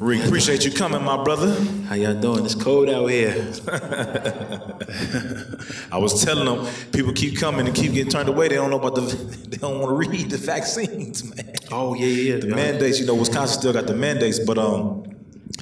[0.00, 1.54] Rick, appreciate you coming, my brother.
[1.84, 2.44] How y'all doing?
[2.44, 3.30] It's cold out here.
[5.92, 8.48] I was telling them, people keep coming and keep getting turned away.
[8.48, 11.54] They don't know about the, they don't want to read the vaccines, man.
[11.70, 12.36] Oh yeah, yeah.
[12.38, 15.04] The mandates, you know, Wisconsin still got the mandates, but um,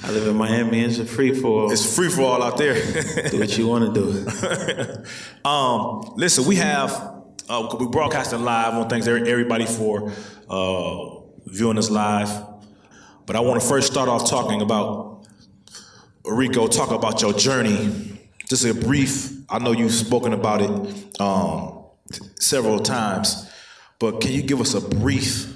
[0.03, 0.81] I live in Miami.
[0.81, 1.71] It's a free for all.
[1.71, 2.73] it's free for all out there.
[3.29, 5.47] do what you want to do.
[5.47, 6.91] um, listen, we have
[7.49, 10.11] uh, we broadcasting live on thanks everybody for
[10.49, 12.52] uh, viewing us live.
[13.25, 15.25] But I want to first start off talking about
[16.25, 16.67] Rico.
[16.67, 18.19] Talk about your journey.
[18.49, 19.31] Just a brief.
[19.49, 21.85] I know you've spoken about it um,
[22.39, 23.49] several times,
[23.99, 25.53] but can you give us a brief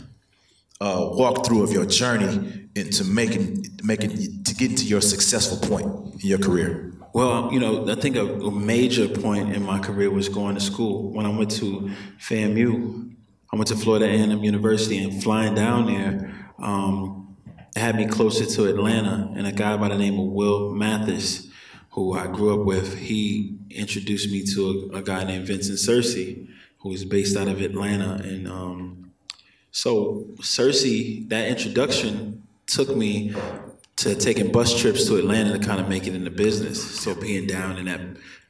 [0.80, 5.86] uh, walkthrough of your journey into making making to get to your successful point
[6.22, 6.94] in your career?
[7.14, 10.62] Well, you know, I think a, a, major point in my career was going to
[10.62, 11.12] school.
[11.12, 13.16] When I went to FAMU,
[13.52, 17.27] I went to Florida A&M University, and flying down there, um,
[17.78, 19.32] had me closer to Atlanta.
[19.36, 21.48] And a guy by the name of Will Mathis,
[21.92, 26.48] who I grew up with, he introduced me to a, a guy named Vincent Searcy,
[26.80, 28.22] who is based out of Atlanta.
[28.24, 29.12] And um,
[29.72, 33.34] so Searcy, that introduction took me
[33.98, 37.02] to taking bus trips to Atlanta to kind of make it in the business.
[37.02, 38.02] So being down in that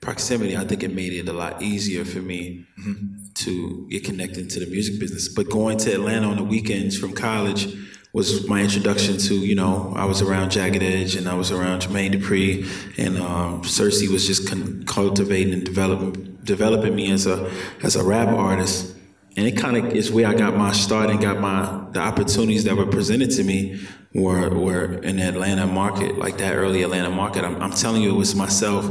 [0.02, 3.28] proximity, I think it made it a lot easier for me mm-hmm.
[3.34, 5.30] to get connected to the music business.
[5.30, 7.73] But going to Atlanta on the weekends from college
[8.18, 11.84] was my introduction to, you know, I was around Jagged Edge and I was around
[11.84, 12.66] Jermaine Dupri
[12.98, 17.52] and um, Searcy was just con- cultivating and developing developing me as a
[17.84, 18.95] as a rap artist.
[19.36, 22.64] And it kind of is where I got my start and got my the opportunities
[22.64, 23.80] that were presented to me
[24.16, 27.45] were were in the Atlanta market, like that early Atlanta market.
[27.45, 28.84] I'm, I'm telling you, it was myself,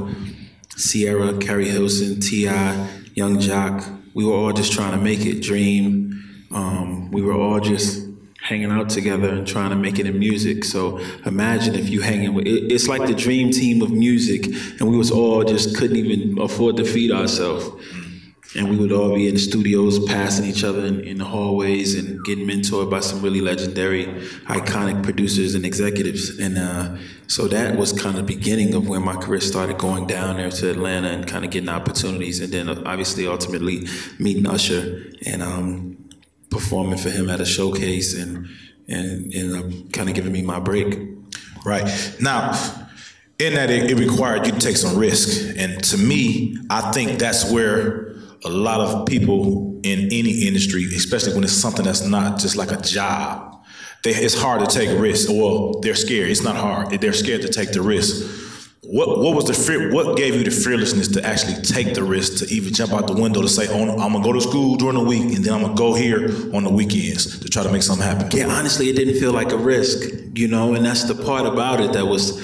[0.79, 3.93] Ciara, Keri Hilson, T.I., Young Joc.
[4.15, 5.43] We were all just trying to make it.
[5.43, 6.13] Dream.
[6.53, 8.06] Um, we were all just
[8.47, 10.65] hanging out together and trying to make it in music.
[10.65, 14.47] So imagine if you hanging with it, it's like the dream team of music,
[14.79, 17.67] and we was all just couldn't even afford to feed ourselves.
[18.55, 21.95] And we would all be in the studios passing each other in, in, the hallways
[21.95, 24.07] and getting mentored by some really legendary
[24.47, 26.39] iconic producers and executives.
[26.39, 30.07] And uh, so that was kind of the beginning of when my career started going
[30.07, 32.41] down there to atlanta and kind of getting opportunities.
[32.41, 33.89] And then obviously ultimately
[34.19, 35.03] meeting usher.
[35.27, 36.06] And um,
[36.51, 38.49] performing for him at a showcase and
[38.89, 40.97] and, and uh, kind of giving me my break
[41.65, 42.53] right now
[43.39, 47.19] in that it, it required you to take some risk and to me i think
[47.19, 48.07] that's where
[48.45, 52.71] a lot of people in any industry, especially when it's something that's not just like
[52.71, 53.65] a job,
[54.05, 55.31] they, it's hard to take risks.
[55.31, 56.31] Well, they're scared.
[56.31, 56.91] It's not hard.
[57.01, 58.25] They're scared to take the risk.
[58.89, 62.39] What what was the fear, what gave you the fearlessness to actually take the risk
[62.39, 64.97] to even jump out the window to say, oh, I'm gonna go to school during
[64.97, 67.83] the week and then I'm gonna go here on the weekends to try to make
[67.83, 68.29] something happen?
[68.33, 71.81] Yeah, honestly, it didn't feel like a risk, you know, and that's the part about
[71.81, 72.41] it that was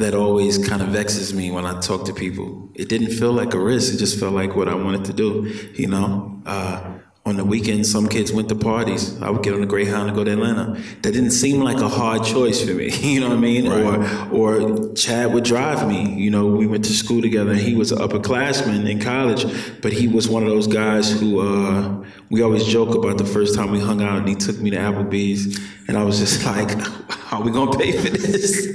[0.00, 2.70] that always kind of vexes me when I talk to people.
[2.74, 3.94] It didn't feel like a risk.
[3.94, 5.52] It just felt like what I wanted to do.
[5.74, 6.98] You know, uh,
[7.30, 9.20] on the weekends, some kids went to parties.
[9.22, 10.78] I would get on the Greyhound and go to Atlanta.
[11.02, 12.90] That didn't seem like a hard choice for me.
[13.10, 13.68] You know what I mean?
[13.68, 14.32] Right.
[14.32, 16.14] Or, or Chad would drive me.
[16.14, 17.54] You know, we went to school together.
[17.54, 19.44] He was an upperclassman in college,
[19.80, 23.56] but he was one of those guys who uh, we always joke about the first
[23.56, 25.58] time we hung out and he took me to Applebee's,
[25.88, 26.70] and I was just like
[27.08, 28.68] how we gonna pay for this?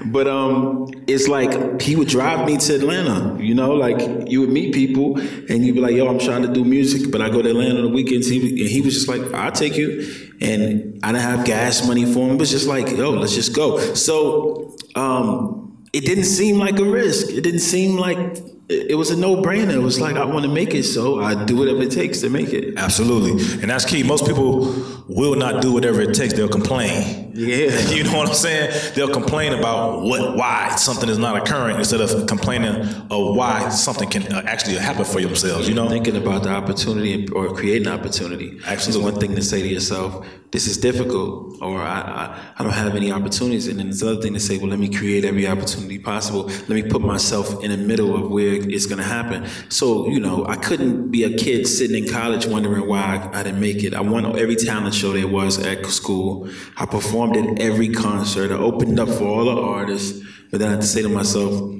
[0.06, 3.42] but um, it's like he would drive me to Atlanta.
[3.42, 6.52] You know, like you would meet people and you'd be like, "Yo, I'm trying to
[6.52, 9.08] do music, but I go to Atlanta on the weekends." He, and he was just
[9.08, 10.06] like, "I'll take you,"
[10.40, 12.36] and I didn't have gas money for him.
[12.36, 16.84] It was just like, "Yo, let's just go." So um, it didn't seem like a
[16.84, 17.30] risk.
[17.30, 19.72] It didn't seem like it was a no-brainer.
[19.72, 22.30] It was like I want to make it, so I do whatever it takes to
[22.30, 22.76] make it.
[22.76, 24.02] Absolutely, and that's key.
[24.02, 24.74] Most people
[25.08, 26.34] will not do whatever it takes.
[26.34, 27.27] They'll complain.
[27.38, 28.94] Yeah, you know what I'm saying.
[28.94, 34.10] They'll complain about what, why something is not occurring instead of complaining of why something
[34.10, 35.68] can uh, actually happen for themselves.
[35.68, 38.58] You know, thinking about the opportunity or creating opportunity.
[38.66, 42.64] Absolutely, it's one thing to say to yourself, "This is difficult," or I, I, I
[42.64, 45.24] don't have any opportunities," and then it's another thing to say, "Well, let me create
[45.24, 46.46] every opportunity possible.
[46.46, 49.46] Let me put myself in the middle of where it's going to happen.
[49.68, 53.42] So, you know, I couldn't be a kid sitting in college wondering why I, I,
[53.44, 53.94] didn't make it.
[53.94, 56.48] I won every talent show there was at school.
[56.76, 58.50] I performed at every concert.
[58.50, 60.24] I opened up for all the artists.
[60.50, 61.74] But then I had to say to myself,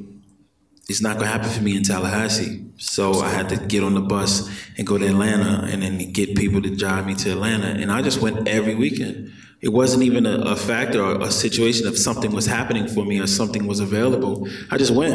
[0.88, 2.64] it's not going to happen for me in Tallahassee.
[2.76, 6.36] So I had to get on the bus and go to Atlanta and then get
[6.36, 7.66] people to drive me to Atlanta.
[7.66, 9.32] And I just went every weekend.
[9.60, 13.18] It wasn't even a, a factor or a situation of something was happening for me
[13.18, 14.48] or something was available.
[14.70, 15.14] I just went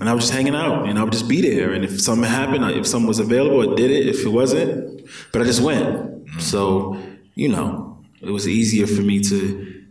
[0.00, 1.72] and I was just hanging out and I would just be there.
[1.72, 4.08] And if something happened, if something was available, I did it.
[4.08, 6.28] If it wasn't, but I just went.
[6.40, 7.00] So,
[7.36, 7.87] you know,
[8.20, 9.84] it was easier for me to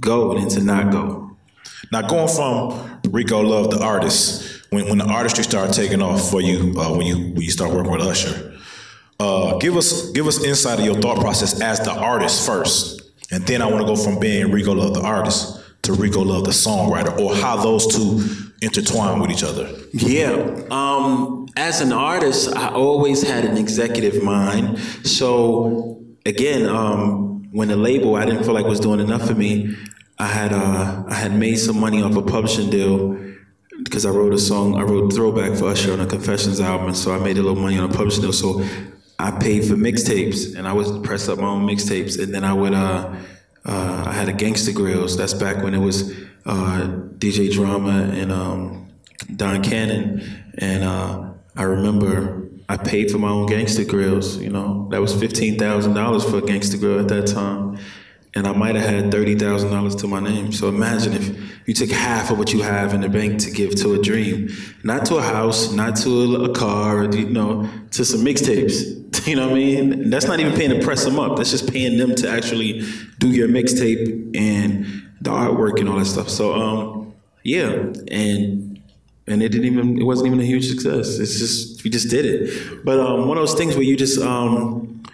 [0.00, 1.36] go than to not go.
[1.92, 6.40] Now, going from Rico Love, the artist, when, when the artistry started taking off for
[6.40, 8.58] you, uh, when you when you start working with Usher,
[9.20, 13.46] uh, give us give us insight of your thought process as the artist first, and
[13.46, 16.50] then I want to go from being Rico Love, the artist, to Rico Love, the
[16.50, 18.22] songwriter, or how those two
[18.62, 19.70] intertwine with each other.
[19.92, 20.62] Yeah.
[20.70, 24.78] Um, as an artist, I always had an executive mind.
[25.04, 29.74] So again, um, when the label I didn't feel like was doing enough for me,
[30.18, 33.18] I had uh, I had made some money off a publishing deal
[33.82, 34.76] because I wrote a song.
[34.76, 37.78] I wrote throwback for Usher on a Confessions album, so I made a little money
[37.78, 38.32] on a publishing deal.
[38.32, 38.64] So
[39.18, 42.52] I paid for mixtapes, and I would press up my own mixtapes, and then I
[42.52, 42.74] would.
[42.74, 43.14] Uh,
[43.64, 45.16] uh, I had a Gangsta Grillz.
[45.16, 46.12] That's back when it was
[46.44, 46.86] uh,
[47.18, 48.88] DJ Drama and um,
[49.34, 50.22] Don Cannon,
[50.58, 54.40] and uh, I remember I paid for my own Gangsta Grillz.
[54.40, 57.78] You know, that was fifteen thousand dollars for a Gangsta Grill at that time,
[58.34, 60.52] and I might have had thirty thousand dollars to my name.
[60.52, 63.74] So imagine if you took half of what you have in the bank to give
[63.76, 64.48] to a dream,
[64.82, 68.94] not to a house, not to a, car, you know, to some mixtapes.
[69.26, 70.10] You know what I mean?
[70.10, 71.36] That's not even paying to press them up.
[71.36, 72.82] That's just paying them to actually
[73.18, 74.86] do your mixtape and
[75.20, 76.28] the artwork and all that stuff.
[76.28, 78.80] So um, yeah, and
[79.26, 81.18] and it didn't even it wasn't even a huge success.
[81.18, 82.84] It's just we just did it.
[82.84, 85.04] But um, one of those things where you just um,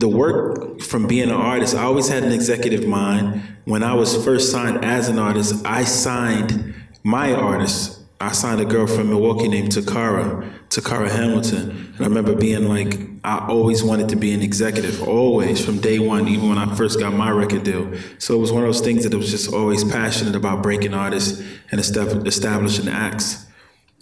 [0.00, 3.40] the work from being an artist, I always had an executive mind.
[3.64, 6.74] When I was first signed as an artist, I signed
[7.04, 8.00] my artist.
[8.20, 11.70] I signed a girl from Milwaukee named Takara, Takara Hamilton.
[11.70, 16.00] And I remember being like, I always wanted to be an executive, always from day
[16.00, 17.94] one, even when I first got my record deal.
[18.18, 20.92] So it was one of those things that I was just always passionate about breaking
[20.92, 23.46] artists and establishing acts.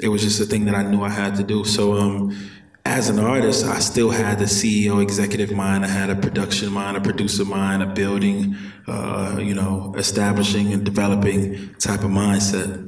[0.01, 1.65] It was just a thing that I knew I had to do.
[1.65, 2.37] So um,
[2.85, 5.85] as an artist, I still had the CEO executive mind.
[5.85, 8.57] I had a production mind, a producer mind, a building,
[8.87, 12.85] uh, you know, establishing and developing type of mindset.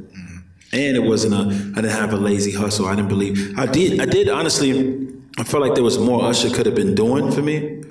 [0.72, 2.86] And it wasn't a, I didn't have a lazy hustle.
[2.86, 6.48] I didn't believe, I did, I did honestly, I felt like there was more Usher
[6.48, 7.82] could have been doing for me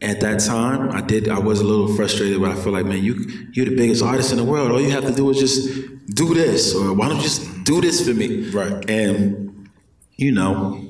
[0.00, 0.90] at that time.
[0.90, 3.14] I did, I was a little frustrated, but I feel like, man, you,
[3.52, 4.70] you're the biggest artist in the world.
[4.70, 7.80] All you have to do is just do this, or why don't you just do
[7.80, 8.48] this for me?
[8.50, 8.88] Right.
[8.90, 9.70] And,
[10.16, 10.88] you know,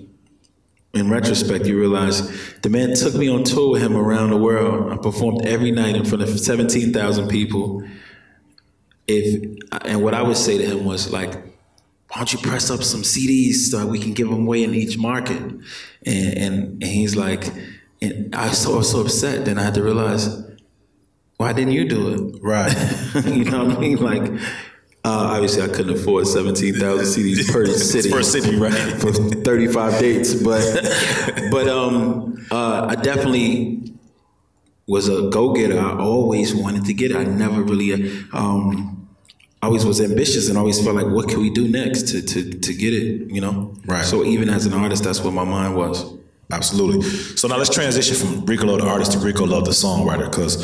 [0.95, 2.31] in retrospect, you realize
[2.61, 4.93] the man took me on tour with him around the world.
[4.93, 7.83] I performed every night in front of 17,000 people
[9.07, 12.83] if and what I would say to him was like, why don't you press up
[12.83, 15.41] some CDs so we can give them away in each market?
[15.41, 15.63] And
[16.07, 17.45] and, and he's like,
[18.03, 19.45] and I was so, so upset.
[19.45, 20.45] Then I had to realize,
[21.37, 22.43] why didn't you do it?
[22.43, 22.73] Right.
[23.27, 23.97] you know what I mean?
[23.99, 24.23] Like,
[25.05, 28.11] uh, obviously, I couldn't afford 17,000 CDs per city.
[28.11, 28.73] per city, right.
[28.73, 30.35] For 35 dates.
[30.35, 30.63] But,
[31.53, 33.95] but um, uh, I definitely
[34.89, 35.79] was a go-getter.
[35.79, 37.17] I always wanted to get it.
[37.17, 39.09] I never really, um,
[39.63, 42.75] always was ambitious and always felt like, what can we do next to, to, to
[42.75, 43.75] get it, you know?
[43.87, 44.05] Right.
[44.05, 46.19] So even as an artist, that's what my mind was.
[46.53, 47.03] Absolutely.
[47.37, 50.55] So now let's transition from Rico Love the artist to Rico Love the songwriter, because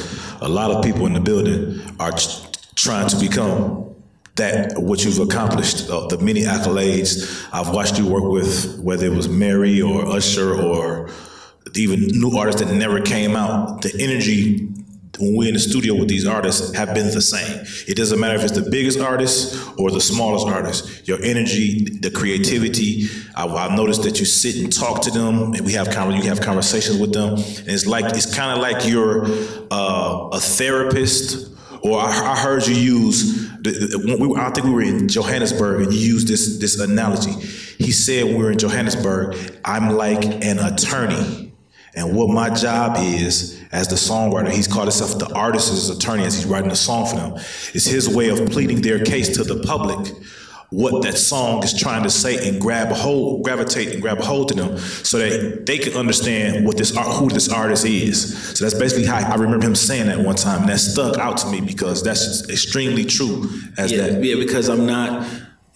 [0.42, 2.12] a lot of people in the building are
[2.74, 3.86] trying to become
[4.36, 9.12] that what you've accomplished, uh, the many accolades I've watched you work with, whether it
[9.12, 11.10] was Mary or Usher or
[11.74, 13.82] even new artists that never came out.
[13.82, 14.68] The energy
[15.18, 17.64] when we're in the studio with these artists have been the same.
[17.86, 21.06] It doesn't matter if it's the biggest artist or the smallest artist.
[21.06, 23.06] Your energy, the creativity.
[23.36, 26.40] I, have noticed that you sit and talk to them, and we have you have
[26.40, 29.26] conversations with them, and it's like it's kind of like you're
[29.70, 31.54] uh, a therapist.
[31.82, 33.48] Or I, I heard you use.
[33.64, 37.32] We were, I think we were in Johannesburg, and you used this this analogy.
[37.78, 41.47] He said, "When we're in Johannesburg, I'm like an attorney."
[41.94, 46.34] And what my job is as the songwriter, he's called himself the artist's attorney as
[46.34, 47.34] he's writing a song for them,
[47.74, 50.14] is his way of pleading their case to the public
[50.70, 54.24] what that song is trying to say and grab a hold, gravitate and grab a
[54.24, 58.56] hold to them so that they can understand what this who this artist is.
[58.58, 61.38] So that's basically how I remember him saying that one time, and that stuck out
[61.38, 63.48] to me because that's extremely true.
[63.78, 65.26] As yeah, that, yeah, because I'm not.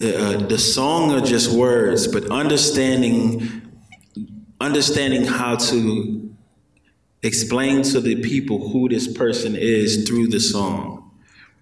[0.01, 3.62] Uh, the song are just words, but understanding
[4.63, 6.33] understanding how to
[7.21, 11.11] explain to the people who this person is through the song.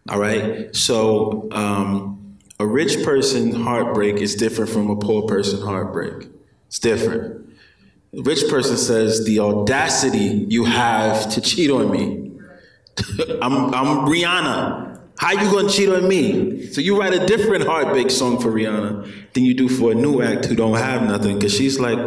[0.10, 0.76] All right.
[0.76, 6.30] So um, a rich person heartbreak is different from a poor person heartbreak.
[6.68, 7.50] It's different.
[8.14, 12.32] A rich person says the audacity you have to cheat on me.
[13.42, 14.91] I'm, I'm Rihanna.
[15.22, 16.66] How you gonna cheat on me?
[16.72, 20.24] So you write a different heartbreak song for Rihanna than you do for a new
[20.24, 22.00] act who don't have nothing, because she's like,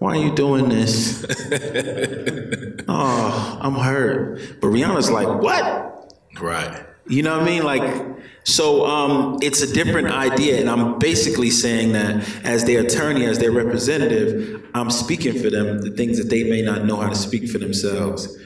[0.00, 1.24] why are you doing this?
[2.88, 4.60] oh, I'm hurt.
[4.60, 6.12] But Rihanna's like, what?
[6.40, 6.84] Right.
[7.06, 7.62] You know what I mean?
[7.62, 8.04] Like,
[8.42, 13.38] so um, it's a different idea, and I'm basically saying that as their attorney, as
[13.38, 17.14] their representative, I'm speaking for them the things that they may not know how to
[17.14, 18.36] speak for themselves.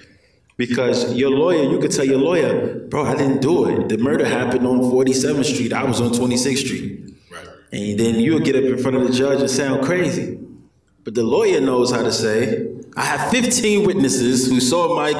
[0.60, 3.88] Because your lawyer, you could tell your lawyer, bro, I didn't do it.
[3.88, 5.72] The murder happened on 47th Street.
[5.72, 7.14] I was on 26th Street.
[7.32, 7.48] Right.
[7.72, 10.38] And then you'll get up in front of the judge and sound crazy.
[11.02, 12.68] But the lawyer knows how to say,
[13.00, 15.14] I have 15 witnesses who saw my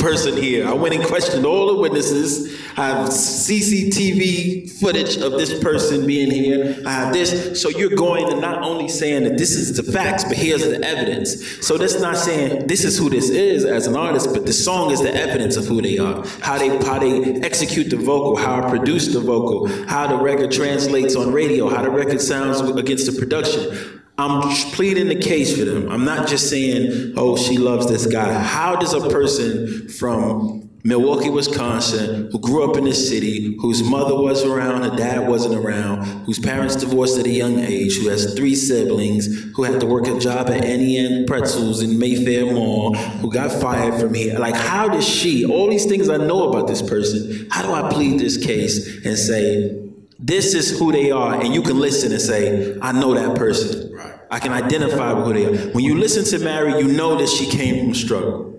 [0.00, 0.66] person here.
[0.66, 2.60] I went and questioned all the witnesses.
[2.76, 6.82] I have CCTV footage of this person being here.
[6.84, 7.62] I have this.
[7.62, 10.84] So you're going and not only saying that this is the facts, but here's the
[10.84, 11.64] evidence.
[11.64, 14.90] So that's not saying this is who this is as an artist, but the song
[14.90, 16.26] is the evidence of who they are.
[16.40, 20.50] How they how they execute the vocal, how I produce the vocal, how the record
[20.50, 23.98] translates on radio, how the record sounds against the production.
[24.20, 25.88] I'm pleading the case for them.
[25.88, 28.32] I'm not just saying, oh, she loves this guy.
[28.32, 34.16] How does a person from Milwaukee, Wisconsin, who grew up in this city, whose mother
[34.16, 38.34] was around, her dad wasn't around, whose parents divorced at a young age, who has
[38.34, 43.30] three siblings, who had to work a job at N Pretzels in Mayfair Mall, who
[43.30, 44.36] got fired from here.
[44.38, 47.92] Like, how does she, all these things I know about this person, how do I
[47.92, 49.84] plead this case and say,
[50.18, 53.87] this is who they are, and you can listen and say, I know that person.
[54.30, 55.72] I can identify with who they are.
[55.72, 58.54] When you listen to Mary, you know that she came from struggle.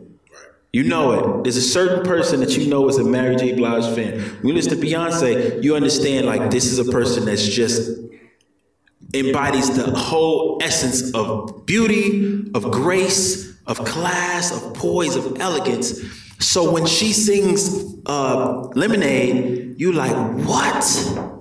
[0.71, 1.43] You know it.
[1.43, 3.53] There's a certain person that you know is a Mary J.
[3.53, 4.19] Blige fan.
[4.19, 7.99] When you listen to Beyonce, you understand like this is a person that's just
[9.13, 16.01] embodies the whole essence of beauty, of grace, of class, of poise, of elegance.
[16.39, 21.38] So when she sings uh, Lemonade, you like, what?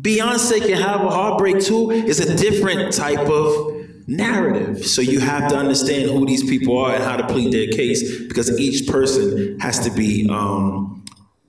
[0.00, 1.90] Beyonce can have a heartbreak too.
[1.90, 3.76] It's a different type of
[4.06, 4.84] narrative.
[4.86, 8.22] So you have to understand who these people are and how to plead their case
[8.26, 11.04] because each person has to be um,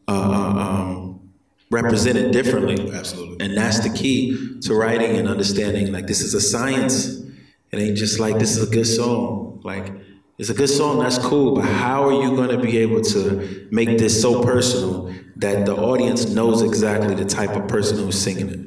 [0.08, 1.32] uh, uh, um,
[1.70, 2.92] represented differently.
[2.92, 3.46] Absolutely.
[3.46, 5.92] And that's the key to writing and understanding.
[5.92, 7.20] Like this is a science.
[7.72, 9.62] It ain't just like this is a good song.
[9.64, 9.92] Like
[10.38, 13.68] it's a good song, that's cool, but how are you going to be able to
[13.72, 18.50] make this so personal that the audience knows exactly the type of person who's singing
[18.50, 18.60] it?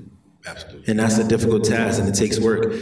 [0.46, 0.90] Absolutely.
[0.90, 2.74] And that's a difficult task and it takes work.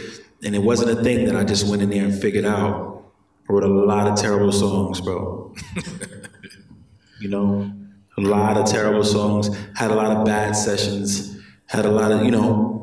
[0.43, 3.03] And it wasn't a thing that I just went in there and figured out.
[3.47, 5.53] I wrote a lot of terrible songs, bro.
[7.19, 7.71] you know,
[8.17, 12.23] a lot of terrible songs, had a lot of bad sessions, had a lot of,
[12.23, 12.78] you know,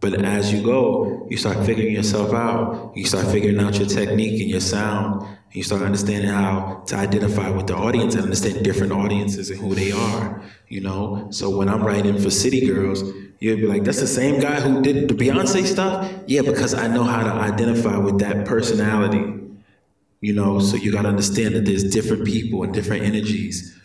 [0.00, 2.92] but as you go, you start figuring yourself out.
[2.96, 7.50] You start figuring out your technique and your sound you start understanding how to identify
[7.50, 11.26] with the audience and understand different audiences and who they are, you know?
[11.30, 13.02] So when I'm writing for City Girls,
[13.40, 16.08] you'll be like, that's the same guy who did the Beyonce stuff?
[16.26, 19.40] Yeah, because I know how to identify with that personality,
[20.20, 20.60] you know?
[20.60, 23.76] So you got to understand that there's different people and different energies.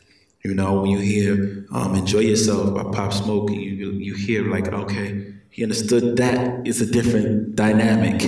[0.44, 4.68] You know, when you hear um, Enjoy Yourself by Pop Smoke, you, you hear like,
[4.68, 8.22] okay, he understood that is a different dynamic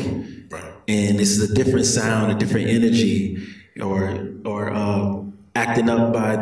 [0.88, 3.46] and this is a different sound, a different energy,
[3.82, 6.38] or or um, acting up by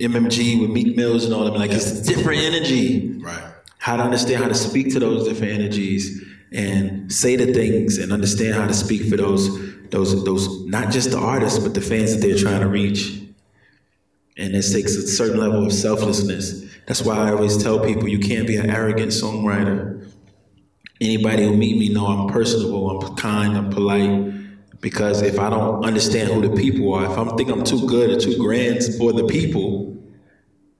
[0.00, 1.54] MMG with Meek Mills and all them.
[1.54, 3.16] Like it's a different energy.
[3.20, 3.52] Right.
[3.78, 6.20] How to understand how to speak to those different energies
[6.50, 9.48] and say the things and understand how to speak for those
[9.90, 13.22] those those not just the artists but the fans that they're trying to reach.
[14.36, 16.64] And it takes a certain level of selflessness.
[16.86, 19.97] That's why I always tell people you can't be an arrogant songwriter
[21.00, 24.34] Anybody who meet me know I'm personable, I'm kind, I'm polite.
[24.80, 28.10] Because if I don't understand who the people are, if I'm think I'm too good
[28.10, 29.96] or too grand for the people,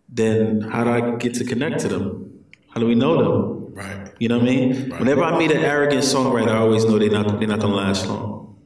[0.08, 2.44] then how do I get to connect to them?
[2.70, 3.74] How do we know them?
[3.74, 4.12] Right.
[4.18, 4.90] You know what I mean?
[4.90, 5.00] Right.
[5.00, 8.06] Whenever I meet an arrogant songwriter, I always know they're not they're not gonna last
[8.06, 8.56] long.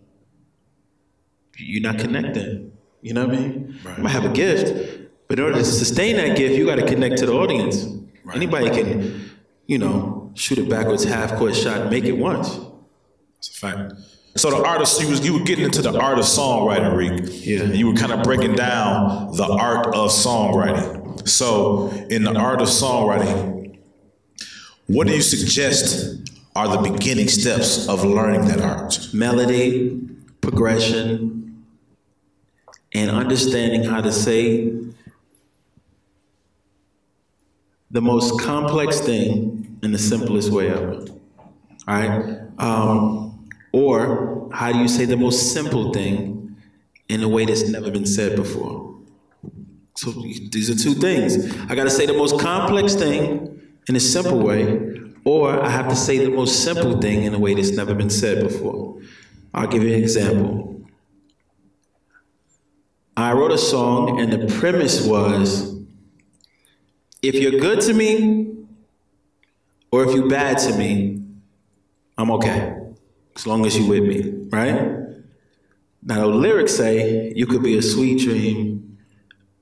[1.59, 2.73] You're not connecting.
[3.03, 3.81] You know what I mean?
[3.85, 3.99] Right.
[3.99, 6.87] I might have a gift, but in order to sustain that gift, you got to
[6.87, 7.85] connect to the audience.
[8.25, 8.37] Right.
[8.37, 9.31] Anybody can,
[9.67, 12.59] you know, shoot it backwards, half court shot, make it once.
[13.37, 13.93] That's a fact.
[14.37, 17.45] So the artist, you was you were getting into the art of songwriting, Reek.
[17.45, 17.65] Yeah.
[17.65, 21.29] You were kind of breaking down the art of songwriting.
[21.29, 23.79] So in the art of songwriting,
[24.87, 26.19] what do you suggest
[26.57, 29.09] are the beginning steps of learning that art?
[29.13, 30.01] Melody,
[30.41, 31.65] progression,
[32.95, 34.73] and understanding how to say
[37.91, 41.05] the most complex thing in the simplest way ever.
[41.89, 42.39] All right?
[42.59, 46.57] Um, or how do you say the most simple thing
[47.09, 48.95] in a way that's never been said before?
[49.97, 51.55] So these are two things.
[51.69, 54.91] I got to say the most complex thing in a simple way,
[55.25, 58.11] or I have to say the most simple thing in a way that's never been
[58.11, 59.01] said before.
[59.53, 60.85] I'll give you an example.
[63.17, 65.77] I wrote a song, and the premise was
[67.21, 68.52] if you're good to me
[69.93, 71.23] or if you're bad to me,
[72.19, 72.77] I'm okay.
[73.37, 74.99] As long as you with me, right?
[76.03, 78.99] Now the lyrics say you could be a sweet dream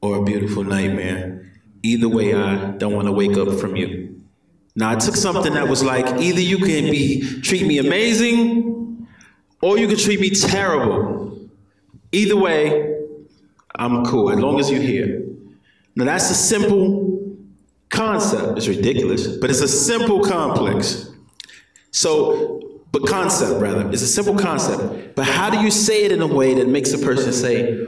[0.01, 1.53] or a beautiful nightmare.
[1.83, 4.23] Either way, I don't want to wake up from you.
[4.77, 9.09] Now I took something that was like either you can be treat me amazing
[9.61, 11.39] or you can treat me terrible.
[12.13, 12.97] Either way,
[13.75, 15.25] I'm cool as long as you're here.
[15.97, 17.20] Now that's a simple
[17.91, 18.57] concept.
[18.57, 21.11] It's ridiculous, but it's a simple complex.
[21.91, 23.89] So, but concept rather.
[23.91, 25.15] It's a simple concept.
[25.15, 27.87] But how do you say it in a way that makes a person say,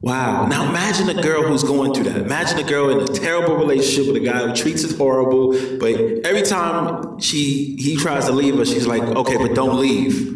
[0.00, 0.46] Wow.
[0.46, 2.18] Now imagine a girl who's going through that.
[2.18, 5.94] Imagine a girl in a terrible relationship with a guy who treats her horrible, but
[6.24, 10.28] every time she he tries to leave her, she's like, okay, but don't leave.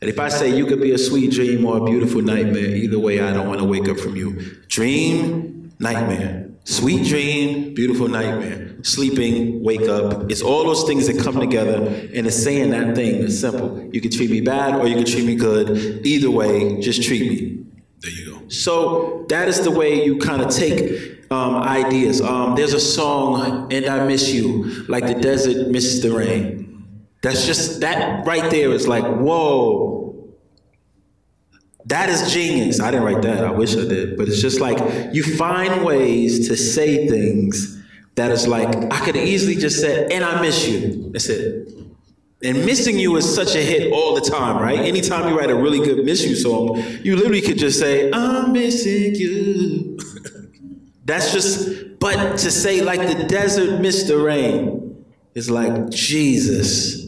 [0.00, 2.98] And if I say you could be a sweet dream or a beautiful nightmare, either
[2.98, 4.40] way, I don't want to wake up from you.
[4.68, 6.43] Dream, nightmare.
[6.64, 8.82] Sweet dream, beautiful nightmare.
[8.82, 10.30] Sleeping, wake up.
[10.30, 13.24] It's all those things that come together and it's saying that thing.
[13.24, 13.88] It's simple.
[13.92, 16.06] You can treat me bad or you can treat me good.
[16.06, 17.64] Either way, just treat me.
[18.00, 18.48] There you go.
[18.48, 22.20] So that is the way you kind of take um, ideas.
[22.20, 26.64] Um, there's a song, "And I Miss You," like the desert misses the rain.
[27.24, 30.03] That's just that right there is like, whoa.
[31.86, 32.80] That is genius.
[32.80, 33.44] I didn't write that.
[33.44, 34.78] I wish I did, but it's just like
[35.14, 37.82] you find ways to say things
[38.14, 41.68] that is like I could easily just say, "And I miss you." That's it.
[42.44, 44.78] And missing you is such a hit all the time, right?
[44.78, 48.52] Anytime you write a really good miss you song, you literally could just say, I'm
[48.52, 49.98] missing you.
[51.06, 57.06] That's just, but to say like the desert missed the rain is like, Jesus,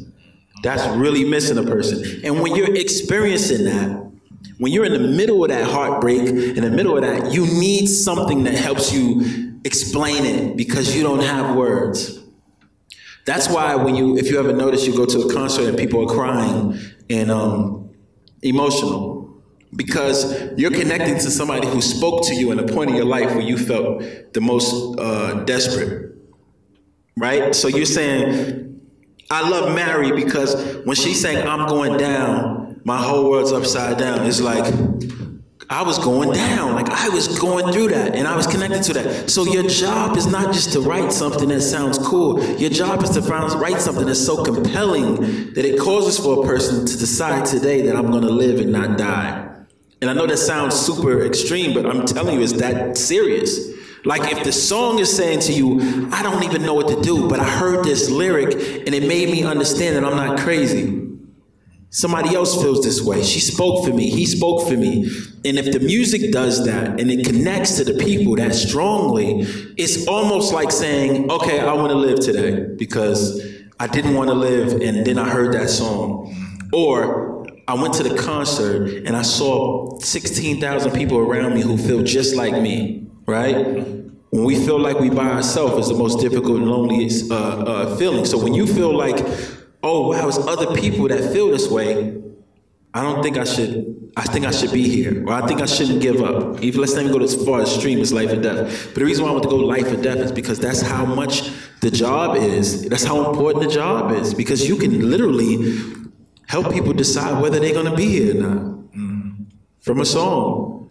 [0.63, 2.21] that's really missing a person.
[2.25, 4.06] And when you're experiencing that,
[4.59, 7.87] when you're in the middle of that heartbreak, in the middle of that, you need
[7.87, 12.21] something that helps you explain it because you don't have words.
[13.27, 16.09] That's why when you, if you ever notice, you go to a concert and people
[16.09, 16.79] are crying
[17.11, 17.91] and um,
[18.43, 19.17] emotional
[19.75, 23.31] because you're connecting to somebody who spoke to you in a point in your life
[23.31, 26.15] where you felt the most uh, desperate,
[27.17, 27.55] right?
[27.55, 28.81] So you're saying,
[29.31, 34.25] I love Mary because when she's saying I'm going down, my whole world's upside down.
[34.25, 34.73] It's like
[35.69, 38.93] I was going down, like I was going through that, and I was connected to
[38.93, 39.29] that.
[39.29, 42.41] So your job is not just to write something that sounds cool.
[42.61, 45.17] Your job is to find, write something that's so compelling
[45.55, 48.71] that it causes for a person to decide today that I'm going to live and
[48.71, 49.53] not die.
[50.01, 53.75] And I know that sounds super extreme, but I'm telling you, it's that serious.
[54.05, 57.29] Like if the song is saying to you, I don't even know what to do,
[57.29, 61.06] but I heard this lyric and it made me understand that I'm not crazy.
[61.97, 63.23] Somebody else feels this way.
[63.23, 64.11] She spoke for me.
[64.11, 65.09] He spoke for me.
[65.47, 69.47] And if the music does that and it connects to the people that strongly,
[69.79, 73.43] it's almost like saying, okay, I want to live today because
[73.81, 76.37] I didn't want to live and then I heard that song.
[76.71, 82.03] Or I went to the concert and I saw 16,000 people around me who feel
[82.03, 83.57] just like me, right?
[83.57, 87.97] When we feel like we by ourselves is the most difficult and loneliest uh, uh,
[87.97, 88.27] feeling.
[88.27, 89.17] So when you feel like
[89.87, 92.21] oh wow, it's other people that feel this way.
[92.93, 93.95] I don't think I should.
[94.17, 96.63] I think I should be here, or I think I shouldn't give up.
[96.63, 98.01] Even let's not even go as far as stream.
[98.01, 98.87] as life or death.
[98.87, 101.05] But the reason why I want to go life or death is because that's how
[101.05, 101.51] much
[101.83, 102.89] the job is.
[102.89, 104.33] That's how important the job is.
[104.33, 105.83] Because you can literally
[106.49, 109.45] help people decide whether they're going to be here or not mm-hmm.
[109.81, 110.91] from a song.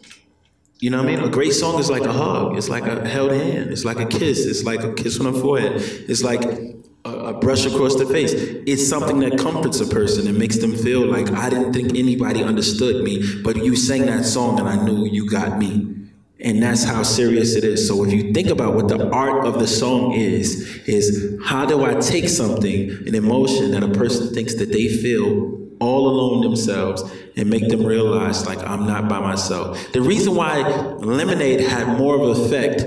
[0.79, 1.23] You know what I mean?
[1.25, 2.55] A great song is like a hug.
[2.57, 3.71] It's like a held hand.
[3.71, 4.45] It's like a kiss.
[4.45, 5.81] It's like a kiss on the forehead.
[6.07, 6.74] It's like
[7.05, 8.33] a, brush across the face.
[8.33, 12.43] It's something that comforts a person and makes them feel like I didn't think anybody
[12.43, 15.91] understood me, but you sang that song and I knew you got me.
[16.39, 17.87] And that's how serious it is.
[17.87, 21.85] So if you think about what the art of the song is, is how do
[21.85, 27.03] I take something, an emotion that a person thinks that they feel all alone themselves
[27.35, 29.91] and make them realize like I'm not by myself.
[29.91, 30.61] The reason why
[30.99, 32.83] Lemonade had more of an effect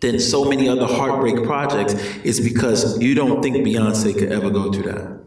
[0.00, 4.72] than so many other heartbreak projects is because you don't think Beyonce could ever go
[4.72, 5.20] through that.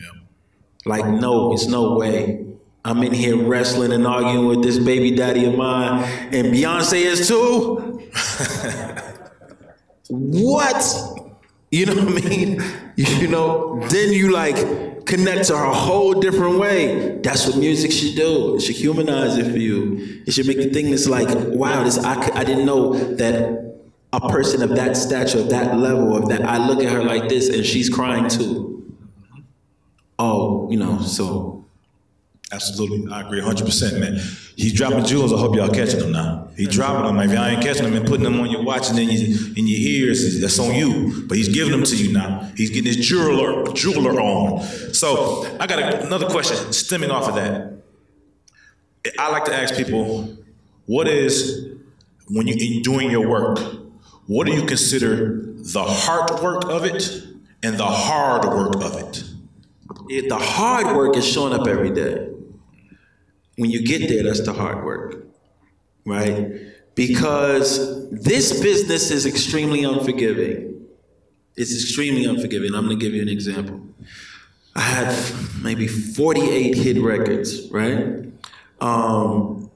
[0.00, 0.20] Yeah.
[0.84, 2.44] Like, no, it's no way.
[2.84, 7.28] I'm in here wrestling and arguing with this baby daddy of mine, and Beyonce is
[7.28, 8.08] too.
[10.08, 10.82] what?
[11.70, 12.62] You know what I mean?
[12.98, 14.56] You know, then you like
[15.06, 17.20] connect to her a whole different way.
[17.22, 18.56] That's what music should do.
[18.56, 20.22] It should humanize it for you.
[20.26, 23.67] It should make you think it's like, wow, this I, I didn't know that
[24.12, 27.28] a person of that stature, of that level, of that, I look at her like
[27.28, 28.96] this and she's crying too.
[30.18, 31.58] Oh, you know, so
[32.50, 34.18] Absolutely, I agree 100, percent man.
[34.56, 35.34] He's dropping jewels.
[35.34, 36.48] I hope y'all catching them now.
[36.56, 37.20] He's dropping them.
[37.20, 39.66] If y'all ain't catching them and putting them on your watch and in your in
[39.66, 41.26] your ears, that's on you.
[41.28, 42.50] But he's giving them to you now.
[42.56, 44.62] He's getting his jeweler jeweler on.
[44.94, 47.82] So I got a, another question stemming off of that.
[49.18, 50.34] I like to ask people,
[50.86, 51.66] what is
[52.28, 53.58] when you're doing your work?
[54.28, 57.24] What do you consider the hard work of it
[57.62, 59.24] and the hard work of it?
[60.10, 62.28] It, the hard work is showing up every day.
[63.56, 65.24] When you get there, that's the hard work,
[66.04, 66.60] right?
[66.94, 70.86] Because this business is extremely unforgiving.
[71.56, 72.74] It's extremely unforgiving.
[72.74, 73.80] I'm going to give you an example.
[74.76, 75.16] I had
[75.62, 78.26] maybe 48 hit records, right?
[78.78, 79.70] Um,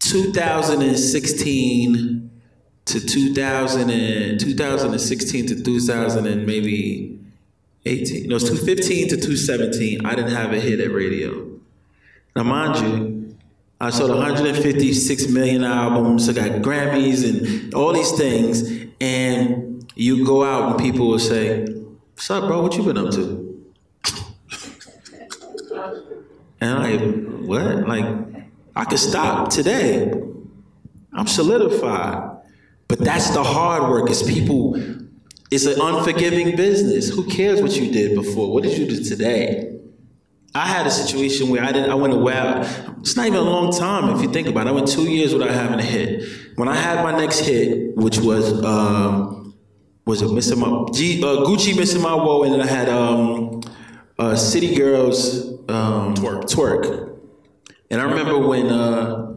[0.00, 2.21] 2016
[2.92, 7.18] to 2000 and 2016 to 2000 and maybe
[7.86, 8.28] 18.
[8.28, 10.04] No, it's 215 to 217.
[10.04, 11.58] I didn't have a hit at radio.
[12.36, 13.36] Now, mind you,
[13.80, 16.28] I sold 156 million albums.
[16.28, 18.62] I got Grammys and all these things.
[19.00, 21.64] And you go out and people will say,
[22.14, 22.60] "What's up, bro?
[22.62, 23.64] What you been up to?"
[26.60, 27.88] And I'm like, "What?
[27.88, 28.06] Like,
[28.76, 30.12] I could stop today.
[31.14, 32.31] I'm solidified."
[32.92, 34.10] But that's the hard work.
[34.10, 34.76] Is people.
[35.50, 37.08] It's an unforgiving business.
[37.08, 38.52] Who cares what you did before?
[38.52, 39.80] What did you do today?
[40.54, 41.90] I had a situation where I didn't.
[41.90, 42.34] I went away.
[43.00, 44.70] It's not even a long time if you think about it.
[44.70, 46.22] I went two years without having a hit.
[46.56, 49.54] When I had my next hit, which was um,
[50.04, 53.62] was it missing my G, uh, Gucci missing my woe, and then I had um,
[54.18, 56.42] uh, City Girls um, twerk.
[56.44, 57.18] twerk.
[57.90, 59.34] And I remember when uh,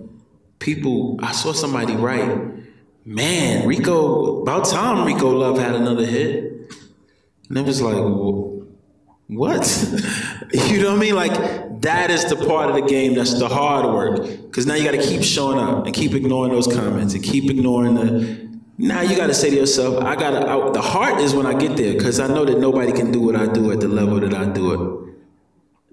[0.60, 2.55] people, I saw somebody write,
[3.06, 6.74] "Man, Rico, about time Rico Love had another hit,"
[7.50, 8.36] and it was like.
[9.28, 9.66] What?
[10.54, 11.16] you know what I mean?
[11.16, 14.22] Like that is the part of the game that's the hard work.
[14.22, 17.50] Because now you got to keep showing up and keep ignoring those comments and keep
[17.50, 18.46] ignoring the.
[18.78, 20.72] Now you got to say to yourself, I got to.
[20.72, 23.36] The heart is when I get there because I know that nobody can do what
[23.36, 25.05] I do at the level that I do it.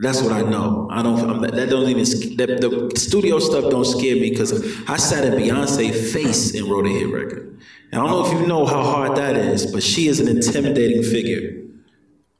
[0.02, 0.88] That's what I know.
[0.90, 1.30] I don't.
[1.30, 2.04] I'm, that don't even.
[2.36, 4.52] That, the studio stuff don't scare me because
[4.88, 7.60] I sat in Beyonce face and wrote a hit record.
[7.92, 10.28] And I don't know if you know how hard that is, but she is an
[10.28, 11.62] intimidating figure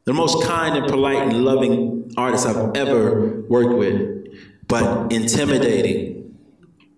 [0.04, 4.26] the most kind and polite and loving artist I've ever worked with,
[4.66, 6.36] but intimidating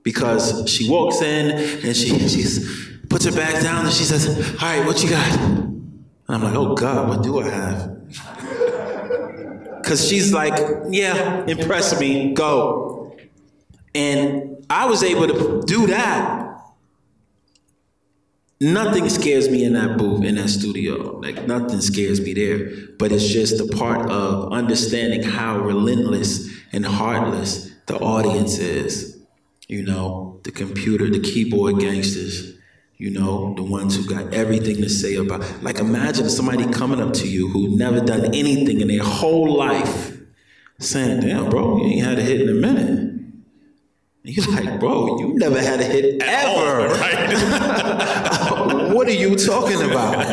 [0.03, 1.51] because she walks in
[1.87, 2.45] and she she
[3.09, 6.55] puts her back down and she says, "All right, what you got?" And I'm like,
[6.55, 7.94] "Oh God, what do I have?"
[9.85, 13.17] Because she's like, "Yeah, impress me, go."
[13.95, 16.45] And I was able to do that
[18.61, 21.19] Nothing scares me in that booth, in that studio.
[21.19, 22.71] Like nothing scares me there.
[22.99, 29.19] But it's just a part of understanding how relentless and heartless the audience is.
[29.69, 32.53] You know, the computer, the keyboard gangsters,
[32.97, 37.13] you know, the ones who got everything to say about like imagine somebody coming up
[37.15, 40.17] to you who never done anything in their whole life
[40.79, 43.15] saying, damn, bro, you ain't had a hit in a minute.
[44.23, 46.95] He's like, bro, you never had a hit ever.
[46.95, 47.33] Right?
[48.95, 50.25] what are you talking about?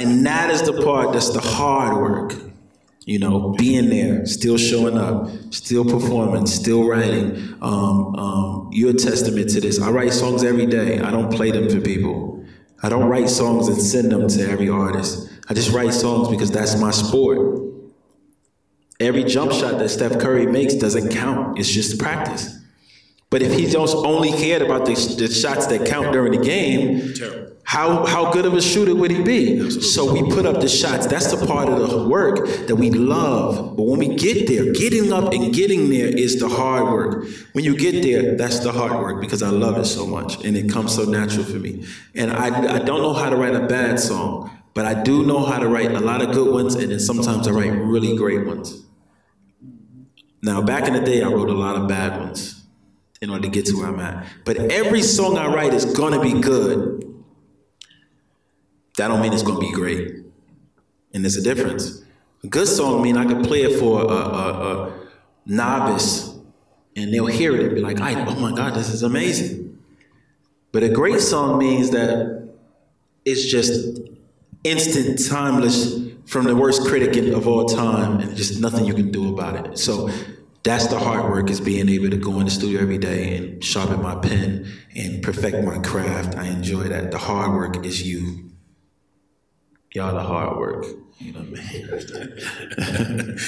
[0.00, 2.51] And that is the part that's the hard work.
[3.04, 7.56] You know, being there, still showing up, still performing, still writing.
[7.60, 9.80] Um, um, you're a testament to this.
[9.80, 11.00] I write songs every day.
[11.00, 12.44] I don't play them for people.
[12.82, 15.28] I don't write songs and send them to every artist.
[15.48, 17.60] I just write songs because that's my sport.
[19.00, 21.58] Every jump shot that Steph Curry makes doesn't count.
[21.58, 22.56] It's just practice.
[23.30, 27.14] But if he just only cared about the, the shots that count during the game,
[27.64, 29.70] how how good of a shooter would he be?
[29.70, 31.06] So we put up the shots.
[31.06, 33.76] That's the part of the work that we love.
[33.76, 37.26] But when we get there, getting up and getting there is the hard work.
[37.52, 40.56] When you get there, that's the hard work because I love it so much and
[40.56, 41.86] it comes so natural for me.
[42.14, 45.44] And I I don't know how to write a bad song, but I do know
[45.44, 48.44] how to write a lot of good ones and then sometimes I write really great
[48.46, 48.82] ones.
[50.42, 52.60] Now back in the day I wrote a lot of bad ones
[53.20, 54.26] in order to get to where I'm at.
[54.44, 57.11] But every song I write is gonna be good.
[58.96, 59.76] That don't mean it's gonna be oh.
[59.76, 60.16] great.
[61.14, 62.02] And there's a difference.
[62.44, 64.92] A good song mean I can play it for a, a, a
[65.46, 66.34] novice
[66.96, 69.78] and they'll hear it and be like, oh my God, this is amazing.
[70.72, 72.50] But a great song means that
[73.24, 74.00] it's just
[74.64, 79.32] instant, timeless from the worst critic of all time, and just nothing you can do
[79.32, 79.78] about it.
[79.78, 80.10] So
[80.62, 83.62] that's the hard work is being able to go in the studio every day and
[83.62, 86.36] sharpen my pen and perfect my craft.
[86.36, 87.10] I enjoy that.
[87.10, 88.51] The hard work is you.
[89.94, 90.86] Y'all the hard work.
[91.18, 91.86] You know what I mean?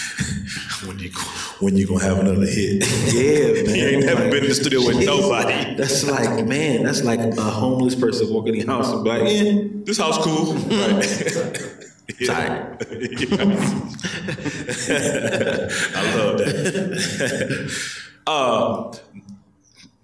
[0.87, 1.11] when you
[1.59, 2.85] when you gonna have another hit?
[3.13, 3.75] Yeah, man.
[3.75, 5.75] you ain't never like, been in the studio with nobody.
[5.75, 9.23] That's like, man, that's like a homeless person walking in the house and be like,
[9.23, 10.55] yeah, this house cool.
[12.15, 12.21] Right.
[12.21, 12.77] Yeah.
[15.97, 17.71] I love that.
[18.27, 18.93] Uh,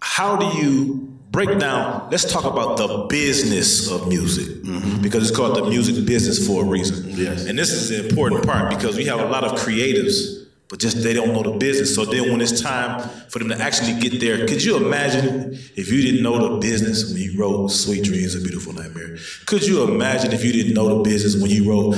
[0.00, 2.08] how do you break down?
[2.10, 5.00] Let's talk about the business of music mm-hmm.
[5.00, 7.04] because it's called the music business for a reason.
[7.10, 7.46] Yes.
[7.46, 11.02] And this is the important part because we have a lot of creatives, but just
[11.02, 11.94] they don't know the business.
[11.94, 15.90] So then when it's time for them to actually get there, could you imagine if
[15.90, 19.16] you didn't know the business when you wrote Sweet Dreams, A Beautiful Nightmare?
[19.46, 21.96] Could you imagine if you didn't know the business when you wrote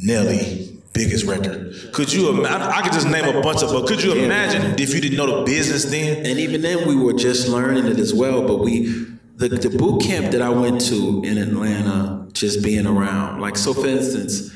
[0.00, 0.67] Nelly,
[0.98, 1.58] biggest record.
[1.92, 2.44] Could you?
[2.44, 5.16] I, I could just name a bunch of, but could you imagine if you didn't
[5.16, 6.26] know the business then?
[6.26, 8.46] And even then, we were just learning it as well.
[8.46, 8.86] But we,
[9.36, 13.72] the the boot camp that I went to in Atlanta, just being around, like so.
[13.72, 14.52] For instance,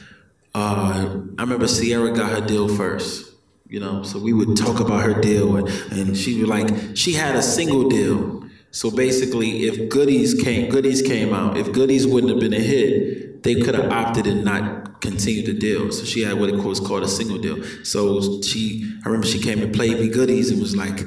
[0.55, 3.31] uh, I remember Ciara got her deal first.
[3.68, 7.14] You know, so we would talk about her deal, and, and she was like, she
[7.14, 8.44] had a single deal.
[8.70, 11.57] So basically, if goodies came, goodies came out.
[11.57, 15.55] If goodies wouldn't have been a hit, they could have opted and not continue the
[15.55, 15.90] deal.
[15.92, 17.62] So she had what it was called a single deal.
[17.85, 21.05] So she, I remember she came and played me goodies and was like,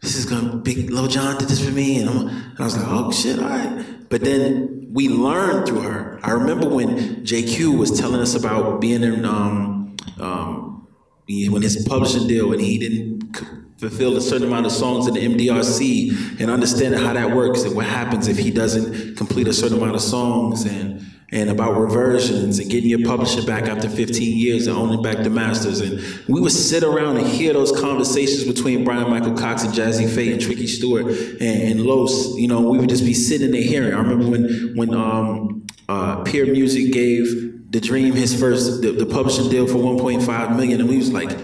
[0.00, 2.86] "This is gonna be Lil Jon did this for me," and, and I was like,
[2.88, 6.20] "Oh shit, all right." But then we learned through her.
[6.22, 10.86] I remember when JQ was telling us about being in um, um,
[11.26, 13.36] when his publishing deal and he didn't
[13.78, 17.74] fulfill a certain amount of songs in the MDRC and understanding how that works and
[17.74, 22.60] what happens if he doesn't complete a certain amount of songs and and about reversions
[22.60, 25.80] and getting your publisher back after 15 years and owning back the masters.
[25.80, 30.08] And we would sit around and hear those conversations between Brian Michael Cox and Jazzy
[30.08, 32.36] Pha and Tricky Stewart and, and Los.
[32.36, 33.92] You know, we would just be sitting there hearing.
[33.92, 39.06] I remember when when um, uh, Peer Music gave The Dream his first the, the
[39.06, 41.36] publishing deal for 1.5 million, and we was like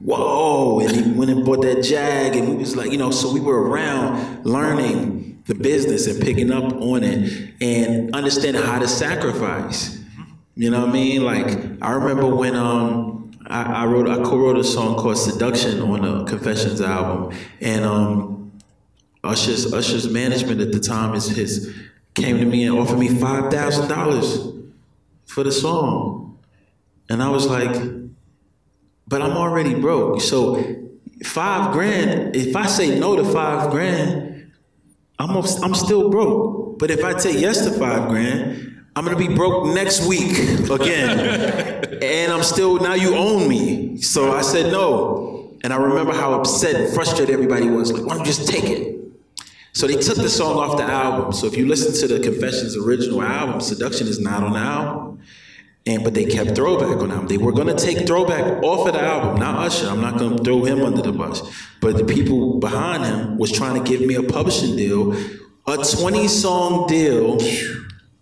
[0.00, 3.32] whoa and he went and bought that jag and we was like you know so
[3.32, 5.13] we were around learning
[5.46, 9.98] the business and picking up on it and understanding how to sacrifice.
[10.56, 11.24] You know what I mean?
[11.24, 16.02] Like I remember when um I, I wrote I co-wrote a song called Seduction on
[16.02, 18.52] the Confessions album, and um
[19.22, 21.74] Usher's Usher's management at the time is his
[22.14, 24.38] came to me and offered me five thousand dollars
[25.26, 26.38] for the song,
[27.10, 27.74] and I was like,
[29.08, 30.62] but I'm already broke, so
[31.24, 32.36] five grand.
[32.36, 34.33] If I say no to five grand
[35.18, 36.78] I'm, I'm still broke.
[36.78, 40.38] But if I take yes to five grand, I'm gonna be broke next week
[40.70, 41.18] again.
[42.02, 44.00] and I'm still, now you own me.
[44.00, 45.56] So I said no.
[45.64, 47.92] And I remember how upset and frustrated everybody was.
[47.92, 48.94] Like, why don't you just take it?
[49.72, 51.32] So they took the song off the album.
[51.32, 55.20] So if you listen to the Confessions original album, Seduction is not on the album.
[55.86, 57.26] And but they kept throwback on them.
[57.26, 59.88] They were gonna take throwback off of the album, not Usher.
[59.88, 61.42] I'm not gonna throw him under the bus.
[61.80, 65.12] But the people behind him was trying to give me a publishing deal,
[65.66, 67.38] a 20 song deal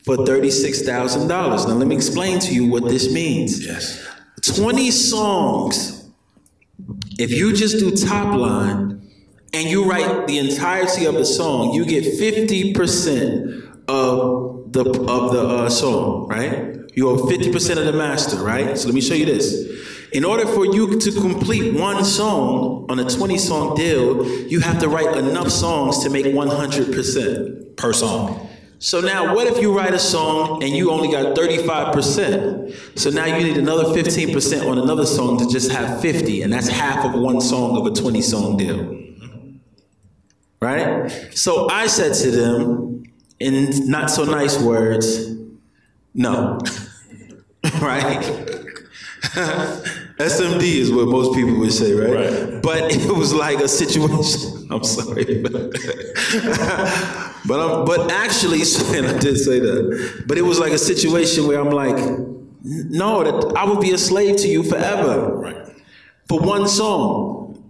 [0.05, 1.29] for $36,000.
[1.29, 3.65] Now let me explain to you what this means.
[3.65, 4.05] Yes.
[4.43, 6.11] 20 songs.
[7.19, 9.09] If you just do top line
[9.55, 15.43] and you write the entirety of the song, you get 50% of the of the
[15.43, 16.82] uh, song, right?
[16.95, 18.77] You owe 50% of the master, right?
[18.77, 20.11] So let me show you this.
[20.13, 24.79] In order for you to complete one song on a 20 song deal, you have
[24.81, 28.49] to write enough songs to make 100% per song.
[28.79, 32.99] So now, what if you write a song and you only got 35%?
[32.99, 36.69] So now you need another 15% on another song to just have 50, and that's
[36.69, 38.99] half of one song of a 20 song deal.
[40.61, 41.11] Right?
[41.33, 43.05] So I said to them,
[43.39, 45.42] in not so nice words,
[46.15, 46.59] no.
[47.81, 48.23] right?
[50.19, 52.13] SMD is what most people would say, right?
[52.13, 52.63] right?
[52.63, 54.67] But it was like a situation.
[54.71, 55.55] I'm sorry, but
[57.61, 58.63] I'm, but actually,
[58.97, 60.25] and I did say that.
[60.27, 61.97] But it was like a situation where I'm like,
[62.65, 65.69] no, that I would be a slave to you forever, right?
[66.29, 67.63] For one song.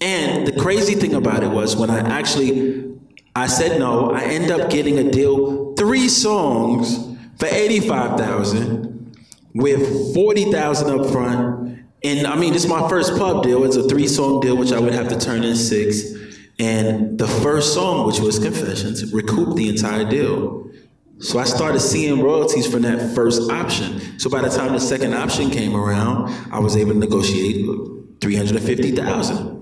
[0.00, 2.96] And the crazy thing about it was when I actually
[3.34, 7.07] I said no, I end up getting a deal, three songs
[7.38, 9.16] for 85,000
[9.54, 11.86] with 40,000 up front.
[12.04, 13.64] And I mean, this is my first pub deal.
[13.64, 16.14] It's a three song deal, which I would have to turn in six.
[16.58, 20.70] And the first song, which was Confessions, recouped the entire deal.
[21.20, 24.18] So I started seeing royalties from that first option.
[24.18, 27.66] So by the time the second option came around, I was able to negotiate
[28.20, 29.57] 350,000.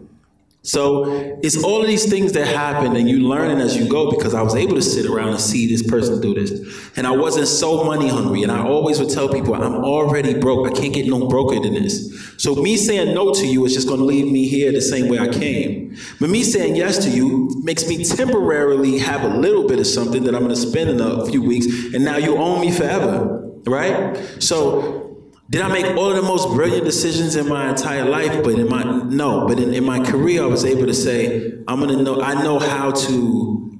[0.67, 4.35] So it's all of these things that happen and you learn as you go because
[4.35, 6.51] I was able to sit around and see this person do this.
[6.97, 8.43] And I wasn't so money hungry.
[8.43, 10.67] And I always would tell people, I'm already broke.
[10.67, 12.35] I can't get no broker than this.
[12.37, 15.21] So me saying no to you is just to leave me here the same way
[15.21, 15.97] I came.
[16.19, 20.25] But me saying yes to you makes me temporarily have a little bit of something
[20.25, 21.67] that I'm to spend in a few weeks.
[21.95, 23.45] And now you own me forever.
[23.67, 24.17] Right?
[24.41, 25.06] So
[25.49, 28.43] did I make all of the most brilliant decisions in my entire life?
[28.43, 31.79] But in my no, but in, in my career, I was able to say, I'm
[31.79, 32.21] gonna know.
[32.21, 33.79] I know how to.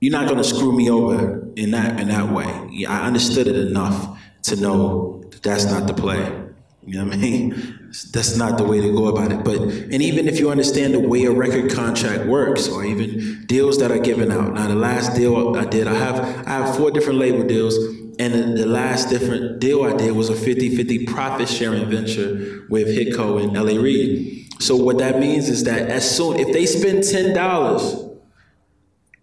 [0.00, 2.68] You're not gonna screw me over in that in that way.
[2.70, 6.18] Yeah, I understood it enough to know that that's not the play.
[6.86, 7.80] You know what I mean?
[8.12, 9.42] That's not the way to go about it.
[9.44, 13.78] But and even if you understand the way a record contract works, or even deals
[13.78, 14.52] that are given out.
[14.52, 17.78] Now, the last deal I did, I have I have four different label deals
[18.18, 22.88] and the last different deal I did was a 50 50 profit sharing venture with
[22.88, 24.52] Hitco and LA Reid.
[24.60, 28.18] So, what that means is that as soon, if they spend $10,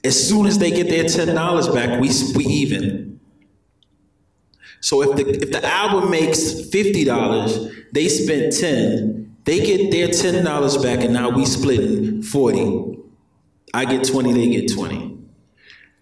[0.03, 3.11] as soon as they get their $10 back, we, we even.
[4.81, 10.83] So if the if the album makes $50, they spent 10, they get their $10
[10.83, 12.97] back and now we split 40.
[13.73, 15.10] I get 20, they get 20.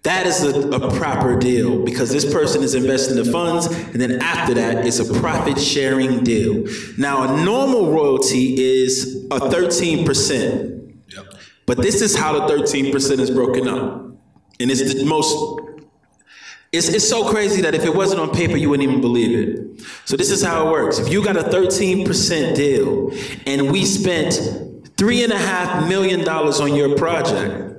[0.03, 4.21] That is a, a, proper deal because this person is investing the funds, and then
[4.21, 6.65] after that, it's a profit sharing deal.
[6.97, 11.03] Now, a normal royalty is a 13%.
[11.09, 11.33] Yep.
[11.65, 14.05] But this is how the 13% is broken up.
[14.61, 15.35] And it's the most,
[16.71, 19.81] it's, it's so crazy that if it wasn't on paper, you wouldn't even believe it.
[20.05, 20.99] So, this is how it works.
[20.99, 23.11] If you got a 13% deal
[23.45, 24.33] and we spent
[24.95, 27.78] $3.5 million on your project,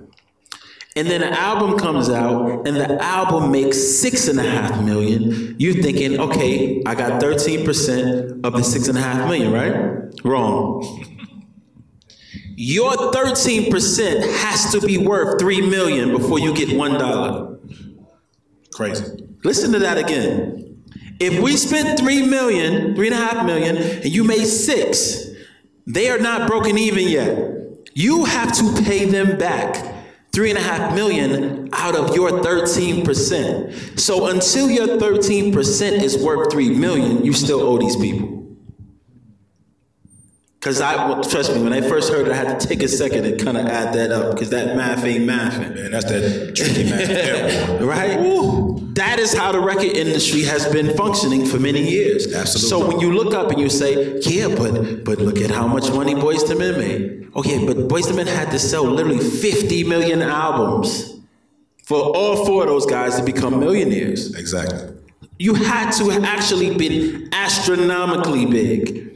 [1.00, 5.56] and then an album comes out and the album makes six and a half million,
[5.58, 10.12] you're thinking, okay, I got 13% of the six and a half million, right?
[10.24, 11.02] Wrong.
[12.54, 13.70] Your 13%
[14.42, 17.56] has to be worth three million before you get one dollar.
[18.74, 19.06] Crazy.
[19.42, 20.84] Listen to that again.
[21.18, 25.30] If we spent three million, three and a half million, and you made six,
[25.86, 27.56] they are not broken even yet.
[27.94, 29.89] You have to pay them back
[30.32, 33.98] three and a half million out of your 13%.
[33.98, 38.39] So until your 13% is worth three million, you still owe these people.
[40.60, 42.88] Because I, well, trust me, when I first heard it, I had to take a
[42.88, 45.74] second and kind of add that up because that math ain't mathing.
[45.74, 47.80] Man, that's that tricky math.
[47.80, 48.20] right?
[48.20, 48.76] Ooh.
[48.92, 52.34] That is how the record industry has been functioning for many years.
[52.34, 52.68] Absolutely.
[52.68, 55.90] So when you look up and you say, yeah, but but look at how much
[55.92, 57.30] money Boyz II Men made.
[57.34, 61.20] Oh, okay, but Boyz II Men had to sell literally 50 million albums
[61.84, 64.34] for all four of those guys to become millionaires.
[64.34, 64.94] Exactly.
[65.38, 69.09] You had to actually been astronomically big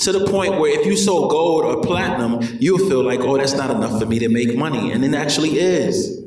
[0.00, 3.52] to the point where if you sold gold or platinum, you'll feel like, oh, that's
[3.52, 4.92] not enough for me to make money.
[4.92, 6.22] And it actually is.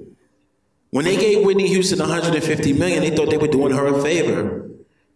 [0.92, 4.70] When they gave Whitney Houston 150 million, they thought they were doing her a favor.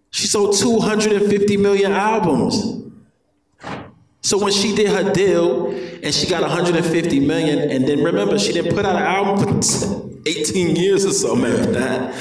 [0.09, 2.83] She sold 250 million albums.
[4.21, 8.53] So when she did her deal and she got 150 million, and then remember, she
[8.53, 12.15] didn't put out an album for 18 years or something after that.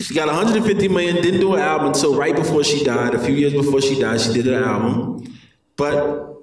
[0.00, 3.14] She got 150 million, didn't do an album until right before she died.
[3.14, 5.37] A few years before she died, she did an album.
[5.78, 6.34] But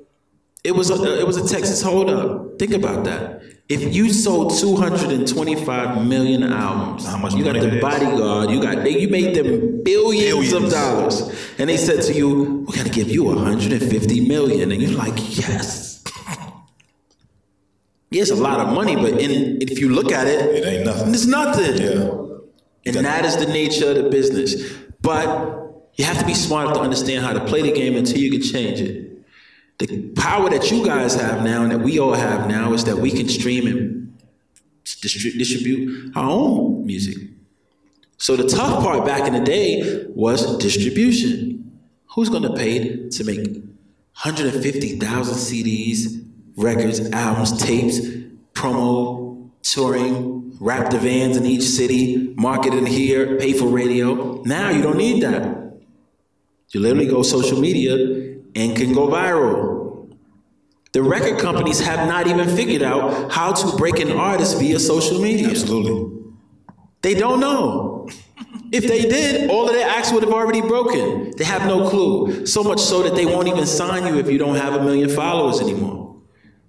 [0.63, 2.57] it was a, it was a Texas holdup.
[2.57, 3.43] Think about that.
[3.67, 9.09] If you sold 225 million albums, how much you got the bodyguard, you got you
[9.09, 13.09] made them billions, billions, of dollars, and they said to you, "We got to give
[13.09, 16.03] you 150 million," and you're like, "Yes."
[18.11, 21.13] Yes, a lot of money, but in, if you look at it, it ain't nothing.
[21.13, 21.81] It's nothing.
[21.81, 22.95] Yeah.
[22.97, 24.73] And that is the nature of the business.
[25.01, 25.27] But
[25.95, 28.41] you have to be smart to understand how to play the game until you can
[28.41, 29.04] change it.
[29.77, 32.97] The power that you guys have now and that we all have now is that
[32.97, 34.17] we can stream and
[35.01, 37.17] distribute our own music.
[38.17, 41.79] So the tough part back in the day was distribution.
[42.13, 47.99] Who's going to pay to make 150,000 CDs, records, albums, tapes,
[48.53, 54.41] promo, touring, wrap the vans in each city, market it here, pay for radio?
[54.43, 55.73] Now you don't need that.
[56.69, 58.24] You literally go social media
[58.55, 60.15] and can go viral.
[60.93, 65.19] The record companies have not even figured out how to break an artist via social
[65.21, 65.49] media.
[65.49, 66.33] Absolutely.
[67.01, 68.07] They don't know.
[68.71, 71.33] If they did, all of their acts would have already broken.
[71.37, 72.45] They have no clue.
[72.45, 75.09] So much so that they won't even sign you if you don't have a million
[75.09, 76.21] followers anymore.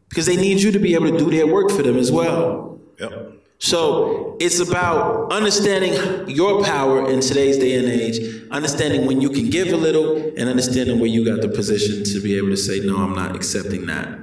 [0.09, 2.81] Because they need you to be able to do their work for them as well.
[2.99, 3.36] Yep.
[3.59, 8.19] So it's about understanding your power in today's day and age,
[8.51, 12.21] understanding when you can give a little, and understanding where you got the position to
[12.21, 14.19] be able to say, no, I'm not accepting that.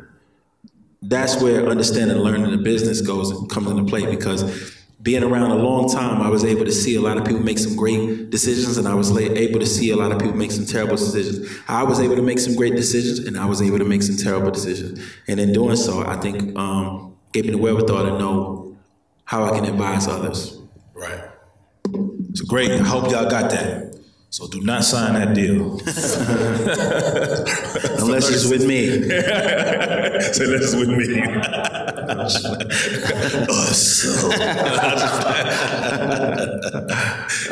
[1.02, 4.42] that's where understanding and learning the business goes comes into play because
[5.02, 7.60] being around a long time, I was able to see a lot of people make
[7.60, 10.66] some great decisions, and I was able to see a lot of people make some
[10.66, 11.46] terrible decisions.
[11.68, 14.16] I was able to make some great decisions, and I was able to make some
[14.16, 15.04] terrible decisions.
[15.28, 18.63] And in doing so, I think um, gave me the wherewithal to know
[19.34, 20.60] how I can oh, advise others.
[20.94, 21.20] Right.
[22.36, 22.70] So great.
[22.70, 23.93] I hope y'all got that.
[24.34, 25.74] So do not sign that deal.
[28.04, 28.88] Unless it's with me.
[30.34, 31.22] Say unless it's with me.
[32.10, 32.42] Us.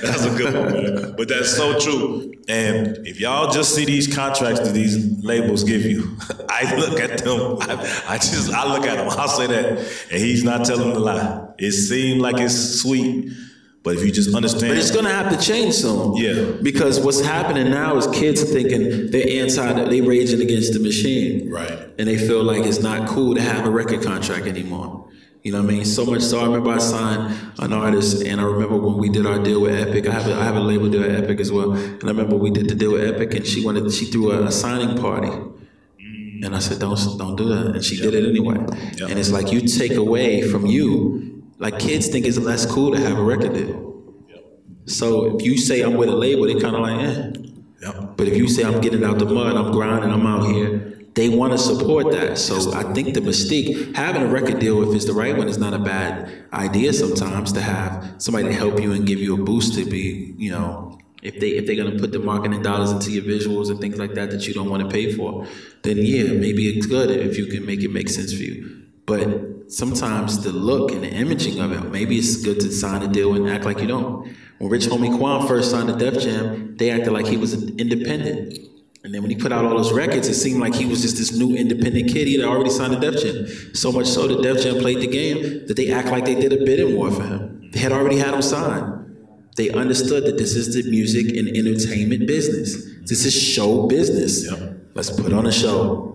[0.01, 1.13] that's a good one, man.
[1.15, 2.33] But that's so true.
[2.47, 6.17] And if y'all just see these contracts that these labels give you,
[6.49, 7.57] I look at them.
[7.61, 7.73] I,
[8.07, 9.09] I just I look at them.
[9.11, 9.77] I'll say that,
[10.11, 11.47] and he's not telling the lie.
[11.59, 13.31] It seemed like it's sweet
[13.83, 16.15] but if you just understand, but it's gonna have to change soon.
[16.15, 20.79] Yeah, because what's happening now is kids are thinking they're anti, they're raging against the
[20.79, 21.89] machine, right?
[21.97, 25.07] And they feel like it's not cool to have a record contract anymore.
[25.41, 25.85] You know what I mean?
[25.85, 26.39] So much so.
[26.39, 29.73] I remember I signed an artist, and I remember when we did our deal with
[29.73, 30.05] Epic.
[30.05, 32.35] I have a, I have a label deal with Epic as well, and I remember
[32.35, 35.31] we did the deal with Epic, and she wanted she threw a, a signing party.
[36.43, 38.11] And I said, "Don't don't do that," and she yep.
[38.11, 38.57] did it anyway.
[38.97, 39.09] Yep.
[39.09, 42.99] And it's like you take away from you like kids think it's less cool to
[42.99, 44.03] have a record deal.
[44.87, 47.31] So if you say I'm with a label, they kind of like, eh.
[47.83, 48.17] Yep.
[48.17, 51.29] But if you say I'm getting out the mud, I'm grinding, I'm out here, they
[51.29, 52.39] want to support that.
[52.39, 55.59] So I think the mystique, having a record deal, if it's the right one, is
[55.59, 59.43] not a bad idea sometimes to have somebody to help you and give you a
[59.43, 63.11] boost to be, you know, if they if they're gonna put the marketing dollars into
[63.11, 65.45] your visuals and things like that that you don't want to pay for,
[65.83, 68.81] then yeah, maybe it's good if you can make it make sense for you.
[69.05, 73.07] But sometimes the look and the imaging of it, maybe it's good to sign a
[73.07, 74.35] deal and act like you don't.
[74.59, 77.79] When Rich Homie Quan first signed to Def Jam, they acted like he was an
[77.79, 78.57] independent.
[79.03, 81.17] And then when he put out all those records, it seemed like he was just
[81.17, 82.27] this new independent kid.
[82.27, 83.73] He had already signed to Def Jam.
[83.73, 86.53] So much so that Def Jam played the game that they act like they did
[86.53, 87.71] a bidding war for him.
[87.71, 89.01] They had already had him signed.
[89.57, 92.85] They understood that this is the music and entertainment business.
[93.05, 94.47] This is show business.
[94.93, 96.10] Let's put on a show.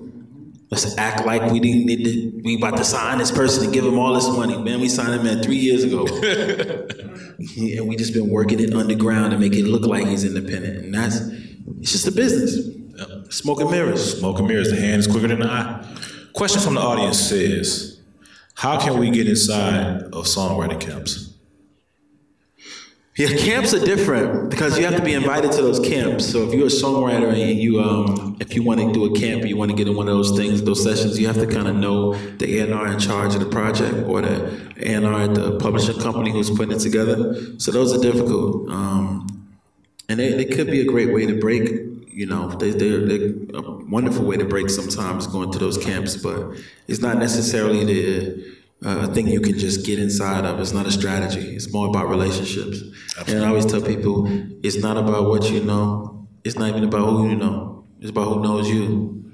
[0.68, 3.84] Let's act like we didn't need to, we about to sign this person to give
[3.84, 4.58] him all this money.
[4.58, 6.06] Man, we signed him man three years ago.
[7.78, 10.84] and we just been working it underground to make it look like he's independent.
[10.84, 11.20] And that's
[11.80, 12.66] it's just a business.
[12.96, 13.32] Yep.
[13.32, 14.18] Smoke and mirrors.
[14.18, 15.86] Smoke and mirrors, the hand is quicker than the eye.
[16.32, 18.00] Question from the audience says,
[18.54, 21.25] how can we get inside of songwriting camps?
[23.16, 26.30] Yeah, camps are different because you have to be invited to those camps.
[26.30, 29.46] So if you're a songwriter and you, um, if you want to do a camp,
[29.46, 31.66] you want to get in one of those things, those sessions, you have to kind
[31.66, 35.98] of know the A&R in charge of the project or the A&R at the publishing
[35.98, 37.58] company who's putting it together.
[37.58, 39.26] So those are difficult, um,
[40.10, 41.70] and they, they could be a great way to break.
[42.08, 46.18] You know, they, they're, they're a wonderful way to break sometimes going to those camps,
[46.18, 46.54] but
[46.86, 48.55] it's not necessarily the
[48.86, 49.08] a uh-huh.
[49.08, 50.60] thing you can just get inside of.
[50.60, 51.56] It's not a strategy.
[51.56, 52.82] It's more about relationships.
[53.18, 53.34] Absolutely.
[53.34, 54.28] And I always tell people,
[54.62, 56.28] it's not about what you know.
[56.44, 57.84] It's not even about who you know.
[58.00, 59.24] It's about who knows you.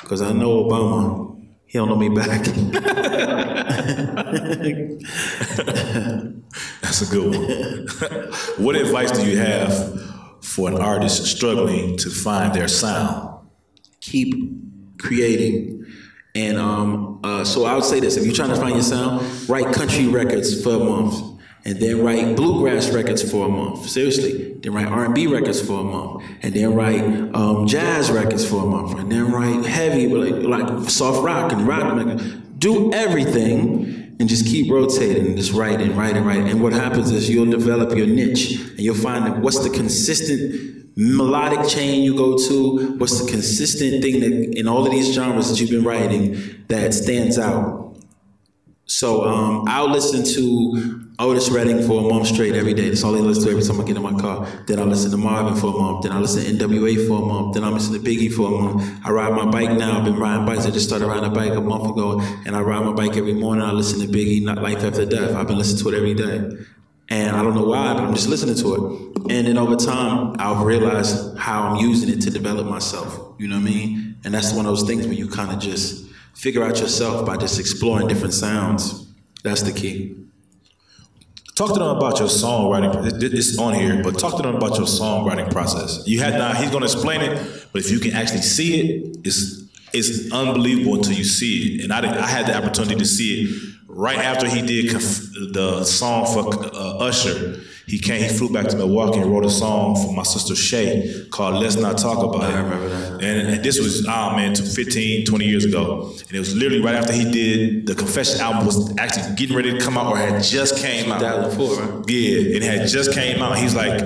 [0.00, 1.40] Because I know Obama.
[1.66, 2.44] He don't know me back.
[6.82, 7.86] That's a good one.
[8.64, 10.00] what advice do you have
[10.42, 13.38] for an artist struggling to find their sound?
[14.00, 14.34] Keep
[14.98, 15.83] creating
[16.34, 19.48] and um, uh, so I would say this: if you're trying to find your sound,
[19.48, 23.88] write country records for a month, and then write bluegrass records for a month.
[23.88, 27.04] Seriously, then write R&B records for a month, and then write
[27.34, 31.68] um, jazz records for a month, and then write heavy like, like soft rock and
[31.68, 32.20] rock.
[32.58, 36.38] Do everything and just keep rotating just write and write and write.
[36.38, 41.68] And what happens is you'll develop your niche, and you'll find what's the consistent melodic
[41.68, 42.96] chain you go to?
[42.98, 46.94] What's the consistent thing that in all of these genres that you've been writing that
[46.94, 47.96] stands out?
[48.86, 52.88] So um, I'll listen to Otis Redding for a month straight every day.
[52.88, 54.46] That's all I listen to every time I get in my car.
[54.66, 56.02] Then I listen to Marvin for a month.
[56.02, 57.54] Then I listen to NWA for a month.
[57.54, 59.06] Then I listen to Biggie for a month.
[59.06, 59.98] I ride my bike now.
[59.98, 60.66] I've been riding bikes.
[60.66, 63.32] I just started riding a bike a month ago, and I ride my bike every
[63.32, 63.64] morning.
[63.64, 65.34] I listen to Biggie, Not Life After Death.
[65.34, 66.64] I've been listening to it every day.
[67.08, 69.32] And I don't know why, but I'm just listening to it.
[69.32, 73.34] And then over time, I've realized how I'm using it to develop myself.
[73.38, 74.16] You know what I mean?
[74.24, 77.36] And that's one of those things where you kind of just figure out yourself by
[77.36, 79.06] just exploring different sounds.
[79.42, 80.16] That's the key.
[81.54, 83.22] Talk to them about your songwriting.
[83.22, 86.02] It's on here, but talk to them about your songwriting process.
[86.06, 86.52] You had now.
[86.52, 90.96] He's going to explain it, but if you can actually see it, it's it's unbelievable
[90.96, 91.84] until you see it.
[91.84, 95.84] And I, I had the opportunity to see it right after he did conf- the
[95.84, 99.94] song for uh, Usher, he came, he flew back to Milwaukee and wrote a song
[99.94, 102.54] for my sister Shay called Let's Not Talk About It.
[102.54, 103.12] I remember that.
[103.22, 106.12] And, and this was, oh man, 15, 20 years ago.
[106.28, 109.72] And it was literally right after he did, the Confession album was actually getting ready
[109.72, 111.20] to come out or had just came out.
[111.20, 112.04] 2004.
[112.08, 113.58] Yeah, and it had just came out.
[113.58, 114.02] He's like,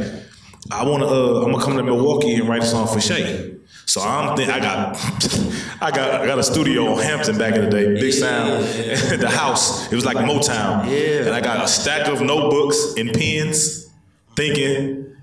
[0.70, 3.47] I want to, uh, I'm gonna come to Milwaukee and write a song for Shay.
[3.89, 4.97] So I'm think I got,
[5.80, 8.62] I got, I got a studio on Hampton back in the day, big sound,
[9.18, 9.91] the house.
[9.91, 10.84] It was like Motown.
[10.91, 11.24] Yeah.
[11.24, 13.89] And I got a stack of notebooks and pens,
[14.36, 15.16] thinking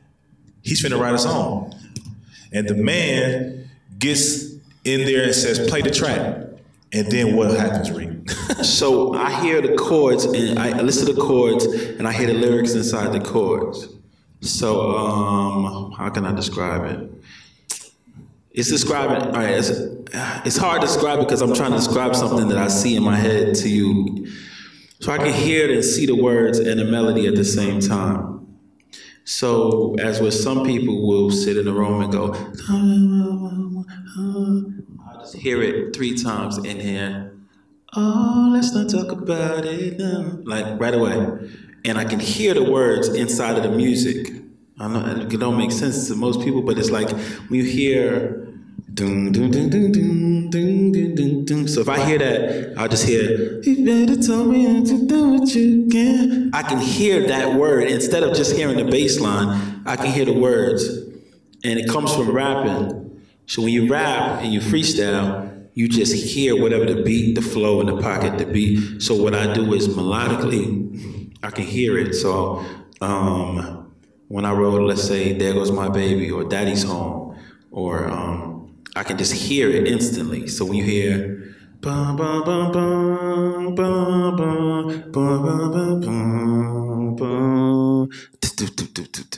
[0.64, 1.76] he's finna write a song.
[2.52, 4.54] And the man gets
[4.84, 6.36] in there and says, "Play the track."
[6.92, 8.30] And then what happens, Reed?
[8.64, 12.34] So I hear the chords and I listen to the chords and I hear the
[12.34, 13.90] lyrics inside the chords.
[14.42, 17.15] So um, how can I describe it?
[18.56, 19.22] It's describing.
[19.22, 19.70] All right, it's,
[20.46, 23.18] it's hard to describe because I'm trying to describe something that I see in my
[23.18, 24.28] head to you,
[25.02, 27.82] so I can hear it and see the words and the melody at the same
[27.82, 28.58] time.
[29.26, 32.34] So, as with some people will sit in a room and go,
[35.06, 37.34] I'll just hear it three times in here.
[37.94, 40.40] Oh, let's not talk about it now.
[40.44, 41.50] Like right away.
[41.84, 44.32] And I can hear the words inside of the music.
[44.80, 48.45] I know it don't make sense to most people, but it's like when you hear
[48.98, 49.06] So
[51.82, 55.54] if I hear that, I'll just hear, You better tell me how to do what
[55.54, 56.52] you can.
[56.54, 60.24] I can hear that word instead of just hearing the bass line, I can hear
[60.24, 60.88] the words.
[61.66, 63.22] And it comes from rapping.
[63.48, 67.82] So when you rap and you freestyle, you just hear whatever the beat, the flow
[67.82, 69.02] in the pocket, the beat.
[69.02, 72.14] So what I do is melodically, I can hear it.
[72.14, 72.64] So
[73.02, 73.92] um,
[74.30, 77.38] when I wrote, let's say, "There Goes My Baby" or "Daddy's Home,"
[77.72, 78.55] or um,
[78.96, 80.48] I can just hear it instantly.
[80.48, 81.54] So when you hear,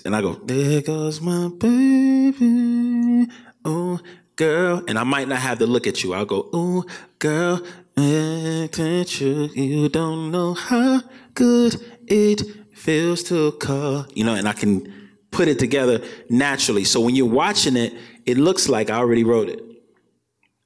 [0.05, 3.27] and I go, "There goes my baby."
[3.65, 3.99] Oh,
[4.37, 4.83] girl.
[4.87, 6.13] And I might not have to look at you.
[6.13, 6.85] I'll go, oh,
[7.19, 7.61] girl,
[7.97, 9.49] at you.
[9.53, 11.01] You don't know how
[11.33, 11.75] good
[12.07, 14.05] it feels to call.
[14.13, 16.85] You know, and I can put it together naturally.
[16.85, 17.93] So when you're watching it,
[18.27, 19.63] it looks like I already wrote it.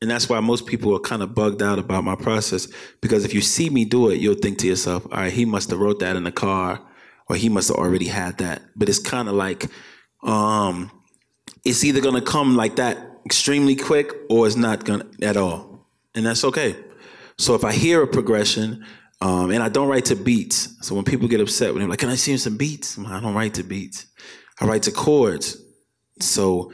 [0.02, 2.68] And that's why most people are kind of bugged out about my process.
[3.02, 5.70] Because if you see me do it, you'll think to yourself, all right, he must
[5.70, 6.82] have wrote that in the car,
[7.30, 8.64] or he must have already had that.
[8.76, 9.68] But it's kind of like,
[10.24, 10.90] um,
[11.64, 15.86] it's either gonna come like that extremely quick or it's not gonna at all.
[16.16, 16.76] And that's okay.
[17.38, 18.84] So if I hear a progression,
[19.22, 20.84] um, and I don't write to beats.
[20.86, 22.98] So when people get upset when they're like, Can I see some beats?
[22.98, 24.08] I don't write to beats.
[24.60, 25.64] I write to chords.
[26.20, 26.72] So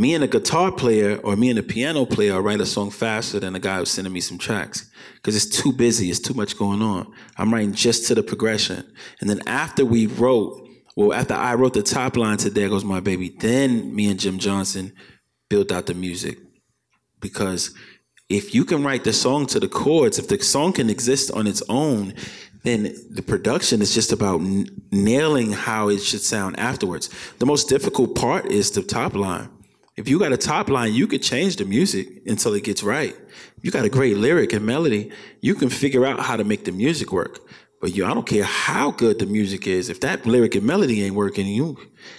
[0.00, 2.90] me and a guitar player or me and a piano player will write a song
[2.90, 4.90] faster than the guy who's sending me some tracks.
[5.16, 7.12] Because it's too busy, it's too much going on.
[7.36, 8.90] I'm writing just to the progression.
[9.20, 12.82] And then after we wrote, well, after I wrote the top line to There Goes
[12.82, 14.92] My Baby, then me and Jim Jonsin
[15.50, 16.38] built out the music.
[17.20, 17.74] Because
[18.30, 21.46] if you can write the song to the chords, if the song can exist on
[21.46, 22.14] its own,
[22.62, 27.10] then the production is just about n- nailing how it should sound afterwards.
[27.38, 29.50] The most difficult part is the top line.
[30.00, 33.14] If you got a top line, you could change the music until it gets right.
[33.58, 36.64] If you got a great lyric and melody, you can figure out how to make
[36.64, 37.40] the music work.
[37.82, 39.90] But you, I don't care how good the music is.
[39.90, 41.78] If that lyric and melody ain't working, you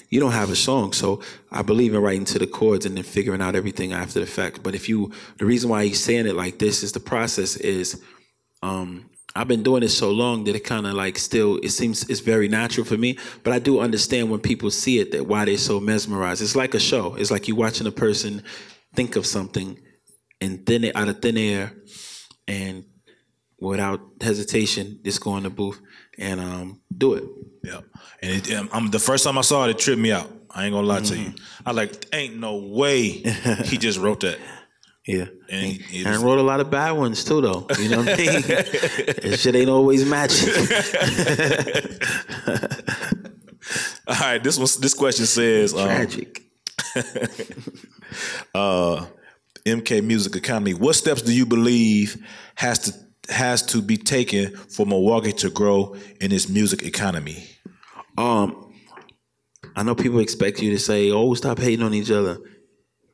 [0.10, 0.94] you don't have a song.
[0.94, 4.28] So I believe in writing to the chords and then figuring out everything after the
[4.28, 4.62] fact.
[4.62, 8.00] But if you, the reason why he's saying it like this is the process is,
[8.62, 12.10] um, I've been doing this so long that it kind of like still it seems
[12.10, 13.18] it's very natural for me.
[13.44, 16.42] But I do understand when people see it that why they're so mesmerized.
[16.42, 17.16] It's like a show.
[17.16, 18.44] It's like you watching a person
[18.94, 19.80] think of something
[20.42, 21.74] and then out of thin air
[22.48, 22.84] and
[23.60, 25.80] without hesitation, just go in the booth
[26.18, 27.24] and um, do it.
[27.64, 27.82] Yeah,
[28.22, 30.30] and it, um, I'm, the first time I saw it, it tripped me out.
[30.50, 31.34] I ain't gonna lie to you.
[31.66, 33.08] I like, ain't no way
[33.66, 34.40] he just wrote that.
[35.12, 35.26] Yeah.
[35.49, 37.68] And And, was- wrote a lot of bad ones too, though.
[37.80, 38.41] You know what I mean?
[39.32, 40.49] That shit ain't always matching.
[44.07, 46.43] All right, this one, this question says, um, Tragic.
[48.55, 49.05] uh,
[49.66, 50.74] MK Music Economy.
[50.74, 52.18] What steps do you believe
[52.55, 52.93] has to
[53.34, 57.45] has to be taken for Milwaukee to grow in its music economy?
[58.18, 58.74] Um,
[59.76, 62.39] I know people expect you to say, "Oh, stop hating on each other."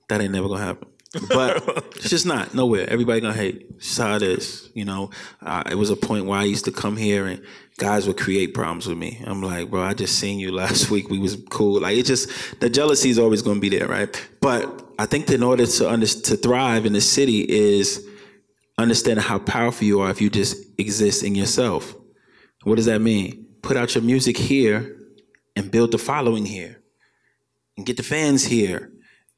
[0.10, 0.88] That ain't never gonna happen.
[1.30, 2.90] But it's just not nowhere.
[2.90, 3.68] Everybody gonna hate.
[3.76, 4.70] It's just how it is.
[4.74, 5.10] You know,
[5.42, 7.42] uh, it was a point where I used to come here and
[7.78, 9.22] guys would create problems with me.
[9.26, 11.10] I'm like, bro, I just seen you last week.
[11.10, 11.82] We was cool.
[11.82, 14.30] Like it just the jealousy is always gonna be there, right?
[14.42, 18.06] But I think in order to under, to thrive in the city is
[18.78, 21.96] understanding how powerful you are if you just exist in yourself.
[22.64, 23.48] What does that mean?
[23.62, 24.98] Put out your music here
[25.56, 26.82] and build the following here
[27.76, 28.92] and get the fans here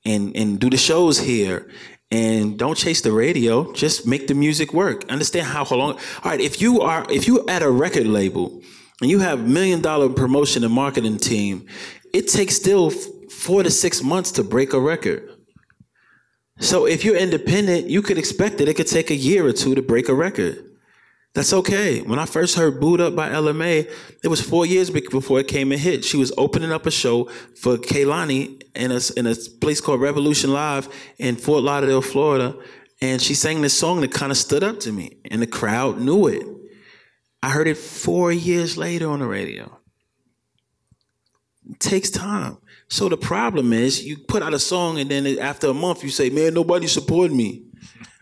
[0.09, 1.69] and, and do the shows here.
[2.11, 3.71] And don't chase the radio.
[3.73, 5.05] Just make the music work.
[5.09, 8.63] Understand how long all right if you are if you at a record label
[9.01, 11.67] and you have million dollar promotion and marketing team
[12.11, 15.29] it takes still four to six months to break a record.
[16.59, 19.75] So if you're independent you could expect that it could take a year or two
[19.75, 20.68] to break a record
[21.33, 22.01] that's okay.
[22.01, 23.87] When I first heard Boo'd Up by Ella Mai,
[24.23, 26.03] it was four years before it came and hit.
[26.03, 27.25] She was opening up a show
[27.55, 32.55] for Kehlani in a, in a place called Revolution Live in Fort Lauderdale, Florida.
[33.01, 36.01] And she sang this song that kind of stood up to me, and the crowd
[36.01, 36.45] knew it.
[37.41, 39.79] I heard it four years later on the radio.
[41.69, 42.57] It takes time.
[42.89, 46.09] So the problem is, you put out a song, and then after a month, you
[46.09, 47.68] say, Man, nobody supported me.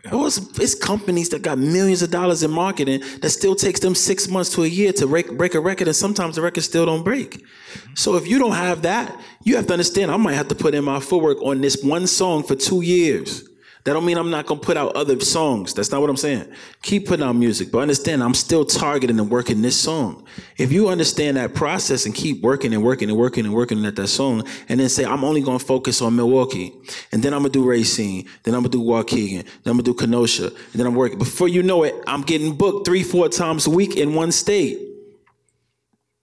[0.05, 3.95] Well, it's, it's, companies that got millions of dollars in marketing that still takes them
[3.95, 6.85] six months to a year to break, break a record, and sometimes the record still
[6.85, 7.31] don't break.
[7.31, 7.95] Mm-hmm.
[7.95, 10.75] So if you don't have that, you have to understand I might have to put
[10.75, 13.43] in my footwork on this one song for two years.
[13.87, 15.73] That don't mean I'm not gonna put out other songs.
[15.73, 16.45] That's not what I'm saying.
[16.81, 20.25] Keep putting out music, but understand I'm still targeting and working this song.
[20.57, 23.95] If you understand that process and keep working and working and working and working at
[23.95, 26.73] that song, and then say I'm only gonna focus on Milwaukee,
[27.13, 29.93] and then I'm gonna do Racine, then I'm gonna do Waukegan, then I'm gonna do
[29.93, 31.17] Kenosha, and then I'm working.
[31.17, 34.86] Before you know it, I'm getting booked three, four times a week in one state.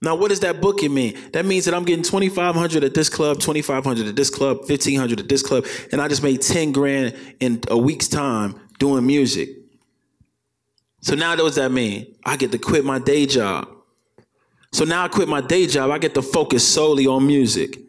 [0.01, 1.17] Now, what does that booking mean?
[1.31, 5.29] That means that I'm getting 2,500 at this club, 2,500 at this club, 1,500 at
[5.29, 9.49] this club, and I just made 10 grand in a week's time doing music.
[11.01, 12.15] So now what does that mean?
[12.25, 13.67] I get to quit my day job.
[14.73, 17.79] So now I quit my day job, I get to focus solely on music.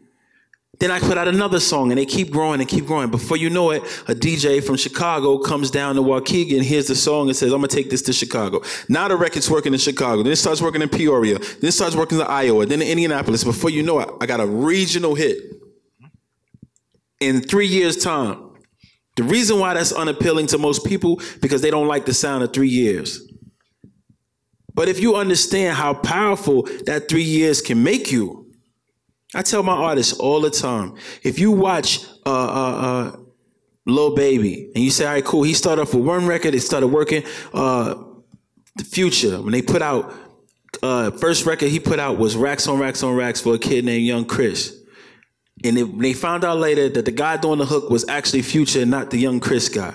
[0.79, 3.11] Then I put out another song and they keep growing and keep growing.
[3.11, 7.29] Before you know it, a DJ from Chicago comes down to Waukegan, hears the song
[7.29, 8.61] and says, I'm gonna take this to Chicago.
[8.89, 10.23] Now the record's working in Chicago.
[10.23, 11.39] Then it starts working in Peoria.
[11.39, 12.67] Then it starts working in Iowa.
[12.67, 13.43] Then in Indianapolis.
[13.43, 15.39] Before you know it, I got a regional hit
[17.21, 18.51] in three years' time.
[19.17, 22.53] The reason why that's unappealing to most people, because they don't like the sound of
[22.53, 23.23] three years.
[24.75, 28.46] But if you understand how powerful that three years can make you,
[29.35, 33.17] I tell my artists all the time, if you watch uh, uh,
[33.87, 36.61] uh, Baby and you say, all right, cool, he started off with one record, it
[36.61, 37.25] started working.
[37.53, 37.95] Uh,
[38.77, 40.13] the Future, when they put out,
[40.83, 43.85] uh, first record he put out was Racks on Racks on Racks for a kid
[43.85, 44.77] named Young Chris.
[45.65, 48.83] And they, they found out later that the guy doing the hook was actually Future
[48.83, 49.95] and not the Young Chris guy.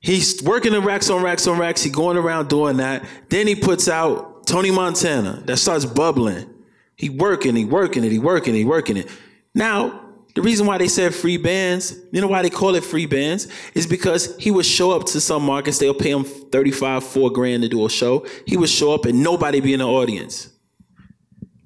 [0.00, 1.82] He's working the racks on racks on racks.
[1.82, 3.04] He going around doing that.
[3.28, 6.52] Then he puts out Tony Montana that starts bubbling.
[6.96, 9.10] He working, he working it, he working he working it.
[9.54, 10.02] Now,
[10.34, 13.48] the reason why they said free bands, you know why they call it free bands,
[13.74, 17.62] is because he would show up to some markets, they'll pay him 35, 4 grand
[17.62, 18.26] to do a show.
[18.46, 20.50] He would show up and nobody be in the audience.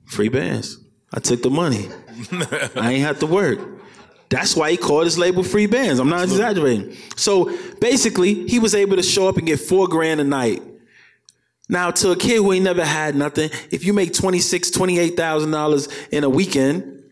[0.06, 0.78] Free bands.
[1.12, 1.88] I took the money.
[2.76, 3.58] I ain't have to work.
[4.28, 5.98] That's why he called his label Freebandz.
[5.98, 6.96] I'm not exaggerating.
[7.16, 10.62] So basically, he was able to show up and get four grand a night
[11.70, 16.24] now, to a kid who ain't never had nothing, if you make $26,000, $28,000 in
[16.24, 17.04] a weekend,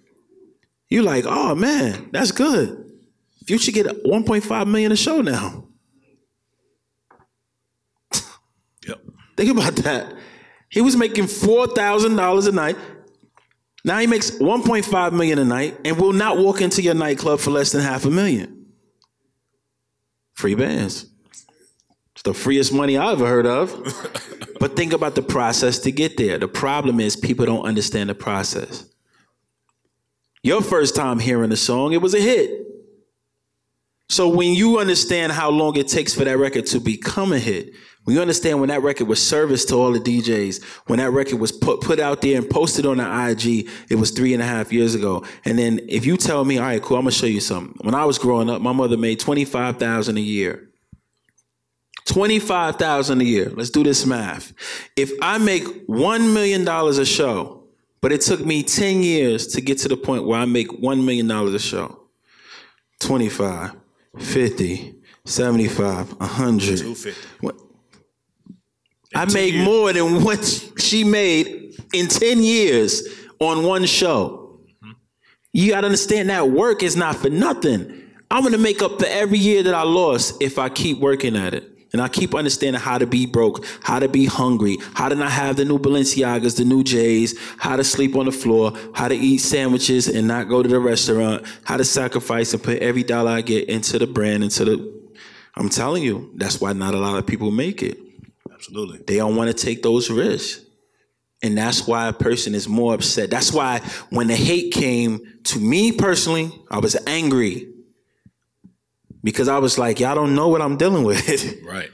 [0.88, 2.84] you're like, oh man, that's good.
[3.40, 5.68] If You should get 1.5 million a show now.
[8.86, 9.00] Yep.
[9.36, 10.14] Think about that.
[10.70, 12.76] He was making $4,000 a night.
[13.84, 17.50] Now he makes 1.5 million a night and will not walk into your nightclub for
[17.50, 18.66] less than half a million.
[20.32, 21.06] Free bands.
[22.18, 23.70] It's the freest money I ever heard of.
[24.58, 26.36] but think about the process to get there.
[26.36, 28.84] The problem is people don't understand the process.
[30.42, 32.66] Your first time hearing the song, it was a hit.
[34.08, 37.72] So when you understand how long it takes for that record to become a hit,
[38.02, 41.38] when you understand when that record was serviced to all the DJs, when that record
[41.38, 44.46] was put put out there and posted on the IG, it was three and a
[44.46, 45.24] half years ago.
[45.44, 47.76] And then if you tell me, all right, cool, I'm gonna show you something.
[47.82, 50.67] When I was growing up, my mother made twenty five thousand a year.
[52.08, 53.50] 25,000 a year.
[53.50, 54.52] Let's do this math.
[54.96, 57.64] If I make 1 million dollars a show,
[58.00, 61.04] but it took me 10 years to get to the point where I make 1
[61.04, 62.00] million dollars a show.
[63.00, 63.72] 25,
[64.18, 64.94] 50,
[65.24, 66.78] 75, 100.
[66.78, 67.28] 250.
[69.14, 69.64] I make years.
[69.64, 73.02] more than what she made in 10 years
[73.38, 74.60] on one show.
[74.82, 74.92] Mm-hmm.
[75.52, 78.02] You got to understand that work is not for nothing.
[78.30, 81.36] I'm going to make up for every year that I lost if I keep working
[81.36, 81.77] at it.
[81.92, 85.30] And I keep understanding how to be broke, how to be hungry, how to not
[85.30, 89.14] have the new Balenciagas, the new J's, how to sleep on the floor, how to
[89.14, 93.30] eat sandwiches and not go to the restaurant, how to sacrifice and put every dollar
[93.30, 94.98] I get into the brand, into the
[95.58, 97.98] I'm telling you, that's why not a lot of people make it.
[98.52, 98.98] Absolutely.
[98.98, 100.64] They don't want to take those risks.
[101.42, 103.30] And that's why a person is more upset.
[103.30, 103.80] That's why
[104.10, 107.72] when the hate came to me personally, I was angry.
[109.28, 111.62] Because I was like, y'all don't know what I'm dealing with.
[111.64, 111.90] Right.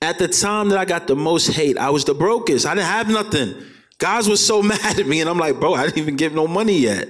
[0.00, 2.66] At the time that I got the most hate, I was the brokest.
[2.66, 3.54] I didn't have nothing.
[3.98, 6.48] Guys was so mad at me, and I'm like, bro, I didn't even give no
[6.48, 7.08] money yet.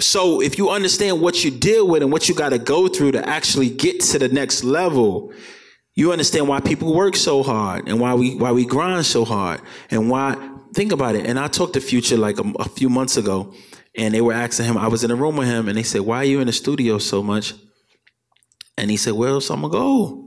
[0.00, 3.12] So if you understand what you deal with and what you got to go through
[3.12, 5.32] to actually get to the next level,
[5.94, 9.60] you understand why people work so hard and why we why we grind so hard
[9.90, 10.36] and why
[10.74, 11.24] think about it.
[11.24, 13.54] And I talked to Future like a, a few months ago,
[13.96, 14.76] and they were asking him.
[14.76, 16.52] I was in a room with him, and they said, "Why are you in the
[16.52, 17.54] studio so much?"
[18.78, 20.24] And he said, "Where else I'm gonna go?"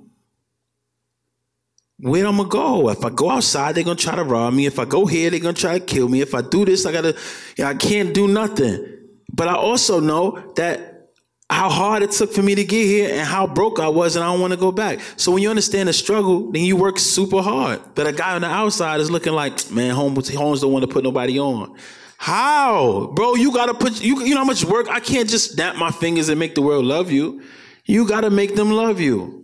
[2.02, 2.89] Where I'm gonna go?
[2.89, 4.66] If I go outside, they're gonna try to rob me.
[4.66, 6.22] If I go here, they're gonna try to kill me.
[6.22, 7.16] If I do this, I gotta,
[7.64, 8.88] I can't do nothing.
[9.32, 11.10] But I also know that
[11.47, 14.26] how hard it took for me to get here and how broke I was, and
[14.26, 14.99] I don't want to go back.
[15.16, 17.82] So when you understand the struggle, then you work super hard.
[17.93, 20.91] But a guy on the outside is looking like, man, Holmes, Holmes don't want to
[20.91, 21.78] put nobody on.
[22.18, 23.36] How, bro?
[23.36, 24.24] You gotta put you.
[24.24, 24.89] You know how much work?
[24.89, 27.43] I can't just snap my fingers and make the world love you.
[27.91, 29.43] You gotta make them love you.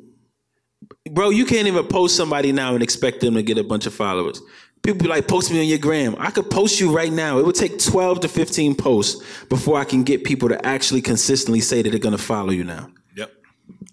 [1.11, 3.93] Bro, you can't even post somebody now and expect them to get a bunch of
[3.93, 4.41] followers.
[4.81, 6.15] People be like, post me on your gram.
[6.17, 7.39] I could post you right now.
[7.39, 11.59] It would take 12 to 15 posts before I can get people to actually consistently
[11.59, 12.89] say that they're gonna follow you now.
[13.17, 13.33] Yep.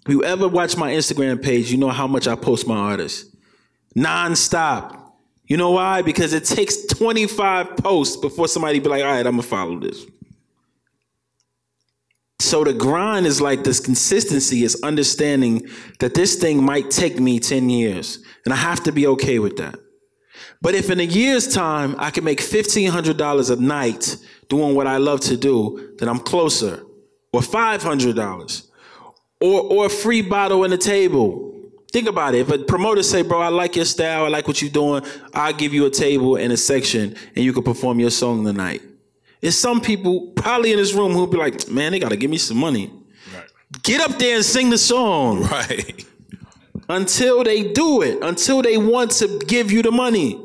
[0.05, 3.35] If you ever watch my Instagram page, you know how much I post my artists.
[3.93, 5.17] Non-stop.
[5.47, 6.01] You know why?
[6.01, 10.05] Because it takes 25 posts before somebody be like, all right, I'm gonna follow this.
[12.39, 15.67] So the grind is like this consistency is understanding
[15.99, 18.19] that this thing might take me 10 years.
[18.43, 19.79] And I have to be okay with that.
[20.61, 24.17] But if in a year's time I can make $1,500 a night
[24.49, 26.83] doing what I love to do, then I'm closer.
[27.31, 28.67] Or $500.
[29.41, 31.53] Or, or a free bottle in the table.
[31.91, 32.41] Think about it.
[32.41, 35.53] If a promoter say, bro, I like your style, I like what you're doing, I'll
[35.53, 38.81] give you a table and a section and you can perform your song tonight.
[39.45, 42.39] There's some people probably in this room who'll be like, man, they gotta give me
[42.39, 42.91] some money.
[43.31, 43.43] Right.
[43.83, 46.03] Get up there and sing the song Right.
[46.89, 50.41] until they do it, until they want to give you the money.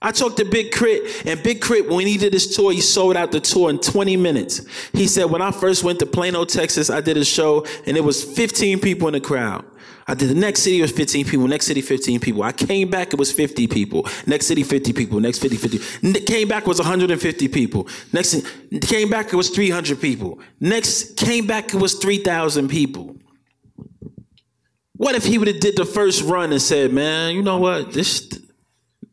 [0.00, 3.16] I talked to Big K.R.I.T., and Big K.R.I.T., when he did his tour, he sold
[3.16, 4.64] out the tour in 20 minutes.
[4.92, 8.04] He said, When I first went to Plano, Texas, I did a show, and it
[8.04, 9.64] was 15 people in the crowd.
[10.10, 11.46] I did the next city, it was 15 people.
[11.46, 12.42] Next city, 15 people.
[12.42, 14.08] I came back, it was 50 people.
[14.26, 15.20] Next city, 50 people.
[15.20, 16.20] Next 50, 50.
[16.22, 17.86] Came back, was 150 people.
[18.12, 18.42] Next,
[18.88, 20.40] came back, it was 300 people.
[20.58, 23.18] Next, came back, it was 3,000 people.
[24.94, 27.92] What if he would have did the first run and said, "Man, you know what?
[27.92, 28.28] This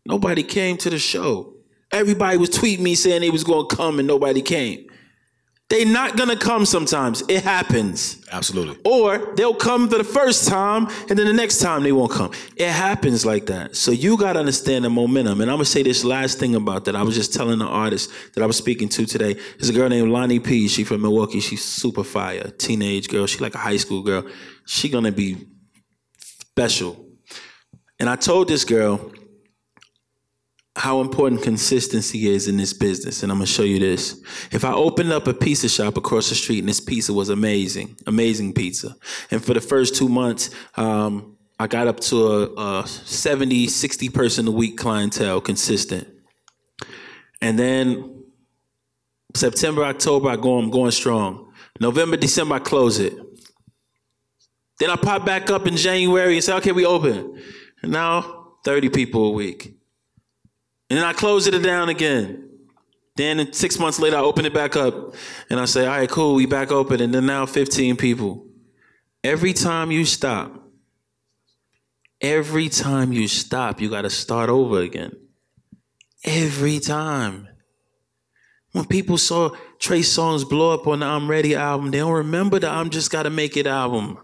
[0.06, 1.54] nobody came to the show.
[1.91, 4.88] Everybody was tweeting me saying they was going to come and nobody came.
[5.70, 7.24] They not to come sometimes.
[7.28, 8.26] It happens.
[8.32, 8.78] Absolutely.
[8.86, 12.32] Or they'll come for the first time and then the next time they won't come.
[12.55, 13.76] It happens like that.
[13.76, 15.41] So you got to understand the momentum.
[15.41, 16.95] And I'm to say this last thing about that.
[16.95, 19.34] I was just telling the artist that I was speaking to today.
[19.34, 20.70] There's a girl named Lonnie P.
[20.70, 21.41] She from Milwaukee.
[21.41, 22.49] She's super fire.
[22.57, 23.28] Teenage girl.
[23.28, 24.24] She like a high school girl.
[24.65, 25.47] She to be
[26.51, 27.05] special.
[27.99, 29.11] And I told this girl
[30.78, 33.23] how important consistency is in this business.
[33.23, 34.21] And I'm gonna show you this.
[34.51, 37.97] If I opened up a pizza shop across the street and this pizza was amazing,
[38.05, 38.95] amazing pizza.
[39.32, 44.09] And for the first two months, um, I got up to a, a 70, 60
[44.09, 46.07] person a week clientele consistent.
[47.41, 48.23] And then
[49.36, 51.51] September, October, I go, I'm going strong.
[51.80, 53.13] November, December, I close it.
[54.80, 57.41] Then I pop back up in January and say, okay, we open.
[57.82, 59.76] And now 30 people a week.
[60.90, 62.48] And then I close it down again.
[63.16, 65.16] Then six months later, I open it back up
[65.50, 67.02] and I say, all right, cool, we back open.
[67.02, 68.46] And then now 15 people.
[69.24, 70.64] Every time you stop,
[72.22, 75.14] every time you stop, you got to start over again.
[76.24, 77.48] Every time.
[78.72, 82.60] When people saw Trey Songz blow up on the I'm Ready album, they don't remember
[82.60, 84.20] the I'm Just Gotta Make It album.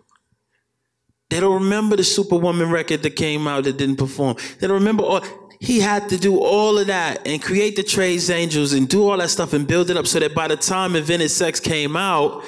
[1.30, 4.36] They don't remember the Superwoman record that came out that didn't perform.
[4.59, 5.22] They don't remember all.
[5.64, 9.18] He had to do all of that and create the Trey's Angels and do all
[9.18, 12.43] that stuff and build it up so that by the time Invented Sex came out,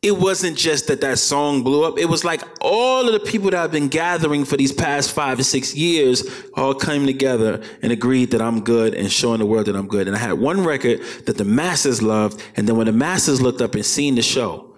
[0.00, 1.98] it wasn't just that that song blew up.
[1.98, 5.38] It was like all of the people that I've been gathering for these past five
[5.38, 6.22] to six years
[6.54, 10.06] all came together and agreed that I'm good and showing the world that I'm good.
[10.06, 12.40] And I had one record that the masses loved.
[12.54, 14.76] And then when the masses looked up and seen the show,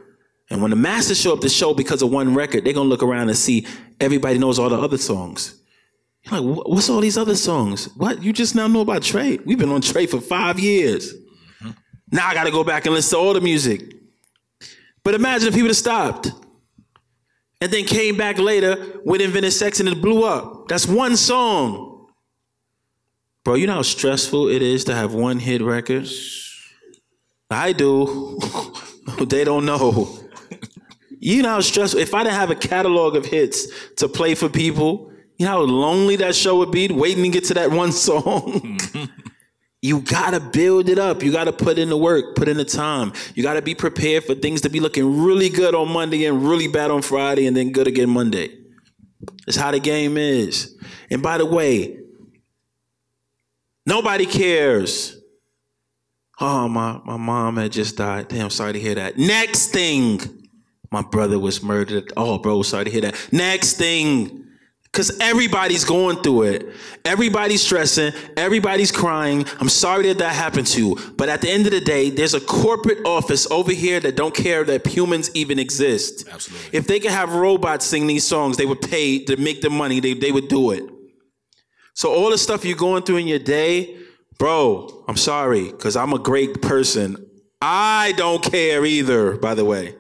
[0.49, 3.03] and when the masses show up to show because of one record, they're gonna look
[3.03, 3.66] around and see
[4.01, 5.61] everybody knows all the other songs.
[6.24, 7.86] You're like, what's all these other songs?
[7.96, 8.22] What?
[8.22, 9.38] You just now know about Trey?
[9.44, 11.12] We've been on Trey for five years.
[11.12, 11.70] Mm-hmm.
[12.12, 13.82] Now I gotta go back and listen to all the music.
[15.02, 16.30] But imagine if he would have stopped.
[17.60, 20.68] and then came back later with Invented Sex and it blew up.
[20.68, 22.08] That's one song.
[23.44, 26.08] Bro, you know how stressful it is to have one hit record?
[27.50, 28.38] I do.
[29.26, 30.18] they don't know.
[31.20, 32.00] You know how stressful.
[32.00, 33.66] If I didn't have a catalog of hits
[33.96, 37.45] to play for people, you know how lonely that show would be waiting to get
[37.45, 38.22] to that one song?
[38.22, 39.05] Mm-hmm.
[39.82, 41.22] you gotta build it up.
[41.22, 43.12] You gotta put in the work, put in the time.
[43.35, 46.68] You gotta be prepared for things to be looking really good on Monday and really
[46.68, 48.57] bad on Friday and then good again Monday.
[49.47, 50.76] It's how the game is.
[51.11, 51.99] And by the way,
[53.87, 55.16] nobody cares.
[56.41, 58.28] Oh, my, my mom had just died.
[58.28, 59.16] Damn, sorry to hear that.
[59.16, 60.20] Next thing,
[60.91, 62.12] my brother was murdered.
[62.16, 63.28] Oh, bro, sorry to hear that.
[63.32, 64.43] Next thing,
[64.95, 66.68] because everybody's going through it.
[67.05, 68.12] Everybody's stressing.
[68.36, 69.45] Everybody's crying.
[69.59, 70.99] I'm sorry that that happened to you.
[71.16, 74.32] But at the end of the day, there's a corporate office over here that don't
[74.32, 76.28] care that humans even exist.
[76.30, 76.78] Absolutely.
[76.78, 79.99] If they could have robots sing these songs, they would pay to make the money.
[79.99, 80.84] They, they would do it.
[81.95, 83.99] So all the stuff you're going through in your day,
[84.38, 87.16] bro, I'm sorry, because I'm a great person.
[87.61, 89.97] I don't care either, by the way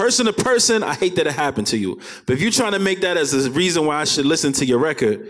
[0.00, 2.00] person to person, I hate that it happened to you.
[2.24, 4.64] But if you're trying to make that as a reason why I should listen to
[4.64, 5.26] your record,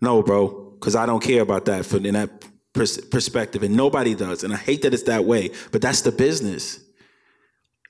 [0.00, 2.30] no, bro, because I don't care about that from in that
[2.72, 4.44] pers- perspective, and nobody does.
[4.44, 6.78] And I hate that it's that way, but that's the business.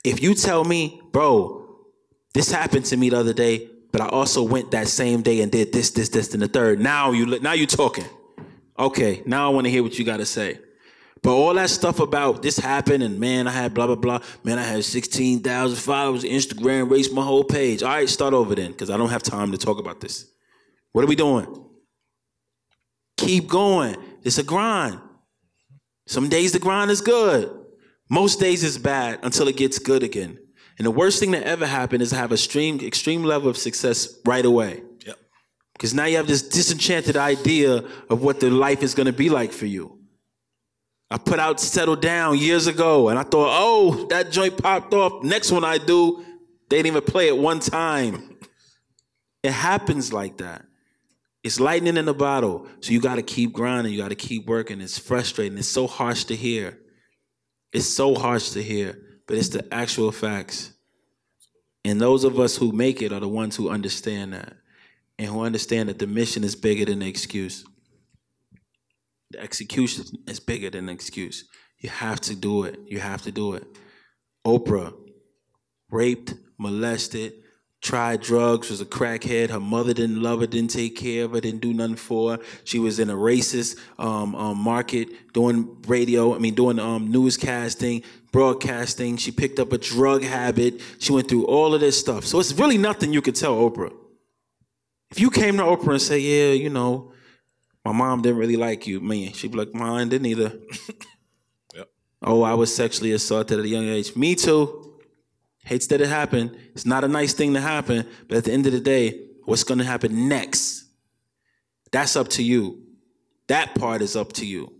[0.03, 1.67] If you tell me, bro,
[2.33, 5.51] this happened to me the other day, but I also went that same day and
[5.51, 6.79] did this, this, this, and the third.
[6.79, 8.05] Now you now you talking.
[8.79, 10.57] Okay, now I want to hear what you got to say.
[11.23, 14.19] But all that stuff about this happened and man, I had blah blah blah.
[14.43, 16.25] Man, I had sixteen thousand followers.
[16.25, 17.81] Instagram raced my whole page.
[17.81, 20.25] All right, start over then, because I don't have time to talk about this.
[20.91, 21.47] What are we doing?
[23.17, 23.95] Keep going.
[24.23, 24.99] It's a grind.
[26.07, 27.49] Some days the grind is good.
[28.09, 30.37] Most days it's bad until it gets good again.
[30.77, 33.57] And the worst thing that ever happened is to have a extreme, extreme level of
[33.57, 34.83] success right away.
[35.05, 35.17] Yep.
[35.73, 39.29] Because now you have this disenchanted idea of what the life is going to be
[39.29, 39.99] like for you.
[41.13, 45.23] I put out Settle Down years ago, and I thought, oh, that joint popped off.
[45.23, 46.25] Next one I do,
[46.69, 48.39] they didn't even play it one time.
[49.43, 50.65] It happens like that.
[51.43, 52.67] It's lightning in the bottle.
[52.79, 53.93] So you got to keep grinding.
[53.93, 54.81] You got to keep working.
[54.81, 55.55] It's frustrating.
[55.59, 56.79] It's so harsh to hear.
[57.71, 58.97] It's so harsh to hear,
[59.27, 60.73] but it's the actual facts.
[61.85, 64.53] And those of us who make it are the ones who understand that
[65.19, 67.65] and who understand that the mission is bigger than the excuse.
[69.33, 71.45] The execution is bigger than an excuse.
[71.79, 72.79] You have to do it.
[72.85, 73.65] You have to do it.
[74.45, 74.93] Oprah,
[75.89, 77.33] raped, molested,
[77.81, 79.49] tried drugs, was a crackhead.
[79.49, 82.39] Her mother didn't love her, didn't take care of her, didn't do nothing for her.
[82.63, 88.05] She was in a racist um, um, market doing radio, I mean, doing um, newscasting,
[88.31, 89.17] broadcasting.
[89.17, 90.79] She picked up a drug habit.
[90.99, 92.23] She went through all of this stuff.
[92.23, 93.93] So it's really nothing you could tell Oprah.
[95.09, 97.12] If you came to Oprah and say, yeah, you know,
[97.85, 99.01] my mom didn't really like you.
[99.01, 100.53] Me, she'd be like, mine didn't either.
[101.75, 101.89] yep.
[102.21, 104.15] Oh, I was sexually assaulted at a young age.
[104.15, 104.99] Me too.
[105.65, 106.57] Hates that it happened.
[106.73, 109.63] It's not a nice thing to happen, but at the end of the day, what's
[109.63, 110.85] going to happen next?
[111.91, 112.83] That's up to you.
[113.47, 114.73] That part is up to you.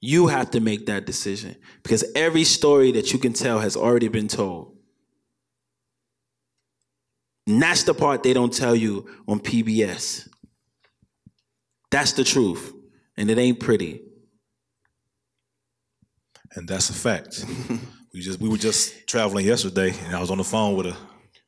[0.00, 4.08] You have to make that decision because every story that you can tell has already
[4.08, 4.76] been told.
[7.46, 10.28] And that's the part they don't tell you on PBS.
[11.92, 12.72] That's the truth.
[13.16, 14.00] And it ain't pretty.
[16.54, 17.44] And that's a fact.
[18.14, 20.96] we just we were just traveling yesterday and I was on the phone with a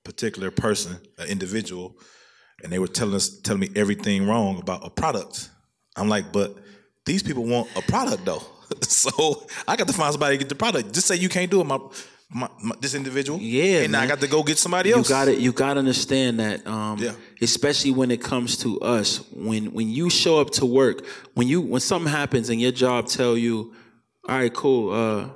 [0.05, 1.97] particular person, an individual,
[2.63, 5.51] and they were telling us telling me everything wrong about a product.
[5.97, 6.55] I'm like, but
[7.07, 8.43] these people want a product though.
[8.83, 10.93] so I got to find somebody to get the product.
[10.93, 11.79] Just say you can't do it, my
[12.35, 13.39] my, my, this individual.
[13.41, 13.97] Yeah, and.
[13.97, 15.09] I got to go get somebody else.
[15.09, 16.67] You got to you got to understand that.
[16.67, 17.13] Um, yeah.
[17.41, 21.61] Especially when it comes to us, when when you show up to work, when you
[21.61, 23.73] when something happens and your job tell you,
[24.29, 24.93] all right, cool.
[24.93, 25.29] Uh,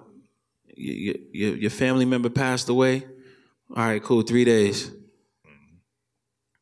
[0.76, 3.04] your, your, your family member passed away.
[3.76, 4.22] All right, cool.
[4.22, 4.90] Three days.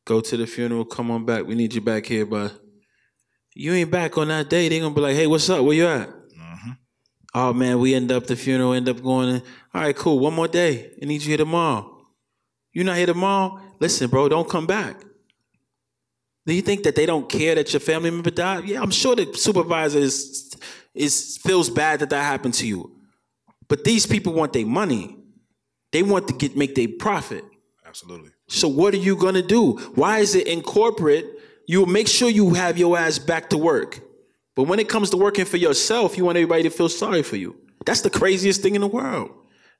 [0.05, 0.85] Go to the funeral.
[0.85, 1.45] Come on back.
[1.45, 2.53] We need you back here, but
[3.55, 4.69] you ain't back on that day.
[4.69, 5.65] They gonna be like, hey, what's up?
[5.65, 6.16] Where you at?
[7.39, 9.29] Oh man, we end up the funeral, end up going.
[9.29, 9.41] In.
[9.71, 10.17] All right, cool.
[10.17, 10.89] One more day.
[10.99, 11.95] I need you here tomorrow.
[12.73, 13.61] You not here tomorrow?
[13.79, 14.99] Listen, bro, don't come back.
[16.47, 18.65] Do you think that they don't care that your family member died?
[18.65, 20.55] Yeah, I'm sure the supervisor is,
[20.95, 22.95] is feels bad that that happened to you.
[23.67, 25.15] But these people want their money.
[25.91, 27.43] They want to get make their profit.
[27.85, 28.31] Absolutely.
[28.47, 29.73] So what are you gonna do?
[29.93, 31.27] Why is it in corporate?
[31.67, 34.06] You make sure you have your ass back to work.
[34.57, 37.35] But when it comes to working for yourself, you want everybody to feel sorry for
[37.35, 37.55] you.
[37.85, 39.29] That's the craziest thing in the world.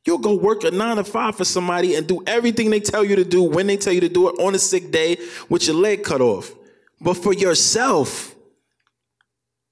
[0.06, 3.16] You'll go work a nine to five for somebody and do everything they tell you
[3.16, 5.18] to do when they tell you to do it on a sick day
[5.50, 6.54] with your leg cut off.
[7.02, 8.36] But for yourself,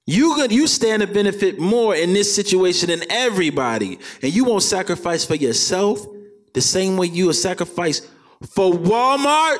[0.08, 5.24] you you stand to benefit more in this situation than everybody, and you won't sacrifice
[5.24, 6.04] for yourself
[6.56, 8.02] the same way you will sacrifice
[8.50, 9.60] for Walmart.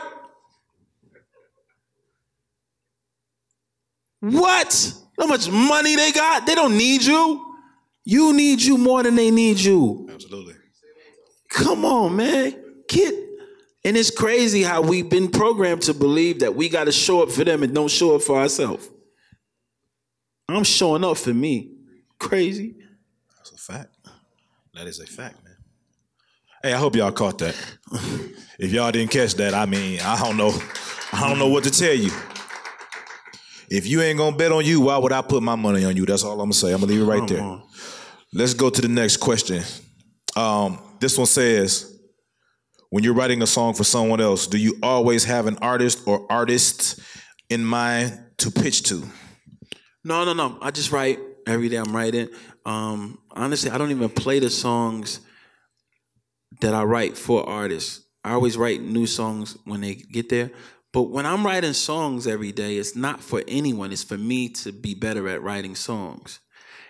[4.22, 5.05] What?
[5.20, 6.46] How much money they got?
[6.46, 7.56] They don't need you.
[8.04, 10.08] You need you more than they need you.
[10.12, 10.56] Absolutely.
[11.50, 12.56] Come on, man.
[12.88, 13.14] Get.
[13.84, 17.32] And it's crazy how we've been programmed to believe that we got to show up
[17.32, 18.90] for them and don't show up for ourselves.
[20.50, 21.72] I'm showing up for me.
[22.20, 22.76] Crazy.
[23.38, 23.90] That's a fact.
[24.74, 25.56] That is a fact, man.
[26.62, 27.56] Hey, I hope y'all caught that.
[28.60, 30.54] if y'all didn't catch that, I mean, I don't know.
[31.14, 32.12] I don't know what to tell you.
[33.70, 36.06] If you ain't gonna bet on you, why would I put my money on you?
[36.06, 36.74] That's all I'm gonna say.
[36.74, 37.60] I'm gonna leave it right there.
[38.34, 39.64] Let's go to the next question.
[40.36, 41.98] Um, this one says,
[42.90, 46.26] when you're writing a song for someone else, do you always have an artist or
[46.32, 47.00] artists
[47.50, 49.04] in mind to pitch to?
[50.04, 50.58] No, no, no.
[50.62, 51.78] I just write every day.
[51.78, 52.30] I'm writing.
[52.66, 55.20] Um, honestly, I don't even play the songs
[56.62, 58.02] that I write for artists.
[58.24, 60.52] I always write new songs when they get there.
[60.96, 63.92] But when I'm writing songs every day, it's not for anyone.
[63.92, 66.40] It's for me to be better at writing songs.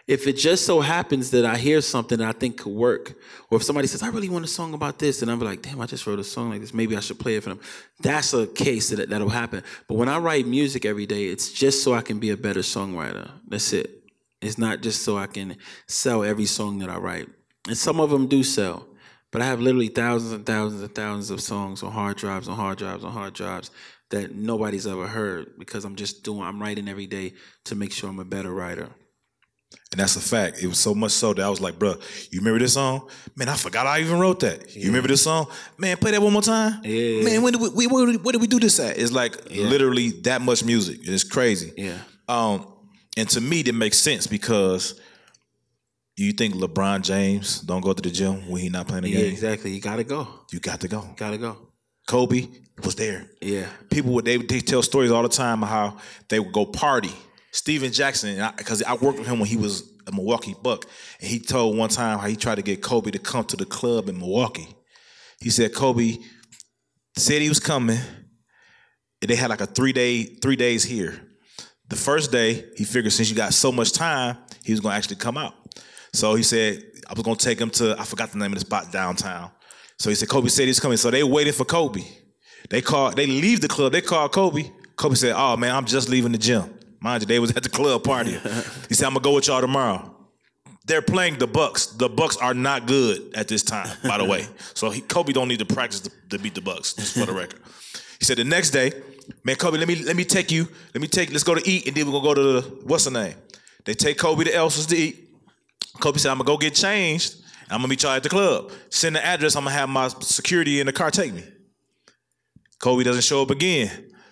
[0.05, 3.15] If it just so happens that I hear something that I think could work,
[3.49, 5.81] or if somebody says, I really want a song about this, and I'm like, damn,
[5.81, 6.71] I just wrote a song like this.
[6.71, 7.59] Maybe I should play it for them.
[7.99, 9.63] That's a case that that'll happen.
[9.87, 12.59] But when I write music every day, it's just so I can be a better
[12.59, 13.31] songwriter.
[13.47, 14.03] That's it.
[14.39, 17.27] It's not just so I can sell every song that I write.
[17.67, 18.85] And some of them do sell.
[19.31, 22.55] But I have literally thousands and thousands and thousands of songs on hard drives, on
[22.55, 23.71] hard drives, on hard drives
[24.11, 27.33] that nobody's ever heard because I'm just doing, I'm writing every day
[27.65, 28.89] to make sure I'm a better writer.
[29.91, 30.61] And that's a fact.
[30.61, 31.95] It was so much so that I was like, bro,
[32.31, 33.09] you remember this song?
[33.35, 34.75] Man, I forgot I even wrote that.
[34.75, 35.47] You remember this song?
[35.77, 36.81] Man, play that one more time.
[36.83, 37.23] Yeah.
[37.23, 38.97] Man, when did we, we where, did, did we do this at?
[38.97, 39.67] It's like Yeah.
[39.67, 40.99] literally that much music.
[41.03, 41.73] It's crazy.
[41.77, 41.97] Yeah.
[42.27, 42.67] Um,
[43.17, 44.99] and to me, that makes sense because
[46.17, 49.19] you think LeBron James don't go to the gym when he not playing the Yeah,
[49.21, 49.31] game?
[49.33, 49.71] exactly.
[49.71, 50.27] You gotta go.
[50.51, 51.01] You got to go.
[51.17, 51.57] Gotta go.
[52.07, 52.47] Kobe
[52.83, 53.25] was there.
[53.41, 53.67] Yeah.
[53.89, 55.97] People would they, they tell stories all the time of how
[56.29, 57.11] they would go party.
[57.51, 60.85] Steven Jackson, because I, worked with him when he was a Milwaukee Buck,
[61.21, 63.65] and he told one time how he tried to get Kobe to come to the
[63.65, 64.67] club in Milwaukee.
[65.39, 66.17] He said Kobe
[67.17, 67.97] said he was coming.
[69.21, 71.21] and They had like a three day three days here.
[71.87, 75.17] The first day, he figured since you got so much time, he was gonna actually
[75.17, 75.53] come out.
[76.13, 78.65] So he said I was gonna take him to I forgot the name of the
[78.65, 79.51] spot downtown.
[79.97, 80.97] So he said Kobe said he's coming.
[80.97, 82.03] So they waited for Kobe.
[82.69, 83.15] They called.
[83.15, 83.91] They leave the club.
[83.91, 84.71] They called Kobe.
[84.95, 86.73] Kobe said, "Oh man, I'm just leaving the gym.
[86.99, 88.41] Mind you, they was at the club partying."
[88.89, 90.11] he said, "I'm gonna go with y'all tomorrow."
[90.85, 91.87] They're playing the Bucks.
[91.87, 94.47] The Bucks are not good at this time, by the way.
[94.75, 96.93] So he, Kobe don't need to practice to, to beat the Bucks.
[96.93, 97.59] Just for the record.
[98.19, 98.91] He said the next day,
[99.43, 100.67] man, Kobe, let me let me take you.
[100.93, 101.31] Let me take.
[101.31, 103.35] Let's go to eat, and then we're gonna go to the what's the name?
[103.85, 105.29] They take Kobe to Elsa's to eat.
[105.99, 107.35] Kobe said, I'm gonna go get changed.
[107.69, 108.71] I'm gonna meet y'all at the club.
[108.89, 109.55] Send the address.
[109.55, 111.43] I'm gonna have my security in the car take me.
[112.79, 113.89] Kobe doesn't show up again.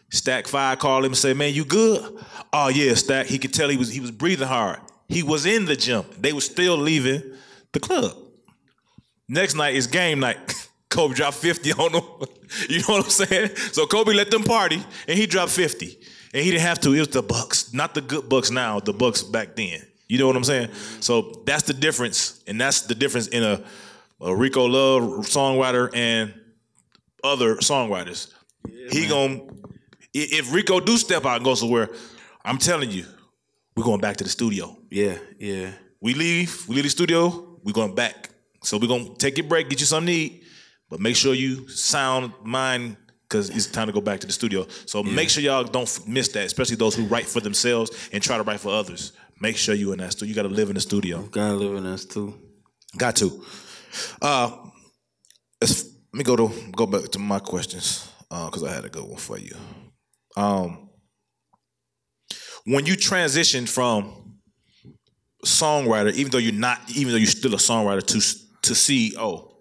[0.10, 2.18] Stack five called him and said, "Man, you good?"
[2.52, 3.28] Oh yeah, Stack.
[3.28, 4.80] He could tell he was he was breathing hard.
[5.08, 6.06] He was in the gym.
[6.20, 7.22] They were still leaving
[7.72, 8.16] the club.
[9.28, 10.38] Next night is game night.
[10.90, 12.04] Kobe dropped 50 on them.
[12.70, 13.56] you know what I'm saying?
[13.72, 15.98] So Kobe let them party and he dropped 50.
[16.34, 16.94] And he didn't have to.
[16.94, 19.82] It was the Bucks, not the good Bucks now, the Bucks back then.
[20.08, 20.70] You know what I'm saying?
[21.00, 22.44] So that's the difference.
[22.48, 23.64] And that's the difference in a,
[24.22, 26.34] a Rico Love songwriter and
[27.24, 28.32] other songwriters.
[28.92, 29.42] he gonna
[30.14, 31.90] if Rico do step out and go somewhere,
[32.46, 33.06] I'm telling you,
[33.76, 34.78] we're going back to the studio.
[34.90, 35.18] Yeah.
[35.40, 35.72] Yeah.
[36.02, 38.30] We leave, we leave the studio, we're going back.
[38.64, 40.44] So we're gonna take your break, get you something to eat,
[40.90, 44.68] but make sure you sound mind because it's time to go back to the studio.
[44.86, 48.38] So make sure y'all don't miss that, especially those who write for themselves and try
[48.38, 49.14] to write for others.
[49.42, 50.30] Make sure you in that studio.
[50.30, 51.24] You got to live in the studio.
[51.24, 52.36] Gotta live in us too.
[52.96, 53.44] Got to.
[54.22, 54.56] Uh,
[55.60, 59.04] let's, let me go to go back to my questions because I had a good
[59.08, 59.56] one for you.
[60.38, 60.90] Um,
[62.66, 64.38] when you transition from
[65.46, 68.20] songwriter, even though you're not, even though you're still a songwriter, to
[68.62, 69.52] to CEO,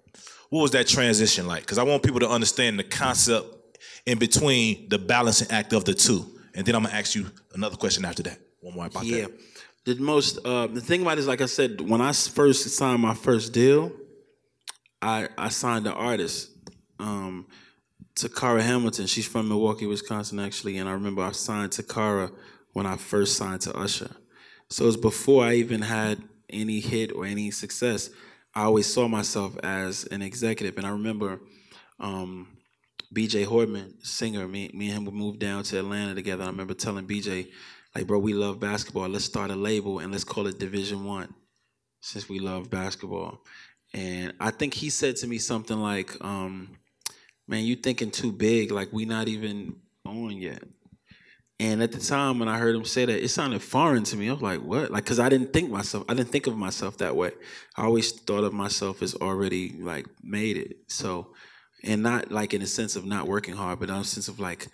[0.51, 1.63] what was that transition like?
[1.63, 3.47] Because I want people to understand the concept
[4.07, 6.25] in between the balancing act of the two,
[6.55, 8.39] and then I'm gonna ask you another question after that.
[8.61, 9.23] One more about Yeah.
[9.23, 9.33] that.
[9.85, 13.03] The most uh, the thing about it is like I said, when I first signed
[13.03, 13.91] my first deal,
[15.03, 16.51] I I signed an artist.
[16.99, 17.47] Um
[18.15, 19.07] Takara Hamilton.
[19.07, 20.79] She's from Milwaukee, Wisconsin, actually.
[20.79, 22.31] And I remember I signed Takara
[22.73, 24.11] when I first signed to Usher.
[24.69, 28.11] So it was before I even had any hit or any success.
[28.55, 31.41] I always saw myself as an executive, and I remember
[31.99, 32.59] um,
[33.15, 34.47] BJ Hortman, singer.
[34.47, 36.45] Me, me and him would move down to Atlanta together.
[36.45, 37.49] I remember telling BJ,
[37.95, 39.09] like, bro, we love basketball.
[39.09, 41.35] Let's start a label and let's call it Division One,
[42.01, 43.43] since we love basketball.
[43.95, 46.77] And I think he said to me something like, um,
[47.47, 48.71] "Man, you thinking too big.
[48.71, 49.77] Like we not even
[50.07, 50.63] on yet."
[51.61, 54.29] And at the time when I heard him say that, it sounded foreign to me.
[54.29, 56.05] I was like, "What?" Like, cause I didn't think myself.
[56.09, 57.33] I didn't think of myself that way.
[57.77, 60.79] I always thought of myself as already like made it.
[60.89, 61.35] So,
[61.85, 64.41] and not like in a sense of not working hard, but in a sense of
[64.41, 64.69] like,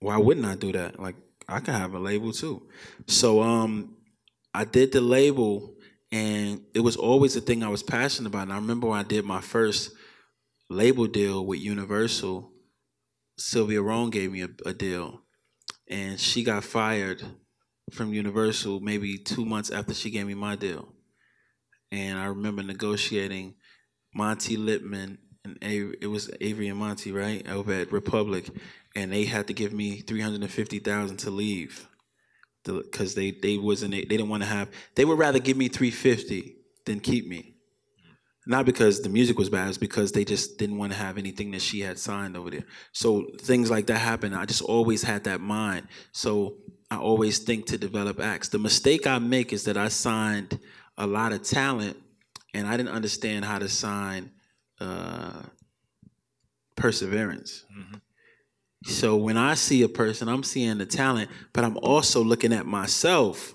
[0.00, 0.98] why wouldn't I do that?
[0.98, 1.16] Like,
[1.48, 2.62] I could have a label too.
[3.06, 3.96] So, um,
[4.54, 5.73] I did the label,
[6.14, 8.44] and it was always a thing I was passionate about.
[8.44, 9.90] And I remember when I did my first
[10.70, 12.52] label deal with Universal.
[13.36, 15.22] Sylvia Rhone gave me a, a deal
[15.90, 17.20] and she got fired
[17.90, 20.94] from Universal maybe two months after she gave me my deal.
[21.90, 23.56] And I remember negotiating
[24.14, 28.48] Monte Lipman and A- it was Avery and Monte, right, over at Republic,
[28.94, 31.88] and they had to give me three hundred and fifty thousand to leave,
[32.64, 35.90] because they they wasn't they didn't want to have they would rather give me three
[35.90, 37.54] fifty than keep me.
[38.46, 41.50] Not because the music was bad, it's because they just didn't want to have anything
[41.52, 42.64] that she had signed over there.
[42.92, 44.34] So things like that happen.
[44.34, 45.88] I just always had that mind.
[46.12, 46.56] So
[46.90, 48.50] I always think to develop acts.
[48.50, 50.60] The mistake I make is that I signed
[50.98, 51.96] a lot of talent
[52.52, 54.30] and I didn't understand how to sign
[54.78, 55.42] uh,
[56.76, 57.64] perseverance.
[58.84, 62.66] So when I see a person, I'm seeing the talent, but I'm also looking at
[62.66, 63.54] myself.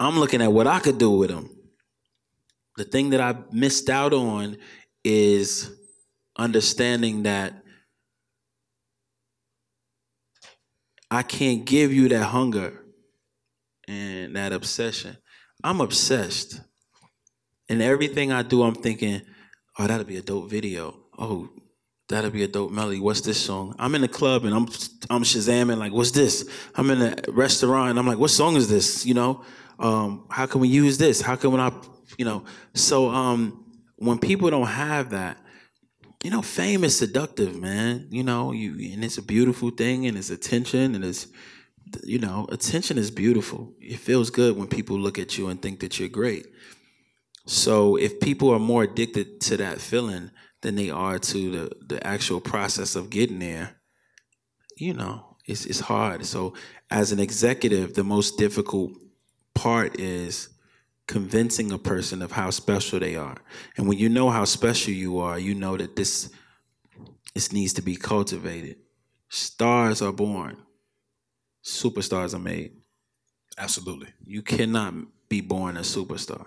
[0.00, 1.56] I'm looking at what I could do with them
[2.76, 4.58] the thing that I missed out on
[5.02, 5.70] is
[6.38, 7.54] understanding that
[11.10, 12.82] I can't give you that hunger
[13.88, 15.16] and that obsession.
[15.64, 16.60] I'm obsessed.
[17.68, 19.22] And everything I do, I'm thinking,
[19.78, 20.94] oh, that'll be a dope video.
[21.18, 21.48] Oh,
[22.08, 23.00] that'll be a dope melody.
[23.00, 23.74] What's this song?
[23.78, 24.66] I'm in the club and I'm
[25.10, 26.48] I'm shazamming like, what's this?
[26.74, 29.04] I'm in a restaurant and I'm like, what song is this?
[29.04, 29.44] You know,
[29.78, 31.20] um, how can we use this?
[31.20, 31.86] How can we not
[32.18, 32.44] you know
[32.74, 33.64] so um
[33.96, 35.38] when people don't have that
[36.22, 40.16] you know fame is seductive man you know you and it's a beautiful thing and
[40.16, 41.26] it's attention and it's
[42.04, 45.80] you know attention is beautiful it feels good when people look at you and think
[45.80, 46.46] that you're great
[47.46, 50.30] so if people are more addicted to that feeling
[50.66, 53.76] than they are to the the actual process of getting there
[54.76, 56.52] you know it's it's hard so
[56.90, 58.92] as an executive the most difficult
[59.54, 60.50] part is
[61.06, 63.36] convincing a person of how special they are.
[63.76, 66.30] And when you know how special you are, you know that this
[67.34, 68.76] this needs to be cultivated.
[69.28, 70.56] Stars are born.
[71.62, 72.72] Superstars are made.
[73.58, 74.08] Absolutely.
[74.24, 74.94] You cannot
[75.28, 76.46] be born a superstar.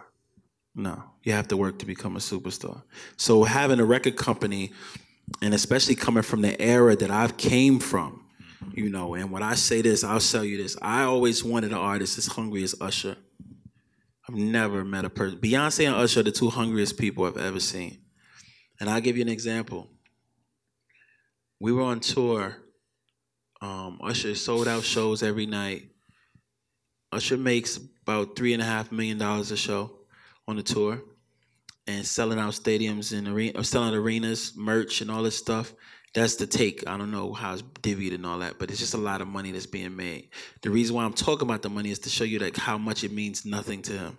[0.76, 2.84] No, you have to work to become a superstar.
[3.18, 4.72] So having a record company
[5.42, 8.26] and especially coming from the era that I've came from,
[8.74, 10.78] you know, and when I say this, I'll tell you this.
[10.82, 13.16] I always wanted an artist as hungry as Usher.
[14.28, 15.40] I've never met a person.
[15.40, 18.00] Beyonce and Usher are the two hungriest people I've ever seen.
[18.80, 19.90] And I'll give you an example.
[21.60, 22.58] We were on tour.
[23.62, 25.90] Um, Usher sold out shows every night.
[27.12, 29.99] Usher makes about three and a half million dollars a show
[30.50, 31.02] on the tour,
[31.88, 35.74] and selling out stadiums and arena, selling arenas, merch, and all this stuff.
[36.16, 36.88] That's the take.
[36.88, 39.28] I don't know how it's divvied and all that, but it's just a lot of
[39.28, 40.30] money that's being made.
[40.64, 43.04] The reason why I'm talking about the money is to show you like how much
[43.04, 44.18] it means nothing to him.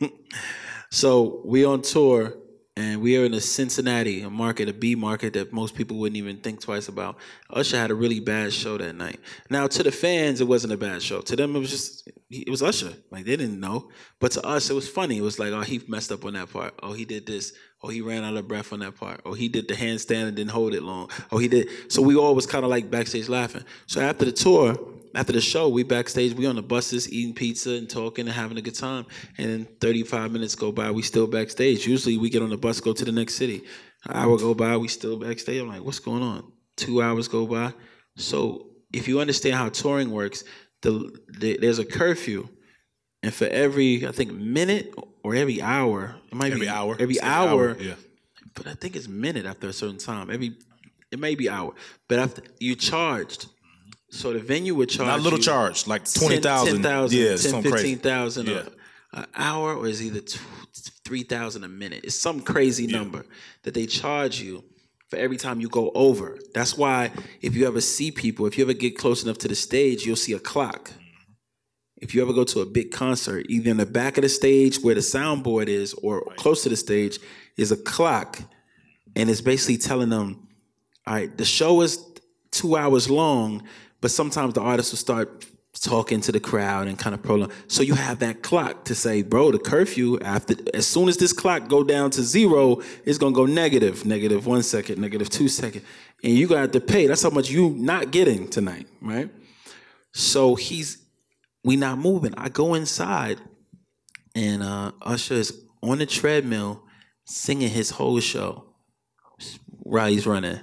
[0.90, 2.34] so we on tour
[2.76, 6.16] and we are in a Cincinnati, a market, a B market that most people wouldn't
[6.16, 7.16] even think twice about.
[7.50, 9.20] Usher had a really bad show that night.
[9.50, 11.20] Now to the fans, it wasn't a bad show.
[11.20, 12.92] To them, it was just it was Usher.
[13.10, 15.18] Like they didn't know, but to us, it was funny.
[15.18, 16.74] It was like, oh, he messed up on that part.
[16.82, 17.52] Oh, he did this.
[17.82, 19.20] Oh, he ran out of breath on that part.
[19.26, 21.10] Oh, he did the handstand and didn't hold it long.
[21.30, 21.68] Oh, he did.
[21.92, 23.64] So we all was kind of like backstage laughing.
[23.86, 24.78] So after the tour,
[25.14, 28.56] after the show, we backstage, we on the buses eating pizza and talking and having
[28.58, 29.06] a good time.
[29.38, 31.86] And then 35 minutes go by, we still backstage.
[31.86, 33.62] Usually we get on the bus, go to the next city.
[34.04, 35.60] An hour go by, we still backstage.
[35.60, 36.50] I'm like, what's going on?
[36.76, 37.72] Two hours go by.
[38.16, 40.44] So if you understand how touring works,
[40.82, 42.48] the, the there's a curfew.
[43.22, 46.96] And for every, I think, minute or every hour, it might Every be hour.
[46.98, 47.94] Every It's hour, Yeah.
[48.54, 50.28] but I think it's minute after a certain time.
[50.30, 50.56] Every
[51.12, 51.74] it may be hour,
[52.08, 53.46] but after you charged.
[54.12, 56.82] So the venue would charge Not a little you charge, like 20,000.
[56.82, 57.94] 10,000, Yeah, 10, something crazy.
[57.94, 58.62] 15,000 Yeah.
[59.14, 60.38] an hour, or is it either t-
[61.06, 62.02] 3,000 a minute?
[62.04, 63.24] It's some crazy number
[63.62, 64.64] that they charge you
[65.08, 66.38] for every time you go over.
[66.54, 67.10] That's why
[67.40, 70.16] if you ever see people, if you ever get close enough to the stage, you'll
[70.16, 70.92] see a clock.
[71.98, 74.76] if you ever go to a big concert, either in the back of the stage
[74.80, 77.16] where the soundboard is or close to the stage
[77.56, 78.40] is a clock.
[79.14, 80.48] And it's basically telling them,
[81.06, 82.04] all right, the show is
[82.50, 83.62] two hours long,
[84.02, 85.46] but sometimes the artist will start
[85.80, 87.50] talking to the crowd and kind of prolong.
[87.66, 91.32] So you have that clock to say, bro, the curfew after as soon as this
[91.32, 95.82] clock go down to zero, it's gonna go negative, negative one second, negative two second,
[96.22, 97.06] and you got to pay.
[97.06, 99.30] That's how much you not getting tonight, right?
[100.12, 100.98] So he's
[101.64, 102.34] we not moving.
[102.36, 103.40] I go inside,
[104.34, 106.82] and uh, Usher is on the treadmill
[107.24, 108.64] singing his whole show
[109.68, 110.58] while he's running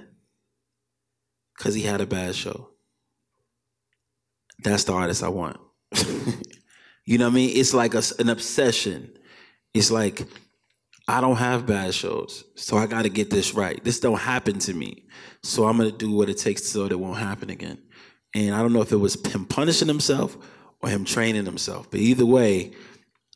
[1.56, 2.68] because he had a bad show.
[4.62, 5.58] That's the artist I want.
[7.04, 7.56] you know what I mean?
[7.56, 9.10] It's like a, an obsession.
[9.74, 10.26] It's like
[11.08, 13.82] I don't have bad shows, so I got to get this right.
[13.82, 15.06] This don't happen to me,
[15.42, 17.78] so I'm gonna do what it takes so that it won't happen again.
[18.34, 20.36] And I don't know if it was him punishing himself
[20.80, 22.72] or him training himself, but either way,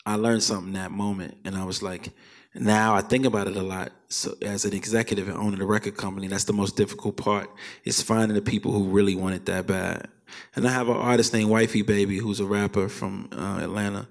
[0.06, 2.10] I learned something that moment, and I was like,
[2.54, 3.92] now I think about it a lot.
[4.08, 7.50] So as an executive and owning a record company, that's the most difficult part
[7.84, 10.08] is finding the people who really want it that bad.
[10.56, 14.08] And I have an artist named Wifey Baby, who's a rapper from uh, Atlanta,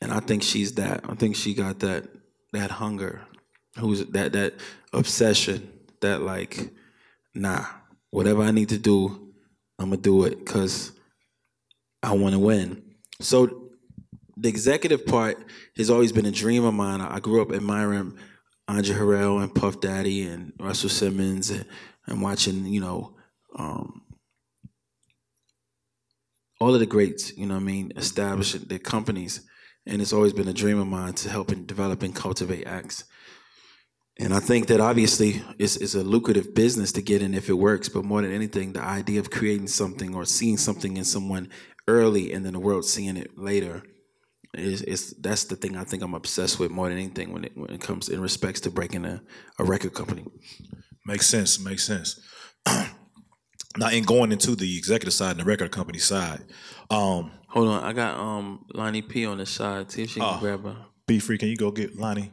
[0.00, 1.04] and I think she's that.
[1.08, 2.08] I think she got that
[2.52, 3.22] that hunger,
[3.78, 4.54] who's that that
[4.92, 5.70] obsession,
[6.00, 6.70] that like,
[7.34, 7.64] nah,
[8.10, 9.32] whatever I need to do,
[9.78, 10.92] I'm gonna do it because
[12.02, 12.82] I want to win.
[13.20, 13.70] So
[14.36, 15.44] the executive part
[15.76, 17.00] has always been a dream of mine.
[17.00, 18.16] I grew up admiring
[18.68, 21.64] Andre Harrell and Puff Daddy and Russell Simmons and,
[22.06, 23.16] and watching, you know,
[23.56, 24.02] um,
[26.60, 29.40] all of the greats, you know what I mean, establish their companies.
[29.86, 33.04] And it's always been a dream of mine to help and develop and cultivate acts.
[34.20, 37.54] And I think that obviously it's, it's a lucrative business to get in if it
[37.54, 41.48] works, but more than anything, the idea of creating something or seeing something in someone
[41.86, 43.82] early and then the world seeing it later
[44.54, 47.56] is, is that's the thing I think I'm obsessed with more than anything when it
[47.56, 49.22] when it comes in respects to breaking a,
[49.58, 50.24] a record company.
[51.06, 51.60] Makes sense.
[51.60, 52.20] Makes sense.
[53.78, 56.40] now, in going into the executive side and the record company side,
[56.90, 59.90] um, hold on, I got um Lonnie P on the side.
[59.90, 60.76] See if she can uh, grab her.
[61.06, 61.38] Be free.
[61.38, 62.32] Can you go get Lonnie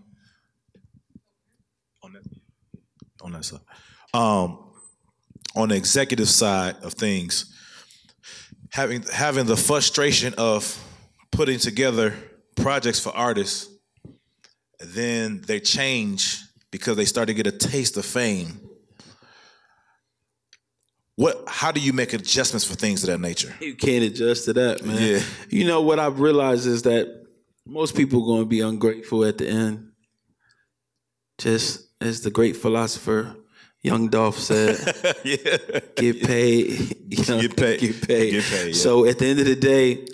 [2.03, 2.23] on that
[3.21, 3.61] on that side?
[4.13, 4.71] Um,
[5.55, 7.53] on the executive side of things,
[8.71, 10.83] having having the frustration of
[11.31, 12.13] putting together
[12.55, 13.69] projects for artists,
[14.79, 16.41] then they change
[16.71, 18.64] because they start to get a taste of fame.
[21.15, 21.43] What?
[21.47, 23.53] How do you make adjustments for things of that nature?
[23.61, 25.01] You can't adjust to that, man.
[25.01, 25.19] Yeah.
[25.49, 27.25] You know what I've realized is that
[27.65, 29.91] most people are going to be ungrateful at the end.
[31.37, 33.35] Just as the great philosopher
[33.85, 34.77] Young Dolph said,
[35.23, 35.79] yeah.
[35.95, 38.73] "Get paid, you know, get paid, get paid." Get paid yeah.
[38.73, 40.07] So at the end of the day,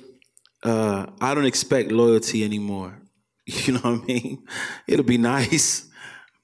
[0.62, 2.98] uh, I don't expect loyalty anymore.
[3.48, 4.44] You know what I mean?
[4.88, 5.90] It'll be nice,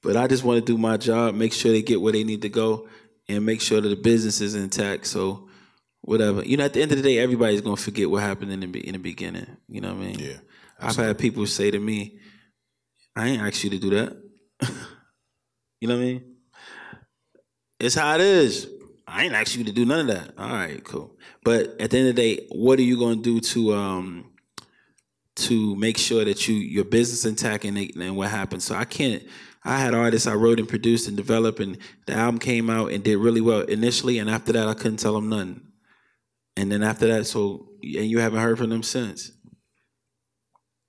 [0.02, 2.42] but I just want to do my job, make sure they get where they need
[2.42, 2.88] to go,
[3.30, 5.08] and make sure that the business is intact.
[5.08, 5.50] So,
[6.02, 6.44] whatever.
[6.44, 8.80] You know, at the end of the day, everybody's gonna forget what happened in the
[8.80, 9.58] in the beginning.
[9.68, 10.20] You know what I mean?
[10.20, 10.38] Yeah.
[10.80, 11.04] Absolutely.
[11.04, 12.20] I've had people say to me,
[13.16, 14.18] "I ain't asked you to do that."
[15.82, 16.36] you know what I mean?
[17.80, 18.70] It's how it is.
[19.08, 20.34] I ain't asked you to do none of that.
[20.38, 21.16] All right, cool.
[21.44, 24.32] But at the end of the day, what are you going to do to um
[25.38, 28.66] to make sure that you your business intact and, and what happens?
[28.66, 29.24] So I can't.
[29.64, 33.04] I had artists I wrote and produced and developed, and the album came out and
[33.04, 35.62] did really well initially, and after that, I couldn't tell them nothing.
[36.56, 39.32] And then after that, so and you haven't heard from them since.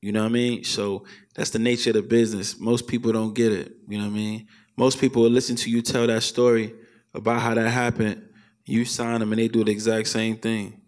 [0.01, 0.65] You know what I mean?
[0.65, 1.05] So
[1.35, 2.59] that's the nature of the business.
[2.59, 3.73] Most people don't get it.
[3.89, 4.47] You know what I mean?
[4.77, 6.73] Most people will listen to you tell that story
[7.15, 8.29] about how that happened,
[8.65, 10.81] you sign them and they do the exact same thing.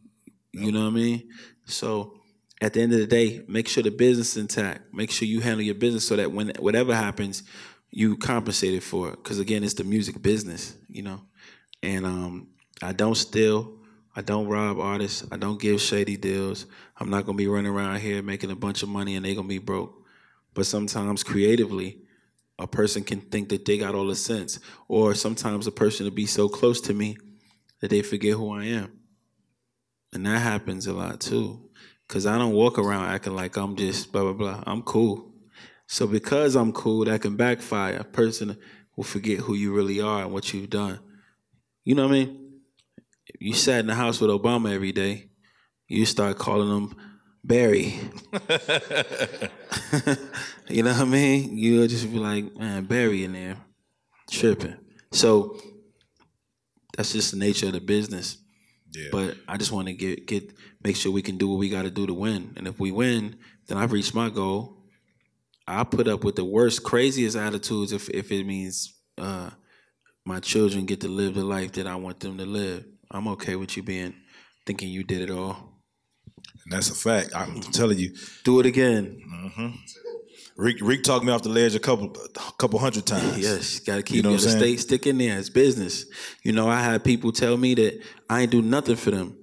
[0.52, 1.28] You know what I mean?
[1.65, 2.15] So
[2.61, 4.93] at the end of the day, make sure the business is intact.
[4.93, 7.43] Make sure you handle your business so that when whatever happens,
[7.90, 9.16] you compensated for it.
[9.16, 11.20] Because again, it's the music business, you know.
[11.82, 12.48] And um,
[12.82, 13.78] I don't steal.
[14.14, 15.24] I don't rob artists.
[15.30, 16.66] I don't give shady deals.
[16.98, 19.48] I'm not gonna be running around here making a bunch of money and they gonna
[19.48, 19.94] be broke.
[20.54, 21.98] But sometimes creatively,
[22.58, 24.58] a person can think that they got all the sense,
[24.88, 27.16] or sometimes a person will be so close to me
[27.80, 28.92] that they forget who I am.
[30.12, 31.70] And that happens a lot too.
[32.08, 34.64] Cause I don't walk around acting like I'm just blah blah blah.
[34.66, 35.30] I'm cool.
[35.90, 37.96] So because I'm cool, that can backfire.
[37.96, 38.56] A person
[38.94, 41.00] will forget who you really are and what you've done.
[41.82, 42.60] You know what I mean?
[43.26, 45.30] If you sat in the house with Obama every day,
[45.88, 46.94] you start calling him
[47.42, 47.98] Barry.
[50.68, 51.58] you know what I mean?
[51.58, 53.56] You'll just be like, man, Barry in there,
[54.30, 54.76] tripping.
[55.10, 55.60] So
[56.96, 58.38] that's just the nature of the business.
[58.92, 59.08] Yeah.
[59.10, 60.52] But I just want to get get
[60.84, 62.52] make sure we can do what we got to do to win.
[62.56, 64.80] And if we win, then I've reached my goal.
[65.70, 69.51] I put up with the worst, craziest attitudes if if it means uh,
[70.24, 72.84] my children get to live the life that I want them to live.
[73.10, 74.14] I'm okay with you being
[74.66, 75.80] thinking you did it all.
[76.64, 77.30] And that's a fact.
[77.34, 78.14] I'm telling you.
[78.44, 79.20] Do it again.
[79.32, 79.68] Mm-hmm.
[80.56, 83.38] Rick, Rick talked me off the ledge a couple a couple hundred times.
[83.42, 85.38] Yes, got to keep You know you what gotta I'm stick in there.
[85.38, 86.05] It's business.
[86.42, 89.36] You know, I had people tell me that I ain't do nothing for them,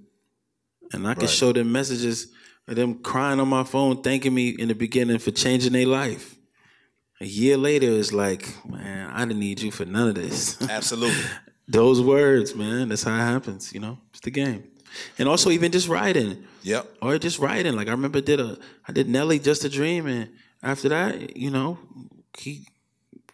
[0.93, 1.29] and I can Right.
[1.29, 2.27] show them messages
[2.67, 6.35] of them crying on my phone, thanking me in the beginning for changing their life.
[7.19, 10.61] A year later, it's like, man, I didn't need you for none of this.
[10.69, 11.23] Absolutely.
[11.67, 12.89] Those words, man.
[12.89, 13.73] That's how it happens.
[13.73, 14.63] You know, it's the game.
[15.17, 16.87] And also, even just writing Yep.
[17.01, 17.75] or just writing.
[17.75, 18.57] Like I remember did a
[18.87, 20.29] I did Nelly Just a Dream, and
[20.63, 21.77] after that, you know,
[22.37, 22.65] he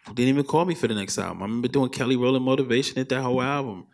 [0.07, 1.41] didn't even call me for the next album.
[1.43, 3.85] I remember doing Kelly Rowland Motivation at that whole album.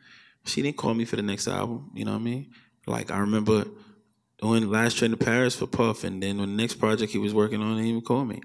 [0.46, 1.92] She didn't call me for the next album.
[1.94, 2.52] You know what I mean?
[2.88, 3.66] Like I remember
[4.42, 7.34] doing Last Train to Paris for Puff, and then when the next project he was
[7.34, 8.42] working on, he even called me.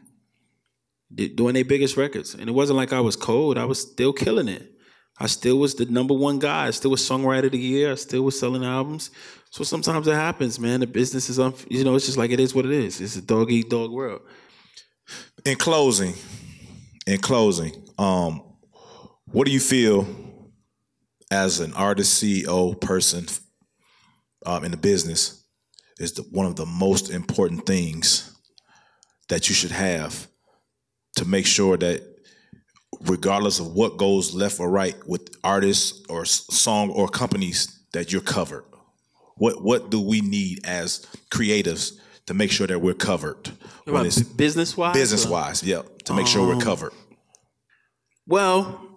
[1.14, 3.58] Doing their biggest records, and it wasn't like I was cold.
[3.58, 4.72] I was still killing it.
[5.18, 6.66] I still was the number one guy.
[6.66, 7.92] I still was songwriter of the year.
[7.92, 9.12] I still was selling albums.
[9.50, 10.80] So sometimes it happens, man.
[10.80, 13.00] The business is, unf- you know, it's just like it is what it is.
[13.00, 14.22] It's a dog eat dog world.
[15.44, 16.14] In closing,
[17.06, 18.42] in closing, um,
[19.26, 20.08] what do you feel
[21.30, 23.26] as an artist, CEO, person
[24.46, 25.43] um, in the business
[25.98, 28.36] is the, one of the most important things
[29.28, 30.28] that you should have
[31.16, 32.02] to make sure that
[33.02, 38.22] regardless of what goes left or right with artists or song or companies that you're
[38.22, 38.64] covered
[39.36, 43.50] what what do we need as creatives to make sure that we're covered
[43.84, 44.94] when it's Business wise?
[44.94, 46.92] business wise yep to make sure we're covered
[48.26, 48.94] Well,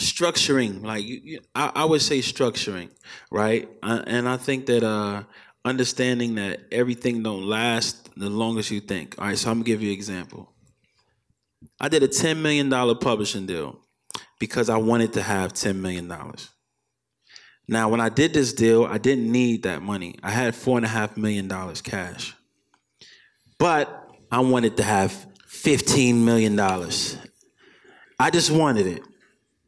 [0.00, 2.90] structuring, like you, you, I, I would say structuring,
[3.30, 3.68] right?
[3.82, 5.24] Uh, and I think that uh,
[5.68, 9.14] understanding that everything don't last the longest you think.
[9.18, 10.52] All right, so I'm gonna give you an example.
[11.80, 13.80] I did a ten million dollar publishing deal
[14.40, 16.48] because I wanted to have ten million dollars.
[17.68, 20.16] Now, when I did this deal, I didn't need that money.
[20.22, 22.34] I had four and a half million dollars cash,
[23.58, 25.12] but I wanted to have
[25.46, 27.18] fifteen million dollars.
[28.18, 29.02] I just wanted it.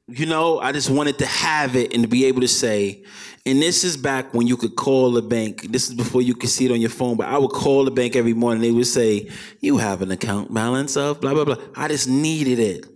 [0.09, 3.05] You know, I just wanted to have it and to be able to say,
[3.47, 5.63] and this is back when you could call the bank.
[5.73, 7.91] This is before you could see it on your phone, but I would call the
[7.91, 8.63] bank every morning.
[8.63, 9.31] They would say,
[9.61, 11.57] You have an account balance of blah, blah, blah.
[11.75, 12.87] I just needed it.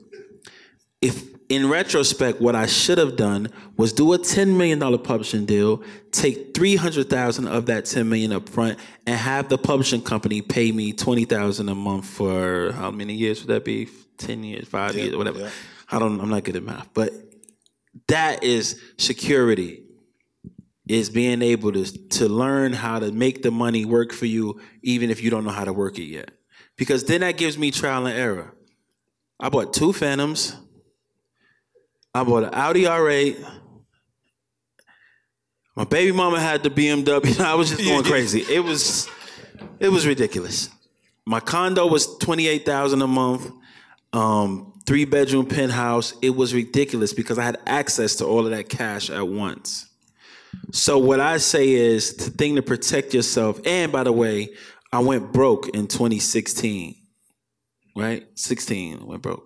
[1.00, 5.82] If in retrospect, what I should have done was do a $10 million publishing deal,
[6.10, 10.92] take 300,000 of that 10 million up front, and have the publishing company pay me
[10.92, 13.88] 20,000 a month for how many years would that be?
[14.18, 15.40] 10 years, five years, whatever.
[15.40, 15.50] yeah.
[15.90, 17.12] I don't I'm not good at math, but
[18.08, 19.83] that is security.
[20.86, 25.08] Is being able to to learn how to make the money work for you, even
[25.08, 26.30] if you don't know how to work it yet.
[26.76, 28.54] Because then that gives me trial and error.
[29.40, 30.56] I bought two Phantoms.
[32.14, 33.44] I bought an Audi R8.
[35.76, 37.40] My baby mama had the BMW.
[37.44, 38.42] I was just going crazy.
[38.42, 39.08] It was,
[39.80, 40.68] it was ridiculous.
[41.26, 43.50] My condo was twenty eight thousand a month,
[44.12, 46.14] um, three bedroom penthouse.
[46.22, 49.88] It was ridiculous because I had access to all of that cash at once.
[50.72, 53.60] So what I say is the thing to protect yourself.
[53.64, 54.50] And by the way,
[54.92, 56.96] I went broke in 2016.
[57.96, 59.44] Right, 16 I went broke.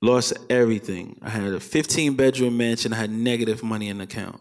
[0.00, 1.18] Lost everything.
[1.22, 2.92] I had a 15 bedroom mansion.
[2.92, 4.40] I had negative money in the account.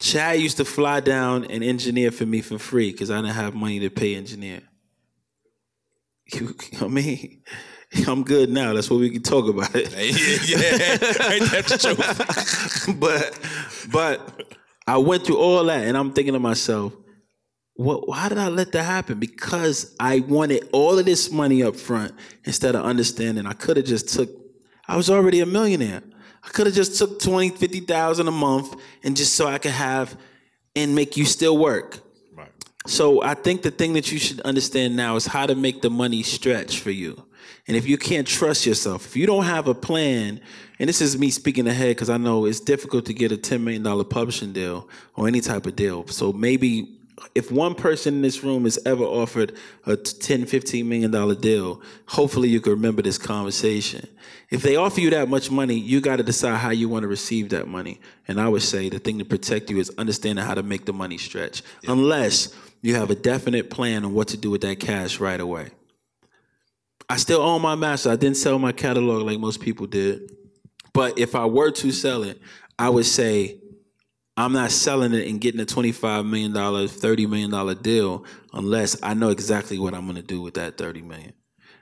[0.00, 3.54] Chad used to fly down and engineer for me for free because I didn't have
[3.54, 4.62] money to pay engineer.
[6.32, 7.42] You, I mean,
[8.06, 8.72] I'm good now.
[8.72, 9.92] That's what we can talk about it.
[9.92, 11.32] yeah, yeah.
[11.32, 13.38] ain't that the truth but
[13.92, 14.56] but
[14.90, 16.92] I went through all that, and I'm thinking to myself,
[17.74, 18.08] what?
[18.08, 19.20] Why did I let that happen?
[19.20, 22.12] Because I wanted all of this money up front
[22.44, 23.46] instead of understanding.
[23.46, 24.28] I could have just took.
[24.88, 26.02] I was already a millionaire.
[26.42, 30.16] I could have just took 20, 50,000 a month and just so I could have
[30.74, 32.00] and make you still work.
[32.34, 32.50] right
[32.86, 35.90] So I think the thing that you should understand now is how to make the
[35.90, 37.24] money stretch for you.
[37.68, 40.40] And if you can't trust yourself, if you don't have a plan,
[40.80, 43.60] and this is me speaking ahead because I know it's difficult to get a $10
[43.60, 46.06] million publishing deal or any type of deal.
[46.06, 46.96] So maybe
[47.34, 49.52] if one person in this room has ever offered
[49.84, 54.08] a 10, 15 million dollar deal, hopefully you can remember this conversation.
[54.48, 57.08] If they offer you that much money, you got to decide how you want to
[57.08, 58.00] receive that money.
[58.26, 60.94] And I would say the thing to protect you is understanding how to make the
[60.94, 65.20] money stretch, unless you have a definite plan on what to do with that cash
[65.20, 65.72] right away.
[67.06, 68.08] I still own my master.
[68.08, 70.39] I didn't sell my catalog like most people did.
[70.92, 72.40] But if I were to sell it,
[72.78, 73.60] I would say
[74.36, 79.28] I'm not selling it and getting a $25 million, $30 million deal unless I know
[79.28, 81.32] exactly what I'm gonna do with that 30 million.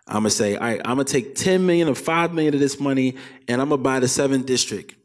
[0.09, 2.81] I'm gonna say, all right, I'm gonna take 10 million or 5 million of this
[2.81, 3.17] money
[3.47, 4.97] and I'm gonna buy the seventh district.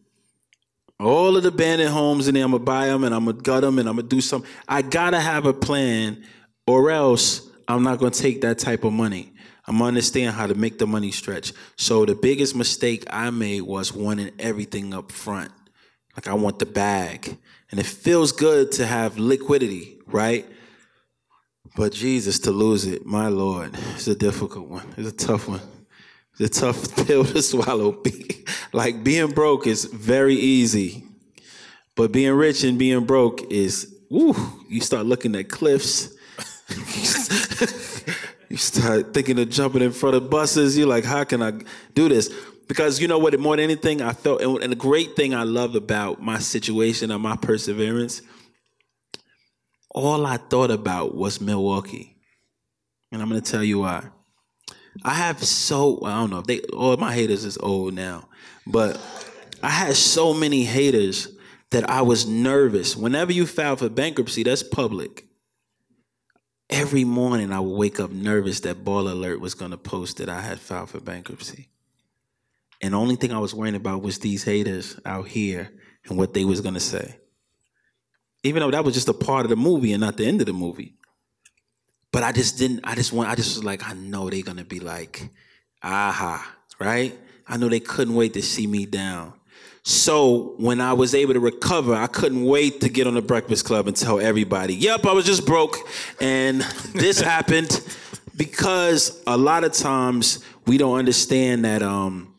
[1.00, 3.62] All of the abandoned homes in there, I'm gonna buy them and I'm gonna gut
[3.62, 4.50] them and I'm gonna do something.
[4.68, 6.24] I gotta have a plan
[6.66, 9.33] or else I'm not gonna take that type of money.
[9.66, 11.54] I'm understand how to make the money stretch.
[11.78, 15.52] So the biggest mistake I made was wanting everything up front.
[16.16, 17.38] Like I want the bag.
[17.72, 20.46] And it feels good to have liquidity, right?
[21.76, 24.94] But Jesus, to lose it, my Lord, it's a difficult one.
[24.96, 25.62] It's a tough one.
[26.38, 28.04] It's a tough pill to swallow.
[28.74, 31.04] like being broke is very easy,
[31.96, 34.36] but being rich and being broke is, woo,
[34.70, 36.14] you start looking at cliffs.
[38.54, 40.78] you start thinking of jumping in front of buses.
[40.78, 41.54] You're like, how can I
[41.96, 42.32] do this?
[42.68, 43.38] Because you know what?
[43.40, 47.24] More than anything, I felt, and the great thing I love about my situation and
[47.24, 48.22] my perseverance,
[49.90, 52.16] all I thought about was Milwaukee.
[53.12, 54.06] And I'm going to tell you why.
[55.04, 58.30] I have so, I don't know, they, all my haters is old now,
[58.68, 59.02] but
[59.64, 61.28] I had so many haters
[61.72, 62.96] that I was nervous.
[62.96, 65.26] Whenever you file for bankruptcy, that's public.
[66.70, 70.30] Every morning I would wake up nervous that Ball Alert was going to post that
[70.30, 71.70] I had filed for bankruptcy.
[72.84, 75.72] And the only thing I was worrying about was these haters out here
[76.10, 77.16] and what they was gonna say.
[78.44, 80.48] Even though that was just a part of the movie and not the end of
[80.48, 80.96] the movie.
[82.12, 84.66] But I just didn't, I just want, I just was like, I know they're gonna
[84.66, 85.30] be like,
[85.82, 87.18] aha, right?
[87.48, 89.34] I know they couldn't wait to see me down.
[89.84, 93.66] So when I was able to recover, I couldn't wait to get on the Breakfast
[93.66, 95.76] Club and tell everybody, yep, I was just broke
[96.22, 96.62] and
[96.94, 97.82] this happened
[98.38, 102.34] because a lot of times we don't understand that um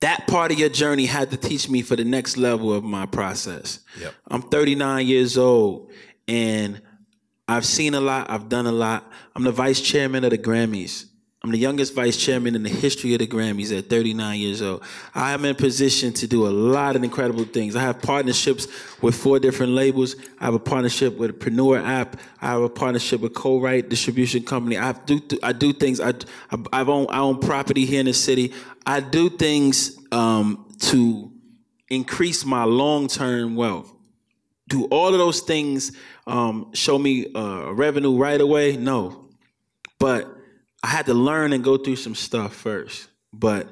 [0.00, 3.06] that part of your journey had to teach me for the next level of my
[3.06, 3.80] process.
[3.98, 4.14] Yep.
[4.28, 5.90] I'm 39 years old
[6.28, 6.80] and
[7.48, 9.10] I've seen a lot, I've done a lot.
[9.34, 11.06] I'm the vice chairman of the Grammys.
[11.46, 14.82] I'm the youngest vice chairman in the history of the Grammys at 39 years old.
[15.14, 17.76] I am in position to do a lot of incredible things.
[17.76, 18.66] I have partnerships
[19.00, 20.16] with four different labels.
[20.40, 22.18] I have a partnership with a Preneur app.
[22.42, 24.76] I have a partnership with Co-Write Distribution Company.
[24.76, 26.00] I do I do things.
[26.00, 26.14] I
[26.72, 28.52] I own I own property here in the city.
[28.84, 31.30] I do things um, to
[31.88, 33.94] increase my long term wealth.
[34.66, 35.92] Do all of those things
[36.26, 38.76] um, show me uh, revenue right away?
[38.76, 39.28] No,
[40.00, 40.35] but
[40.82, 43.08] I had to learn and go through some stuff first.
[43.32, 43.68] But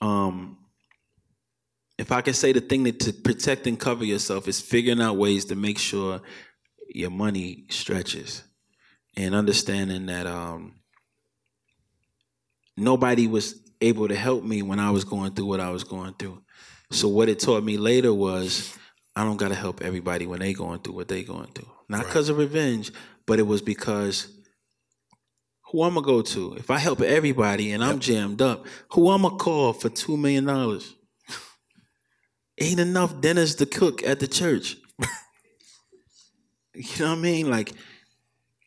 [0.00, 0.58] um,
[1.98, 5.16] if I can say the thing that to protect and cover yourself is figuring out
[5.16, 6.20] ways to make sure
[6.88, 8.42] your money stretches
[9.16, 10.74] and understanding that um,
[12.76, 16.14] nobody was able to help me when I was going through what I was going
[16.14, 16.42] through.
[16.90, 18.76] So what it taught me later was
[19.16, 21.70] I don't gotta help everybody when they going through what they going through.
[21.88, 22.34] Not because right.
[22.34, 22.92] of revenge,
[23.26, 24.28] but it was because
[25.74, 26.54] who I'm gonna go to?
[26.54, 30.44] If I help everybody and I'm jammed up, who I'm gonna call for two million
[30.44, 30.94] dollars?
[32.60, 34.76] Ain't enough dinners to cook at the church.
[36.74, 37.50] you know what I mean?
[37.50, 37.72] Like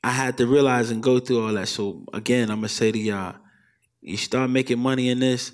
[0.04, 1.70] I had to realize and go through all that.
[1.70, 3.36] So again, I'm gonna say to y'all,
[4.02, 5.54] you start making money in this,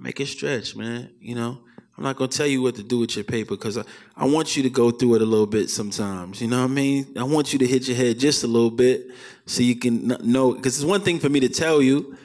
[0.00, 1.14] make it stretch, man.
[1.20, 1.60] You know,
[1.98, 3.82] I'm not gonna tell you what to do with your paper because I,
[4.16, 6.40] I want you to go through it a little bit sometimes.
[6.40, 7.08] You know what I mean?
[7.18, 9.08] I want you to hit your head just a little bit
[9.46, 10.52] so you can know.
[10.52, 12.16] Because it's one thing for me to tell you,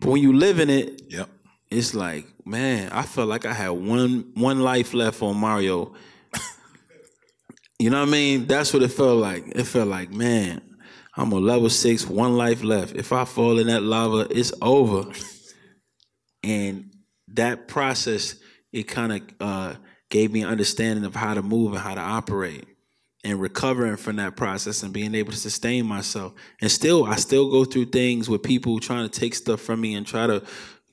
[0.00, 1.28] but when you live in it, yep.
[1.70, 5.92] it's like, man, I felt like I had one one life left on Mario.
[7.78, 8.46] you know what I mean?
[8.46, 9.46] That's what it felt like.
[9.48, 10.62] It felt like, man,
[11.14, 12.96] I'm on level six, one life left.
[12.96, 15.12] If I fall in that lava, it's over.
[16.42, 16.90] and
[17.34, 18.36] that process,
[18.72, 19.74] it kind of uh,
[20.10, 22.64] gave me an understanding of how to move and how to operate
[23.24, 26.32] and recovering from that process and being able to sustain myself.
[26.60, 29.94] And still, I still go through things with people trying to take stuff from me
[29.94, 30.42] and try to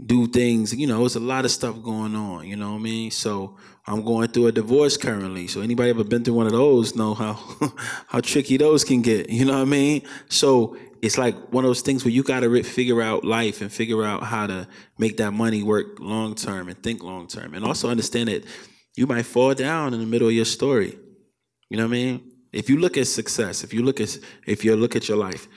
[0.04, 0.76] do things.
[0.76, 2.48] You know, it's a lot of stuff going on.
[2.48, 3.12] You know what I mean?
[3.12, 3.58] So
[3.88, 5.48] I'm going through a divorce currently.
[5.48, 7.34] So anybody ever been through one of those know how
[8.08, 9.30] how tricky those can get.
[9.30, 10.02] You know what I mean?
[10.28, 13.72] So it's like one of those things where you got to figure out life and
[13.72, 14.68] figure out how to
[14.98, 18.44] make that money work long term and think long term, and also understand that
[18.96, 20.98] you might fall down in the middle of your story.
[21.70, 22.32] You know what I mean?
[22.52, 24.18] If you look at success, if you look at
[24.48, 25.48] if you look at your life,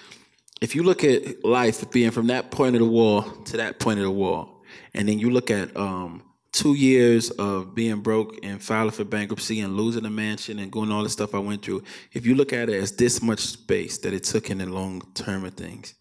[0.60, 4.00] if you look at life being from that point of the wall to that point
[4.00, 4.62] of the wall,
[4.92, 6.22] and then you look at um,
[6.58, 10.92] two years of being broke and filing for bankruptcy and losing a mansion and going
[10.92, 13.98] all the stuff I went through, if you look at it as this much space
[14.00, 15.94] that it took in the long term of things,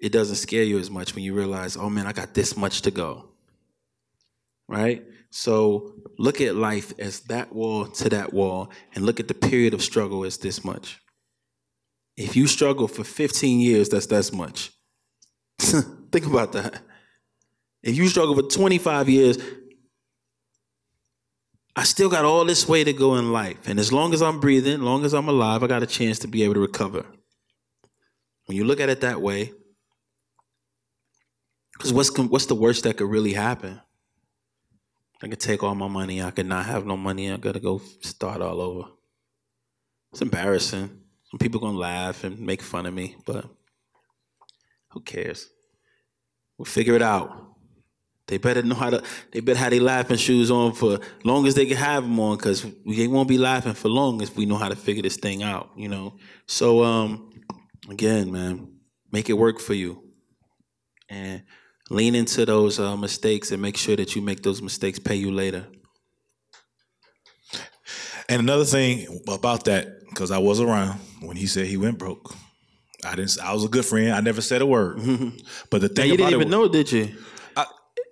[0.00, 2.82] it doesn't scare you as much when you realize, oh man, I got this much
[2.82, 3.30] to go.
[4.68, 5.04] right?
[5.30, 9.74] So look at life as that wall to that wall, and look at the period
[9.74, 11.00] of struggle as this much.
[12.16, 14.72] If you struggle for 15 years, that's that's much.
[15.58, 16.82] Think about that.
[17.82, 19.38] If you struggle for 25 years,
[21.76, 23.68] I still got all this way to go in life.
[23.68, 26.18] And as long as I'm breathing, as long as I'm alive, I got a chance
[26.20, 27.06] to be able to recover.
[28.46, 29.52] When you look at it that way,
[31.74, 33.80] because what's, what's the worst that could really happen?
[35.22, 36.22] I could take all my money.
[36.22, 37.30] I could not have no money.
[37.30, 38.88] I got to go start all over.
[40.12, 40.90] It's embarrassing.
[41.30, 43.44] Some people gonna laugh and make fun of me, but
[44.90, 45.50] who cares?
[46.56, 47.47] We'll figure it out.
[48.28, 49.02] They better know how to.
[49.32, 52.20] They better have their laughing shoes on for as long as they can have them
[52.20, 55.16] on, because we won't be laughing for long if we know how to figure this
[55.16, 55.70] thing out.
[55.76, 56.18] You know.
[56.46, 57.30] So um,
[57.88, 58.74] again, man,
[59.10, 60.04] make it work for you,
[61.08, 61.42] and
[61.90, 65.32] lean into those uh, mistakes and make sure that you make those mistakes pay you
[65.32, 65.66] later.
[68.28, 72.34] And another thing about that, because I was around when he said he went broke.
[73.02, 73.38] I didn't.
[73.42, 74.12] I was a good friend.
[74.12, 74.98] I never said a word.
[75.70, 77.16] But the Now, thing you about didn't even know, did you?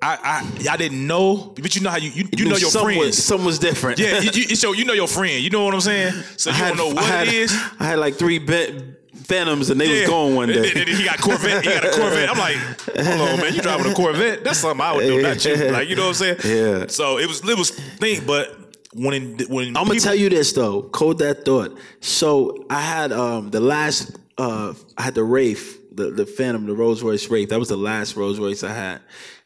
[0.07, 1.55] I, I, I, didn't know.
[1.61, 3.07] But you know how you you, you know your some friends.
[3.07, 3.99] Was, some was different.
[3.99, 5.43] yeah, you, you, so you know your friend.
[5.43, 6.12] You know what I'm saying.
[6.37, 7.53] So you had, don't know what had, it is.
[7.81, 10.07] I had like three be- Phantoms and they was Yeah.
[10.07, 10.69] gone one day.
[10.69, 11.65] and- and he got Corvette.
[11.65, 12.31] He got a Corvette.
[12.31, 12.57] I'm like,
[13.05, 13.55] hold on, man.
[13.55, 14.45] You driving a Corvette?
[14.45, 15.55] That's something I would do, not you.
[15.73, 16.37] Like, you know what I'm saying?
[16.45, 16.87] Yeah.
[16.89, 18.57] So it was it was thing, but
[18.95, 20.83] when it, when I'm gonna tell you this though.
[20.83, 21.77] Code that thought.
[22.01, 26.74] So I had um the last uh I had the Wraith, the the Phantom, the
[26.74, 27.49] Rolls Royce Wraith.
[27.49, 29.01] That was the last Rolls Royce I had,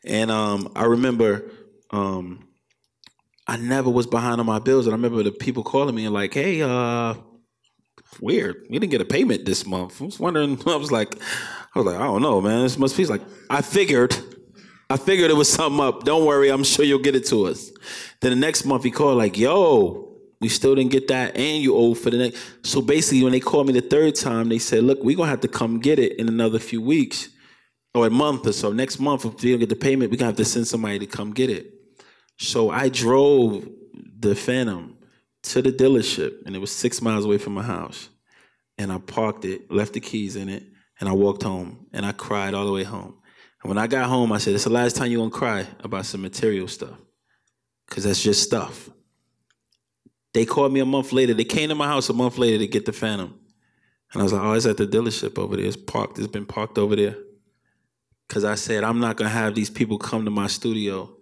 [0.05, 1.51] and um I remember
[1.91, 2.47] um
[3.47, 6.15] I never was behind on my bills, and I remember the people calling me and
[6.15, 7.15] like, hey, uh.
[8.21, 8.67] Weird.
[8.69, 10.01] We didn't get a payment this month.
[10.01, 10.61] I was wondering.
[10.67, 11.15] I was like,
[11.75, 12.63] I was like, I don't know, man.
[12.63, 13.23] This must be like.
[13.49, 14.17] I figured,
[14.89, 16.05] I figured it was something up.
[16.05, 17.71] Don't worry, I'm sure you'll get it to us.
[18.21, 21.77] Then the next month he called like, yo, we still didn't get that, and you
[21.77, 22.39] owe for the next.
[22.63, 25.41] So basically, when they called me the third time, they said, look, we're gonna have
[25.41, 27.29] to come get it in another few weeks
[27.95, 28.73] or a month or so.
[28.73, 31.07] Next month, if we don't get the payment, we're gonna have to send somebody to
[31.07, 31.75] come get it.
[32.39, 33.69] So I drove
[34.19, 34.97] the Phantom
[35.43, 38.09] to the dealership, and it was six miles away from my house.
[38.79, 40.65] And I parked it, left the keys in it,
[40.99, 43.15] and I walked home, and I cried all the way home.
[43.63, 46.07] And when I got home, I said, "It's the last time you're gonna cry about
[46.07, 46.99] some material stuff,
[47.87, 48.89] because that's just stuff."
[50.33, 51.35] They called me a month later.
[51.35, 53.35] They came to my house a month later to get the Phantom,
[54.13, 55.67] and I was like, "Oh, it's at the dealership over there.
[55.67, 56.19] It's parked.
[56.19, 57.19] It's been parked over there."
[58.31, 61.17] Because I said, "I'm not gonna have these people come to my studio."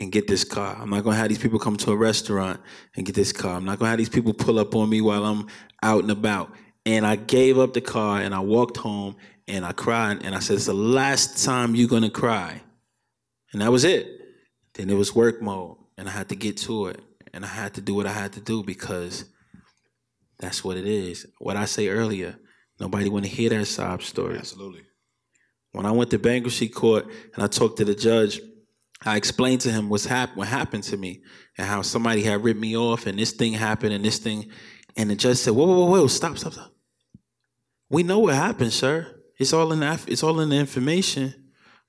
[0.00, 0.76] and get this car.
[0.80, 2.60] I'm not gonna have these people come to a restaurant
[2.96, 3.56] and get this car.
[3.56, 5.46] I'm not gonna have these people pull up on me while I'm
[5.82, 6.50] out and about.
[6.86, 9.16] And I gave up the car and I walked home
[9.46, 12.62] and I cried and I said, It's the last time you're gonna cry.
[13.52, 14.08] And that was it.
[14.74, 17.00] Then it was work mode and I had to get to it.
[17.34, 19.26] And I had to do what I had to do because
[20.38, 21.26] that's what it is.
[21.38, 22.38] What I say earlier,
[22.80, 24.38] nobody wanna hear that sob story.
[24.38, 24.82] Absolutely.
[25.72, 28.40] When I went to bankruptcy court and I talked to the judge,
[29.02, 31.22] I explained to him what's hap- what happened to me
[31.56, 34.50] and how somebody had ripped me off and this thing happened and this thing.
[34.96, 36.72] And the judge said, whoa, whoa, whoa, whoa, stop, stop, stop.
[37.88, 39.06] We know what happened, sir.
[39.38, 41.34] It's all in the, it's all in the information.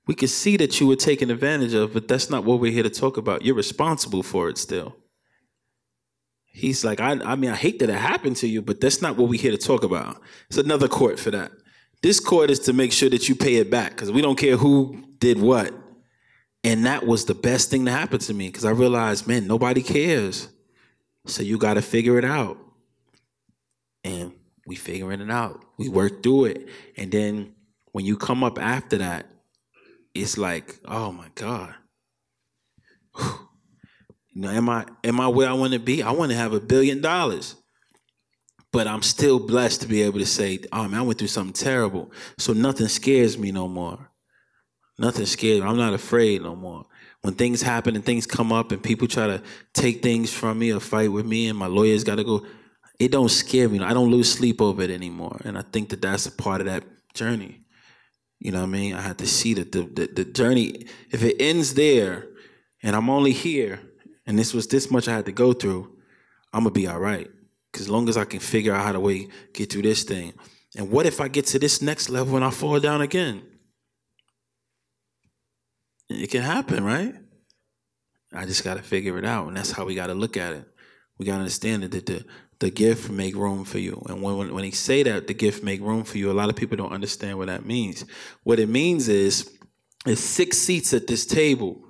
[0.07, 2.83] We can see that you were taken advantage of, but that's not what we're here
[2.83, 3.43] to talk about.
[3.43, 4.95] You're responsible for it still.
[6.45, 9.15] He's like, I, I mean, I hate that it happened to you, but that's not
[9.17, 10.21] what we're here to talk about.
[10.47, 11.51] It's another court for that.
[12.02, 14.57] This court is to make sure that you pay it back because we don't care
[14.57, 15.73] who did what.
[16.64, 19.82] And that was the best thing to happen to me because I realized, man, nobody
[19.82, 20.49] cares.
[21.26, 22.57] So you got to figure it out.
[24.03, 24.34] And
[24.65, 25.64] we figuring it out.
[25.78, 26.69] We work through it.
[26.98, 27.53] And then
[27.91, 29.28] when you come up after that,
[30.14, 31.73] it's like, oh my God.
[34.34, 36.02] You know, am I am I where I want to be?
[36.02, 37.56] I want to have a billion dollars.
[38.72, 41.53] But I'm still blessed to be able to say, oh man, I went through something
[41.53, 42.11] terrible.
[42.38, 44.10] So nothing scares me no more.
[44.98, 45.68] Nothing scares me.
[45.68, 46.85] I'm not afraid no more.
[47.22, 49.43] When things happen and things come up and people try to
[49.73, 52.45] take things from me or fight with me and my lawyers got to go,
[52.98, 53.80] it don't scare me.
[53.80, 55.39] I don't lose sleep over it anymore.
[55.43, 56.84] And I think that that's a part of that
[57.14, 57.61] journey.
[58.39, 58.95] You know what I mean?
[58.95, 62.27] I had to see that the, the, the journey, if it ends there
[62.81, 63.80] and I'm only here
[64.26, 65.95] and this was this much I had to go through,
[66.53, 67.30] I'm going to be all right.
[67.72, 70.34] Because as long as I can figure out how to way, get through this thing.
[70.76, 73.43] And what if I get to this next level and I fall down again?
[76.10, 77.15] It can happen, right?
[78.34, 80.53] I just got to figure it out, and that's how we got to look at
[80.53, 80.65] it.
[81.18, 82.26] We got to understand that the
[82.60, 85.64] the gift make room for you, and when, when when he say that the gift
[85.64, 88.06] make room for you, a lot of people don't understand what that means.
[88.43, 89.52] What it means is,
[90.06, 91.81] there's six seats at this table,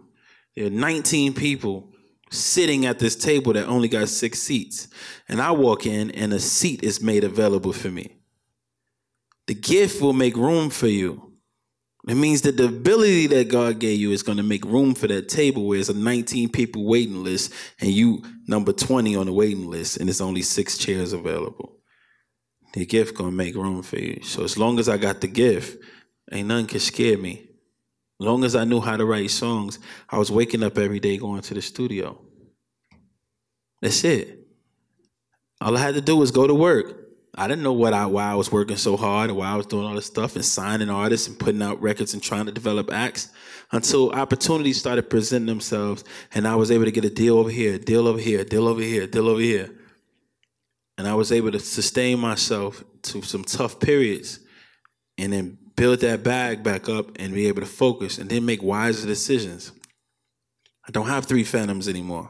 [0.56, 1.91] There are 19 people
[2.32, 4.88] sitting at this table that only got six seats.
[5.28, 8.18] And I walk in and a seat is made available for me.
[9.48, 11.34] The gift will make room for you.
[12.08, 15.08] It means that the ability that God gave you is going to make room for
[15.08, 19.34] that table where it's a 19 people waiting list and you number 20 on the
[19.34, 21.78] waiting list and it's only six chairs available.
[22.74, 24.22] The gift going to make room for you.
[24.24, 25.84] So as long as I got the gift,
[26.32, 27.51] ain't nothing can scare me.
[28.22, 31.42] Long as I knew how to write songs, I was waking up every day going
[31.42, 32.22] to the studio.
[33.82, 34.48] That's it.
[35.60, 37.00] All I had to do was go to work.
[37.34, 39.66] I didn't know what I why I was working so hard and why I was
[39.66, 42.94] doing all this stuff and signing artists and putting out records and trying to develop
[42.94, 43.30] acts
[43.72, 46.04] until opportunities started presenting themselves
[46.36, 48.46] and I was able to get a deal over here, a deal over here, a
[48.46, 49.72] deal over here, a deal over here.
[51.00, 54.42] And I was able to sustain myself to some tough periods
[55.18, 58.62] and then build that bag back up and be able to focus and then make
[58.62, 59.72] wiser decisions.
[60.88, 62.30] I don't have three phantoms anymore.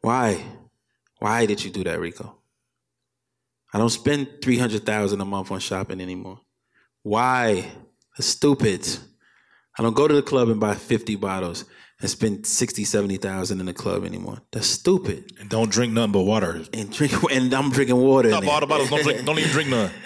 [0.00, 0.42] Why?
[1.20, 2.36] Why did you do that, Rico?
[3.72, 6.40] I don't spend three hundred thousand a month on shopping anymore.
[7.04, 7.70] Why?
[8.16, 8.84] That's stupid.
[9.78, 11.66] I don't go to the club and buy fifty bottles
[12.04, 14.36] and spend 60, 70,000 in the club anymore.
[14.52, 15.32] That's stupid.
[15.40, 16.62] And don't drink nothing but water.
[16.74, 18.28] And drink and I'm drinking water.
[18.28, 18.90] Stop all the bottles.
[18.90, 19.24] Don't drink.
[19.24, 19.90] Don't even drink none.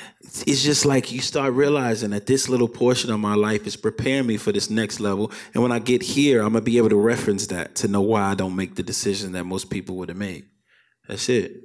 [0.46, 4.26] It's just like you start realizing that this little portion of my life is preparing
[4.26, 5.32] me for this next level.
[5.54, 8.22] And when I get here, I'm gonna be able to reference that to know why
[8.22, 10.44] I don't make the decision that most people would have made.
[11.08, 11.62] That's it.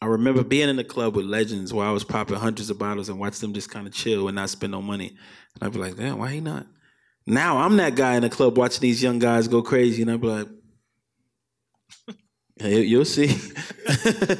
[0.00, 3.08] I remember being in the club with legends where I was popping hundreds of bottles
[3.08, 5.08] and watch them just kind of chill and not spend no money.
[5.54, 6.66] And I'd be like, damn, why he not?
[7.26, 10.20] Now I'm that guy in the club watching these young guys go crazy, and I'm
[10.20, 10.48] like,
[12.56, 13.36] hey, you'll see.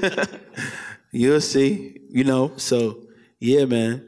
[1.13, 2.01] you'll see.
[2.09, 3.07] You know, so
[3.39, 4.07] yeah, man.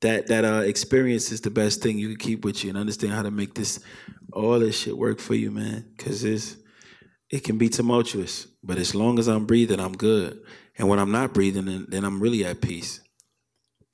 [0.00, 3.12] That that uh, experience is the best thing you can keep with you and understand
[3.12, 3.78] how to make this
[4.32, 5.92] all this shit work for you, man.
[5.96, 6.56] Cause it's
[7.32, 10.40] it can be tumultuous, but as long as I'm breathing, I'm good.
[10.76, 13.00] And when I'm not breathing, then, then I'm really at peace.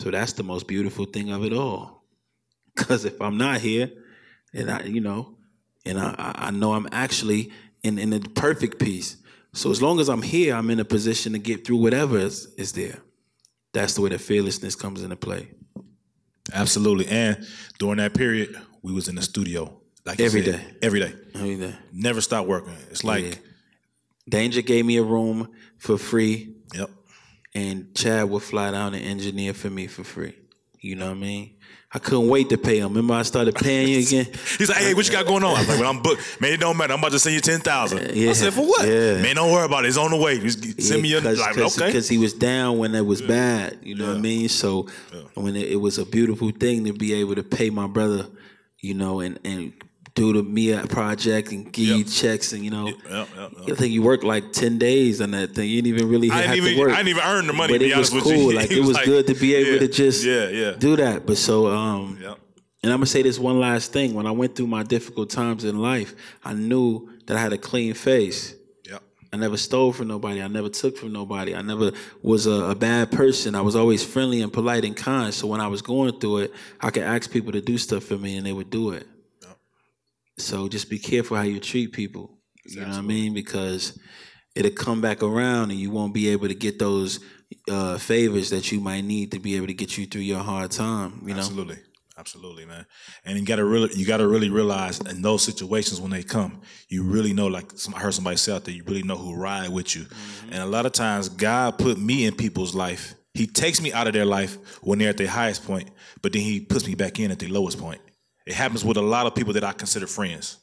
[0.00, 2.05] So that's the most beautiful thing of it all.
[2.74, 3.90] Because if I'm not here,
[4.52, 5.36] and I, you know,
[5.84, 7.52] and I, I know I'm actually
[7.82, 9.16] in, in a perfect peace.
[9.52, 12.46] So as long as I'm here, I'm in a position to get through whatever is,
[12.56, 12.98] is there.
[13.72, 15.48] That's the way the fearlessness comes into play.
[16.52, 17.06] Absolutely.
[17.06, 17.46] And
[17.78, 19.80] during that period, we was in the studio.
[20.04, 20.64] Like Every said, day.
[20.82, 21.12] Every day.
[21.34, 21.74] Every day.
[21.92, 22.74] Never stop working.
[22.90, 23.34] It's like, Yeah.
[24.28, 25.48] Danger gave me a room
[25.78, 26.90] for free, yep.
[27.54, 30.34] and Chad would fly down and engineer for me for free.
[30.80, 31.56] You know what I mean?
[31.90, 32.89] I couldn't wait to pay him.
[32.89, 34.27] Remember, I started paying you again.
[34.59, 35.56] He's like, hey, what you got going on?
[35.56, 36.39] I was like, well, I'm booked.
[36.39, 36.93] Man, it don't matter.
[36.93, 38.28] I'm about to send you 10000 Yeah.
[38.28, 38.86] I said, for what?
[38.86, 39.23] Yeah.
[39.23, 39.89] Man, don't worry about it.
[39.89, 40.39] It's on the way.
[40.39, 41.86] Just send me your, like, okay.
[41.86, 43.78] because he was down when it was bad.
[43.82, 44.51] You know what I mean?
[44.51, 44.86] So
[45.35, 48.27] when it, it was a beautiful thing to be able to pay my brother,
[48.81, 49.73] you know, and and
[50.19, 52.07] do the Mia project and give you Yep.
[52.09, 52.86] checks and you know.
[52.89, 55.69] Yep, yep, I think you worked like ten days on that thing.
[55.69, 56.90] You didn't even really I have to work.
[56.90, 58.32] I didn't even earn the money, But to be it was with cool.
[58.32, 58.53] you.
[58.59, 60.73] Like it was like, good to be able yeah, to just yeah, yeah.
[60.73, 61.27] do that.
[61.27, 62.19] But so um,
[62.82, 64.15] and I'm gonna say this one last thing.
[64.15, 66.15] When I went through my difficult times in life,
[66.45, 68.55] I knew that I had a clean face.
[69.31, 70.40] I never stole from nobody.
[70.40, 71.55] I never took from nobody.
[71.55, 71.93] I never
[72.23, 73.55] was a, a bad person.
[73.55, 75.35] I was always friendly and polite and kind.
[75.35, 78.16] So when I was going through it, I could ask people to do stuff for
[78.16, 79.07] me and they would do it.
[80.40, 82.39] So just be careful how you treat people.
[82.65, 83.35] You know what I mean?
[83.35, 83.98] Because
[84.55, 87.20] it'll come back around and you won't be able to get those
[87.70, 90.70] uh, favors that you might need to be able to get you through your hard
[90.70, 91.23] time.
[91.23, 91.39] You know?
[91.39, 91.78] Absolutely.
[92.19, 92.85] Absolutely, man.
[93.24, 97.05] And you gotta really you gotta really realize in those situations when they come, you
[97.05, 99.69] really know, like some, I heard somebody say out there, you really know who ride
[99.69, 100.02] with you.
[100.02, 100.52] Mm-hmm.
[100.52, 103.15] And a lot of times God put me in people's life.
[103.35, 105.90] He takes me out of their life when they're at their highest point,
[106.20, 108.01] but then he puts me back in at their lowest point.
[108.48, 110.56] It happens with a lot of people that I consider friends.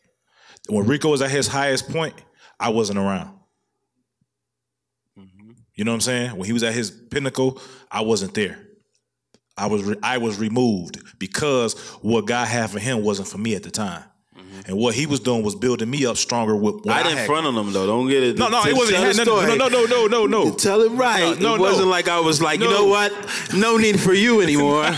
[0.68, 2.16] When Rico was at his highest point,
[2.60, 3.38] I wasn't around.
[5.16, 5.52] Mm-hmm.
[5.76, 6.36] You know what I'm saying?
[6.36, 8.58] When he was at his pinnacle, I wasn't there.
[9.56, 13.54] I was re- I was removed because what God had for him wasn't for me
[13.54, 14.04] at the time,
[14.56, 14.72] Mm-hmm.
[14.72, 17.18] and what he was doing was building me up stronger with what I I, didn't
[17.20, 17.28] had.
[17.28, 17.86] front on them though.
[17.86, 18.38] Don't get it.
[18.38, 18.98] no, no, it wasn't.
[18.98, 19.58] had nothing, story.
[19.58, 20.52] no, no, no, no, no, no.
[20.54, 21.40] Tell it right.
[21.40, 21.92] No, it wasn't no.
[21.92, 23.12] like I was like, you know what?
[23.56, 24.86] No need for you anymore.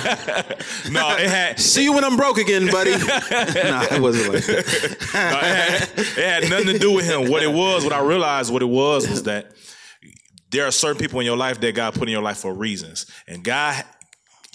[0.89, 1.59] No, it had.
[1.59, 2.91] See you when I'm broke again, buddy.
[2.91, 4.97] nah, it wasn't like that.
[5.13, 7.29] No, it, had, it had nothing to do with him.
[7.29, 9.51] What it was, what I realized, what it was, was that
[10.51, 13.05] there are certain people in your life that God put in your life for reasons,
[13.27, 13.83] and God.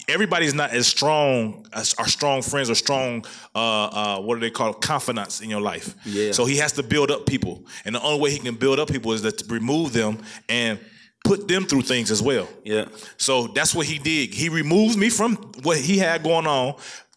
[0.09, 3.25] Everybody's not as strong as our strong friends or strong
[3.55, 4.81] uh, uh, what do they call it?
[4.81, 5.95] confidants in your life.
[6.05, 6.33] Yeah.
[6.33, 8.89] So he has to build up people, and the only way he can build up
[8.89, 10.19] people is to remove them
[10.49, 10.79] and
[11.25, 12.49] put them through things as well.
[12.65, 12.87] Yeah.
[13.17, 14.35] So that's what he did.
[14.35, 16.75] He removed me from what he had going on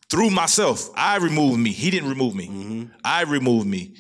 [0.10, 0.90] through myself.
[0.96, 1.72] I removed me.
[1.72, 2.90] He didn't remove me.
[3.04, 3.96] I removed me.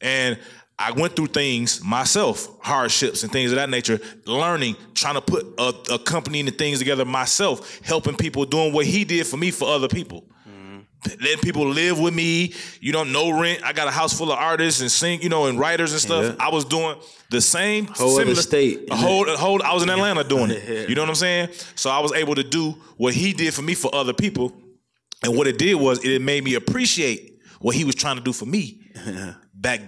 [0.00, 0.38] And
[0.78, 5.46] I went through things myself, hardships and things of that nature, learning, trying to put
[5.58, 9.50] a, a company and things together myself, helping people, doing what he did for me
[9.50, 10.24] for other people.
[10.46, 11.22] Mm-hmm.
[11.22, 13.62] Letting people live with me, you know, no rent.
[13.64, 16.36] I got a house full of artists and sing, you know, and writers and stuff.
[16.36, 16.46] Yeah.
[16.46, 16.98] I was doing
[17.30, 18.90] the same whole similar, state.
[18.90, 19.62] A whole, a whole.
[19.62, 20.66] I was in Atlanta doing it.
[20.90, 21.48] You know what I'm saying?
[21.74, 24.52] So I was able to do what he did for me for other people,
[25.22, 28.32] and what it did was it made me appreciate what he was trying to do
[28.32, 28.82] for me
[29.54, 29.80] back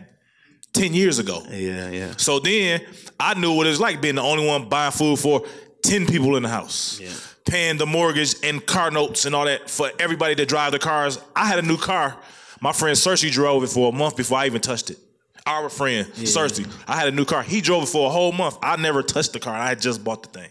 [0.78, 1.42] 10 years ago.
[1.50, 2.14] Yeah, yeah.
[2.16, 2.82] So then
[3.18, 5.44] I knew what it was like being the only one buying food for
[5.82, 7.00] 10 people in the house.
[7.00, 7.12] Yeah.
[7.44, 11.18] Paying the mortgage and car notes and all that for everybody to drive the cars.
[11.34, 12.16] I had a new car.
[12.60, 14.98] My friend Cersei drove it for a month before I even touched it.
[15.46, 16.24] Our friend, yeah.
[16.24, 16.70] Cersei.
[16.86, 17.42] I had a new car.
[17.42, 18.58] He drove it for a whole month.
[18.62, 19.54] I never touched the car.
[19.54, 20.50] I had just bought the thing.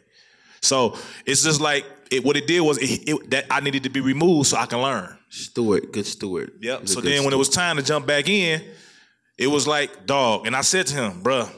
[0.62, 3.90] So it's just like it, what it did was it, it, that I needed to
[3.90, 5.16] be removed so I can learn.
[5.30, 6.54] Steward, good steward.
[6.62, 6.88] Yep.
[6.88, 7.26] So then steward.
[7.26, 8.64] when it was time to jump back in,
[9.38, 10.48] it was like, dog.
[10.48, 11.50] And I said to him, bruh,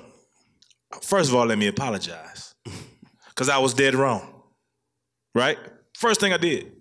[1.01, 2.55] first of all, let me apologize.
[3.29, 4.43] Because I was dead wrong.
[5.33, 5.57] Right?
[5.95, 6.73] First thing I did.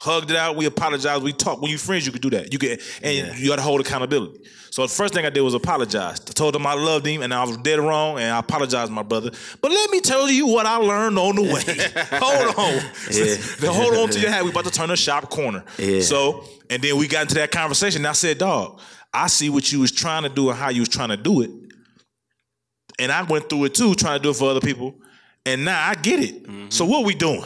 [0.00, 1.62] Hugged it out, we apologized, we talked.
[1.62, 2.52] When you friends, you could do that.
[2.52, 3.34] You can and yeah.
[3.34, 4.40] you gotta hold accountability.
[4.70, 6.20] So the first thing I did was apologize.
[6.20, 9.02] I told him I loved him and I was dead wrong, and I apologized, my
[9.02, 9.30] brother.
[9.62, 11.64] But let me tell you what I learned on the way.
[12.20, 12.82] hold on.
[13.10, 13.72] Yeah.
[13.72, 14.44] hold on to your hat.
[14.44, 15.64] We about to turn a sharp corner.
[15.78, 16.02] Yeah.
[16.02, 18.02] So, and then we got into that conversation.
[18.02, 18.80] And I said, dog,
[19.16, 21.40] I see what you was trying to do and how you was trying to do
[21.40, 21.50] it.
[22.98, 24.94] And I went through it too, trying to do it for other people.
[25.46, 26.42] And now I get it.
[26.42, 26.68] Mm-hmm.
[26.68, 27.44] So what we doing?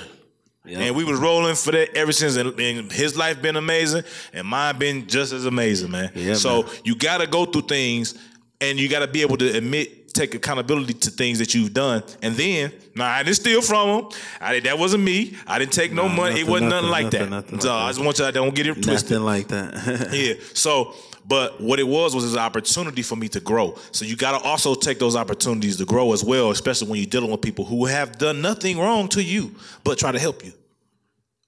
[0.65, 0.81] Yep.
[0.81, 2.35] And we was rolling for that ever since.
[2.37, 4.03] And, and, his life been amazing,
[4.33, 6.11] and mine been just as amazing, man.
[6.15, 6.73] Yeah, so man.
[6.85, 8.19] you got to go through things,
[8.61, 12.03] and you got to be able to admit, take accountability to things that you've done,
[12.23, 14.11] and then, nah, I didn't steal from him.
[14.41, 15.35] I that wasn't me.
[15.47, 16.31] I didn't take no nah, money.
[16.31, 17.63] Nothing, it wasn't nothing, nothing like nothing, that.
[17.63, 19.11] So like I just want you to don't get it twisted.
[19.13, 20.11] Nothing like that.
[20.13, 20.35] yeah.
[20.53, 20.95] So
[21.27, 23.77] but what it was was an opportunity for me to grow.
[23.93, 27.07] So you got to also take those opportunities to grow as well, especially when you're
[27.07, 30.53] dealing with people who have done nothing wrong to you, but try to help you.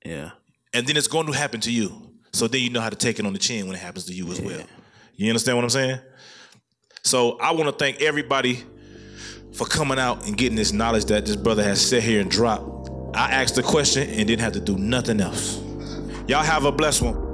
[0.04, 0.30] Yeah.
[0.72, 2.10] And then it's going to happen to you.
[2.32, 4.14] So then you know how to take it on the chin when it happens to
[4.14, 4.46] you as yeah.
[4.46, 4.62] well.
[5.16, 5.98] You understand what I'm saying?
[7.02, 8.62] So I want to thank everybody
[9.52, 12.90] for coming out and getting this knowledge that this brother has set here and dropped.
[13.14, 15.60] I asked the question and didn't have to do nothing else.
[16.26, 17.31] Y'all have a blessed one.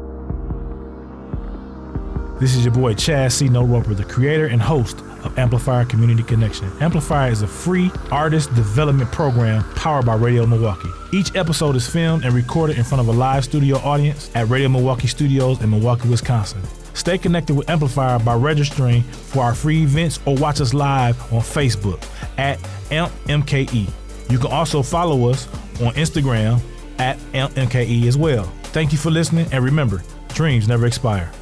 [2.41, 3.49] This is your boy Chad C.
[3.49, 6.71] No Roper, the creator and host of Amplifier Community Connection.
[6.81, 10.89] Amplifier is a free artist development program powered by Radio Milwaukee.
[11.13, 14.69] Each episode is filmed and recorded in front of a live studio audience at Radio
[14.69, 16.63] Milwaukee Studios in Milwaukee, Wisconsin.
[16.95, 21.41] Stay connected with Amplifier by registering for our free events or watch us live on
[21.41, 22.01] Facebook
[22.39, 22.61] at
[22.91, 23.91] AmpMKE.
[24.31, 25.49] You can also follow us
[25.81, 26.61] on Instagram
[27.01, 28.45] at AmpMKE as well.
[28.67, 30.05] Thank you for listening, and remember,
[30.35, 31.33] dreams never expire.